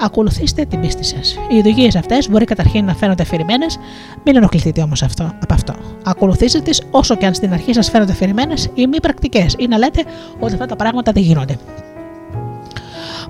Ακολουθήστε 0.01 0.65
την 0.65 0.81
πίστη 0.81 1.05
σας. 1.05 1.39
Οι 1.49 1.59
οδηγίες 1.59 1.97
αυτές 1.97 2.29
μπορεί 2.29 2.45
καταρχήν 2.45 2.85
να 2.85 2.95
φαίνονται 2.95 3.23
αφηρημένες, 3.23 3.79
μην 4.25 4.37
ενοχληθείτε 4.37 4.83
όμως 4.83 5.03
αυτό, 5.03 5.25
από 5.43 5.55
αυτό. 5.55 5.75
Ακολουθήστε 6.05 6.61
τις 6.61 6.83
όσο 6.91 7.17
και 7.17 7.27
αν 7.27 7.35
στην 7.35 7.53
αρχή 7.53 7.73
σας 7.73 7.91
φαίνονται 7.91 8.13
αφηρημένες 8.13 8.69
ή 8.75 8.87
μη 8.87 9.01
πρακτικές 9.01 9.55
ή 9.59 9.67
να 9.67 9.79
λέτε 9.79 10.05
ότι 10.39 10.53
αυτά 10.53 10.67
τα 10.67 10.77
πράγματα 10.77 11.13
δεν 11.13 11.23
γίνονται. 11.23 11.59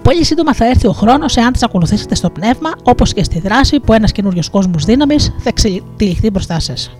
Πολύ 0.02 0.24
σύντομα 0.24 0.54
θα 0.54 0.66
έρθει 0.66 0.86
ο 0.86 0.92
χρόνος 0.92 1.36
εάν 1.36 1.52
τις 1.52 1.62
ακολουθήσετε 1.62 2.14
στο 2.14 2.30
πνεύμα, 2.30 2.70
όπως 2.82 3.12
και 3.12 3.22
στη 3.22 3.40
δράση 3.40 3.80
που 3.80 3.92
ένας 3.92 4.12
καινούριος 4.12 4.50
κόσμος 4.50 4.84
δύναμης 4.84 5.32
θα 5.38 5.48
εξελιχθεί 5.48 6.30
μπροστά 6.30 6.60
σας. 6.60 6.90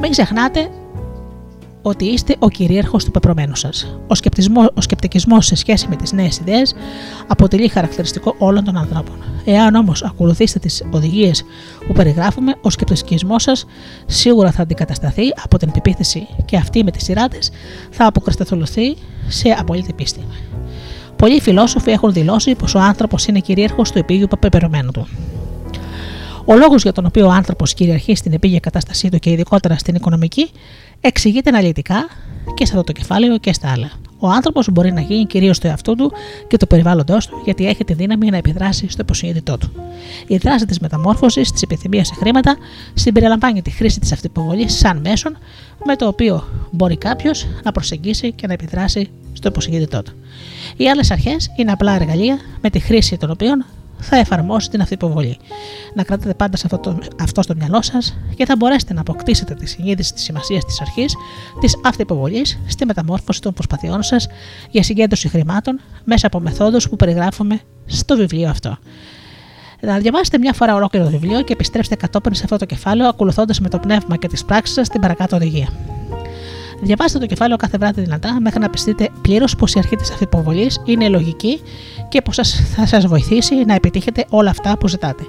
Μην 0.00 0.10
ξεχνάτε 0.10 0.70
ότι 1.88 2.04
είστε 2.04 2.36
ο 2.38 2.48
κυρίαρχος 2.48 3.04
του 3.04 3.10
πεπρωμένου 3.10 3.56
σας. 3.56 3.98
Ο, 4.06 4.14
σκεπτισμό, 4.14 4.66
ο 4.74 4.80
σκεπτικισμός 4.80 5.46
σε 5.46 5.54
σχέση 5.54 5.88
με 5.88 5.96
τις 5.96 6.12
νέες 6.12 6.38
ιδέες 6.38 6.74
αποτελεί 7.26 7.68
χαρακτηριστικό 7.68 8.34
όλων 8.38 8.64
των 8.64 8.76
ανθρώπων. 8.76 9.24
Εάν 9.44 9.74
όμως 9.74 10.04
ακολουθήσετε 10.04 10.58
τις 10.58 10.84
οδηγίες 10.90 11.44
που 11.86 11.92
περιγράφουμε, 11.92 12.54
ο 12.60 12.70
σκεπτικισμός 12.70 13.42
σας 13.42 13.66
σίγουρα 14.06 14.50
θα 14.50 14.62
αντικατασταθεί 14.62 15.22
από 15.42 15.58
την 15.58 15.70
πεποίθηση 15.70 16.26
και 16.44 16.56
αυτή 16.56 16.84
με 16.84 16.90
τη 16.90 17.02
σειρά 17.02 17.28
της 17.28 17.50
θα 17.90 18.06
αποκρισταλωθεί 18.06 18.96
σε 19.28 19.48
απολύτη 19.48 19.92
πίστη. 19.92 20.20
Πολλοί 21.16 21.40
φιλόσοφοι 21.40 21.90
έχουν 21.90 22.12
δηλώσει 22.12 22.54
πως 22.54 22.74
ο 22.74 22.78
άνθρωπος 22.78 23.26
είναι 23.26 23.38
κυρίαρχος 23.38 23.90
του 23.90 23.98
επίγειου 23.98 24.26
πεπρωμένου 24.40 24.90
του. 24.90 25.08
Ο 26.44 26.56
λόγος 26.56 26.82
για 26.82 26.92
τον 26.92 27.06
οποίο 27.06 27.26
ο 27.26 27.30
άνθρωπος 27.30 27.74
κυριαρχεί 27.74 28.14
στην 28.14 28.32
επίγεια 28.32 28.60
κατάστασή 28.60 29.08
του 29.08 29.18
και 29.18 29.30
ειδικότερα 29.30 29.78
στην 29.78 29.94
οικονομική 29.94 30.50
εξηγείται 31.00 31.50
αναλυτικά 31.50 32.06
και 32.54 32.66
σε 32.66 32.72
αυτό 32.72 32.84
το 32.84 32.92
κεφάλαιο 32.92 33.38
και 33.38 33.52
στα 33.52 33.70
άλλα. 33.70 33.90
Ο 34.18 34.28
άνθρωπος 34.28 34.68
μπορεί 34.72 34.92
να 34.92 35.00
γίνει 35.00 35.26
κυρίως 35.26 35.58
το 35.58 35.68
εαυτό 35.68 35.94
του 35.94 36.12
και 36.48 36.56
το 36.56 36.66
περιβάλλοντό 36.66 37.16
του, 37.16 37.42
γιατί 37.44 37.66
έχει 37.66 37.84
τη 37.84 37.94
δύναμη 37.94 38.30
να 38.30 38.36
επιδράσει 38.36 38.88
στο 38.88 39.02
υποσυνείδητό 39.02 39.58
του. 39.58 39.70
Η 40.26 40.36
δράση 40.36 40.66
της 40.66 40.78
μεταμόρφωσης, 40.78 41.52
της 41.52 41.62
επιθυμίας 41.62 42.06
σε 42.06 42.14
χρήματα, 42.14 42.56
συμπεριλαμβάνει 42.94 43.62
τη 43.62 43.70
χρήση 43.70 44.00
της 44.00 44.12
αυτοποβολής 44.12 44.78
σαν 44.78 45.00
μέσον 45.00 45.36
με 45.86 45.96
το 45.96 46.06
οποίο 46.06 46.44
μπορεί 46.70 46.96
κάποιος 46.96 47.46
να 47.64 47.72
προσεγγίσει 47.72 48.32
και 48.32 48.46
να 48.46 48.52
επιδράσει 48.52 49.10
στο 49.32 49.48
υποσυνείδητό 49.48 50.02
του. 50.02 50.12
Οι 50.76 50.88
άλλες 50.88 51.10
αρχές 51.10 51.50
είναι 51.56 51.72
απλά 51.72 51.94
εργαλεία 51.94 52.38
με 52.60 52.70
τη 52.70 52.78
χρήση 52.78 53.16
των 53.16 53.30
οποίων 53.30 53.64
θα 53.98 54.16
εφαρμόσει 54.16 54.70
την 54.70 54.80
αυτοϋποβολή. 54.80 55.36
Να 55.94 56.02
κρατάτε 56.02 56.34
πάντα 56.34 56.56
σε 56.56 56.66
αυτό, 56.66 56.78
το, 56.78 56.98
αυτό 57.20 57.42
στο 57.42 57.54
μυαλό 57.54 57.82
σας 57.82 58.16
και 58.36 58.44
θα 58.44 58.56
μπορέσετε 58.56 58.94
να 58.94 59.00
αποκτήσετε 59.00 59.54
τη 59.54 59.66
συνείδηση 59.66 60.12
της 60.12 60.22
σημασίας 60.22 60.64
της 60.64 60.80
αρχής 60.80 61.14
της 61.60 61.76
αυτοϋποβολής 61.84 62.58
στη 62.66 62.86
μεταμόρφωση 62.86 63.40
των 63.40 63.52
προσπαθειών 63.52 64.02
σας 64.02 64.26
για 64.70 64.82
συγκέντρωση 64.82 65.28
χρημάτων 65.28 65.80
μέσα 66.04 66.26
από 66.26 66.40
μεθόδους 66.40 66.88
που 66.88 66.96
περιγράφουμε 66.96 67.60
στο 67.86 68.16
βιβλίο 68.16 68.48
αυτό. 68.48 68.78
Να 69.86 69.98
διαβάσετε 69.98 70.38
μια 70.38 70.52
φορά 70.52 70.74
ολόκληρο 70.74 71.04
το 71.04 71.10
βιβλίο 71.10 71.42
και 71.42 71.52
επιστρέψτε 71.52 71.94
κατόπιν 71.94 72.34
σε 72.34 72.42
αυτό 72.44 72.56
το 72.56 72.64
κεφάλαιο, 72.64 73.08
ακολουθώντας 73.08 73.60
με 73.60 73.68
το 73.68 73.78
πνεύμα 73.78 74.16
και 74.16 74.28
τις 74.28 74.44
πράξεις 74.44 74.74
σας 74.74 74.88
την 74.88 75.00
παρακάτω 75.00 75.36
οδηγία. 75.36 75.68
Διαβάστε 76.82 77.18
το 77.18 77.26
κεφάλαιο 77.26 77.56
κάθε 77.56 77.78
βράδυ 77.78 78.00
δυνατά 78.00 78.40
μέχρι 78.40 78.60
να 78.60 78.70
πιστείτε 78.70 79.08
πλήρως 79.22 79.56
πως 79.56 79.74
η 79.74 79.78
αρχή 79.78 79.96
της 79.96 80.10
αυτοποβολή 80.10 80.70
είναι 80.84 81.08
λογική 81.08 81.60
και 82.08 82.22
πως 82.22 82.36
θα 82.76 82.86
σας 82.86 83.06
βοηθήσει 83.06 83.54
να 83.54 83.74
επιτύχετε 83.74 84.24
όλα 84.28 84.50
αυτά 84.50 84.78
που 84.78 84.88
ζητάτε. 84.88 85.22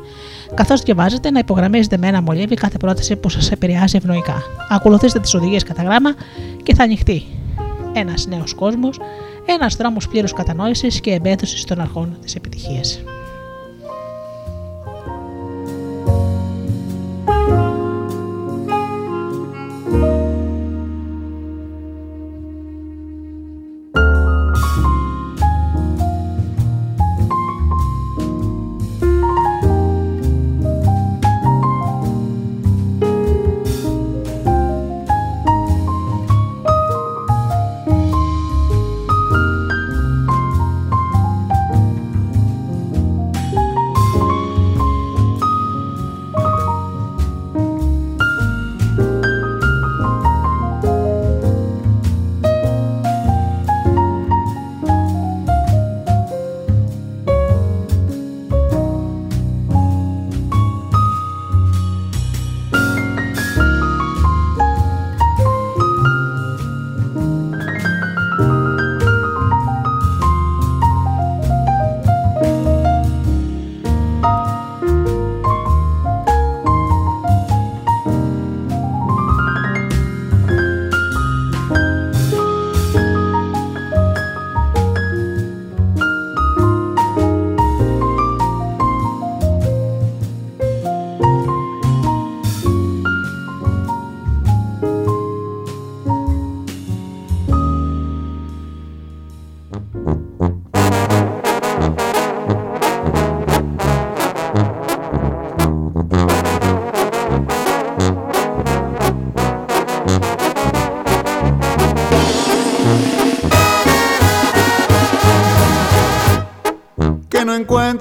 Καθώς 0.54 0.82
διαβάζετε, 0.82 1.32
να 1.32 1.40
υπογραμμίζετε 1.40 1.98
με 1.98 2.08
ένα 2.08 2.22
μολύβι 2.22 2.56
κάθε 2.56 2.78
πρόταση 2.78 3.16
που 3.16 3.30
σας 3.30 3.52
επηρεάζει 3.52 3.98
ευνοϊκά. 3.98 4.44
Ακολουθήστε 4.70 5.20
τις 5.20 5.34
οδηγίες 5.34 5.64
κατά 5.64 5.84
γράμμα 5.84 6.14
και 6.64 6.76
θα 6.76 6.84
ανοιχτεί 6.84 7.24
ένας 7.94 8.28
νέος 8.28 8.54
κόσμος, 8.54 9.00
ένας 9.46 9.76
δρόμος 9.76 10.08
πλήρους 10.08 10.34
κατανόησης 10.34 11.00
και 11.00 11.12
εμπέδωση 11.12 11.66
των 11.66 11.80
αρχών 11.80 12.18
της 12.22 12.36
επιτυχίας. 12.36 13.02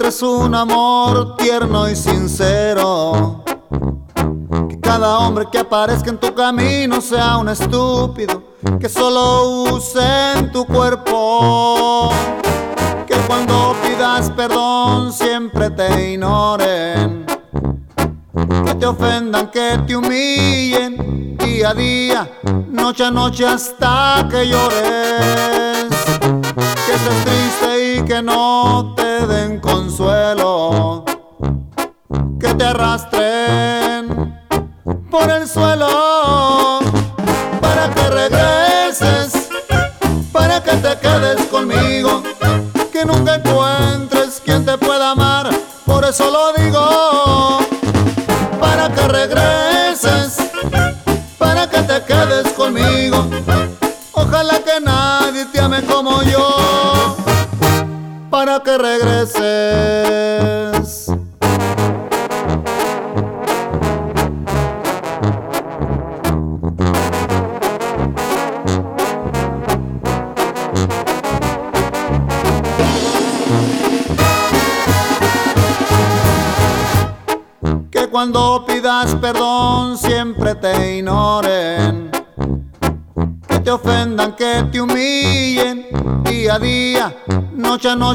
Encuentres 0.07 0.23
un 0.23 0.55
amor 0.55 1.37
tierno 1.37 1.89
y 1.89 1.97
sincero. 1.97 3.43
Que 4.69 4.81
cada 4.81 5.19
hombre 5.19 5.47
que 5.51 5.59
aparezca 5.59 6.11
en 6.11 6.19
tu 6.19 6.33
camino 6.35 7.01
sea 7.01 7.39
un 7.39 7.49
estúpido. 7.49 8.55
Que 8.79 8.89
solo 8.89 9.65
use 9.65 10.33
en 10.37 10.53
tu 10.53 10.65
cuerpo. 10.65 12.11
Que 13.07 13.17
cuando 13.27 13.75
pidas 13.83 14.31
perdón 14.31 15.13
siempre 15.13 15.71
te 15.71 16.13
ignoren. 16.13 17.27
Que 18.65 18.75
te 18.75 18.87
ofendan, 18.87 19.51
que 19.51 19.79
te 19.87 19.97
humillen 19.97 21.37
día 21.39 21.71
a 21.71 21.75
día, 21.75 22.31
noche 22.69 23.05
a 23.05 23.11
noche 23.11 23.47
hasta 23.47 24.27
que 24.31 24.47
llores. 24.47 25.89
Que 26.21 26.95
estés 26.95 27.25
triste 27.25 27.95
y 27.95 28.05
que 28.05 28.23
no 28.23 28.96
consuelo. 29.67 31.05
Que 32.41 32.55
te 32.55 32.65
arrastren 32.65 34.35
por 35.11 35.31
el 35.31 35.49
suelo 35.49 36.76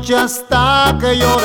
noche 0.01 0.15
hasta 0.15 0.97
que 0.99 1.17
yo 1.17 1.40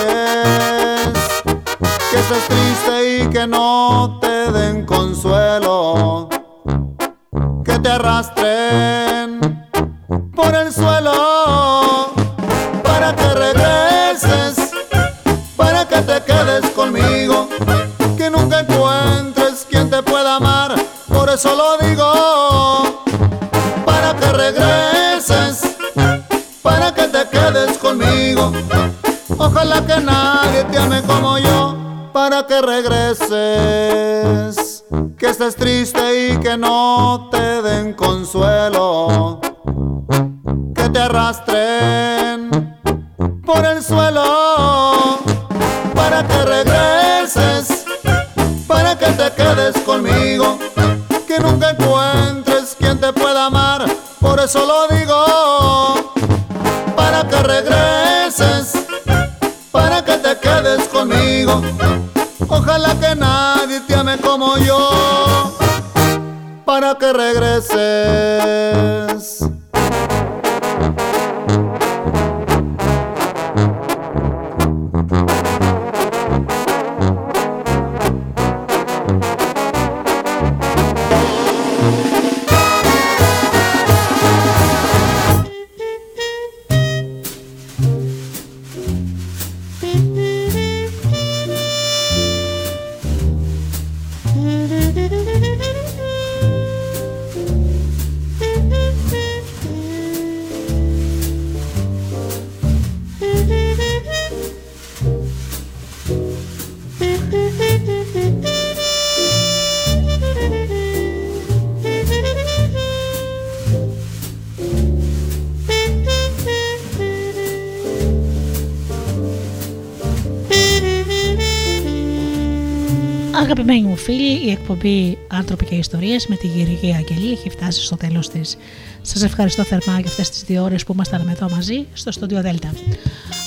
Ιστορίες 126.17 126.43
με 126.43 126.49
τη 126.49 126.59
γυρική 126.59 126.95
Αγγελή 126.95 127.33
έχει 127.33 127.51
φτάσει 127.51 127.85
στο 127.85 127.97
τέλος 127.97 128.29
της. 128.29 128.57
Σας 129.03 129.23
ευχαριστώ 129.23 129.65
θερμά 129.65 130.01
για 130.01 130.09
αυτές 130.09 130.31
τις 130.31 130.43
δύο 130.43 130.63
ώρες 130.63 130.85
που 130.85 130.93
ήμασταν 130.93 131.29
εδώ 131.29 131.49
μαζί 131.51 131.87
στο 131.93 132.13
στούντιο 132.13 132.41
Δέλτα. 132.41 132.73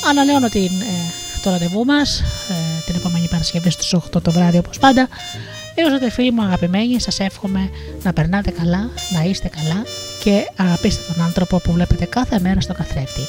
Ανανεώνω 0.10 0.50
την, 0.50 0.62
ε, 0.62 1.42
το 1.44 1.50
ραντεβού 1.50 1.86
μας 1.86 2.20
ε, 2.20 2.84
την 2.86 2.96
επόμενη 2.96 3.28
Παρασκευή 3.28 3.70
στις 3.70 3.96
8 3.96 4.22
το 4.22 4.32
βράδυ 4.32 4.58
όπως 4.58 4.78
πάντα. 4.78 5.08
Έως 5.76 5.92
τότε 5.92 6.10
φίλοι 6.10 6.32
μου 6.32 6.42
αγαπημένοι 6.42 7.00
σας 7.00 7.20
εύχομαι 7.20 7.70
να 8.04 8.14
περνάτε 8.14 8.52
καλά, 8.52 8.90
να 9.14 9.24
είστε 9.24 9.48
καλά 9.48 9.84
και 10.24 10.52
αγαπήστε 10.56 11.14
τον 11.14 11.24
άνθρωπο 11.24 11.58
που 11.60 11.72
βλέπετε 11.72 12.06
κάθε 12.06 12.40
μέρα 12.40 12.62
στο 12.62 12.74
καθρέφτη. 12.74 13.22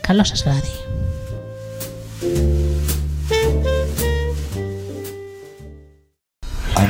Καλό 0.00 0.24
σας 0.24 0.42
βράδυ. 0.42 0.85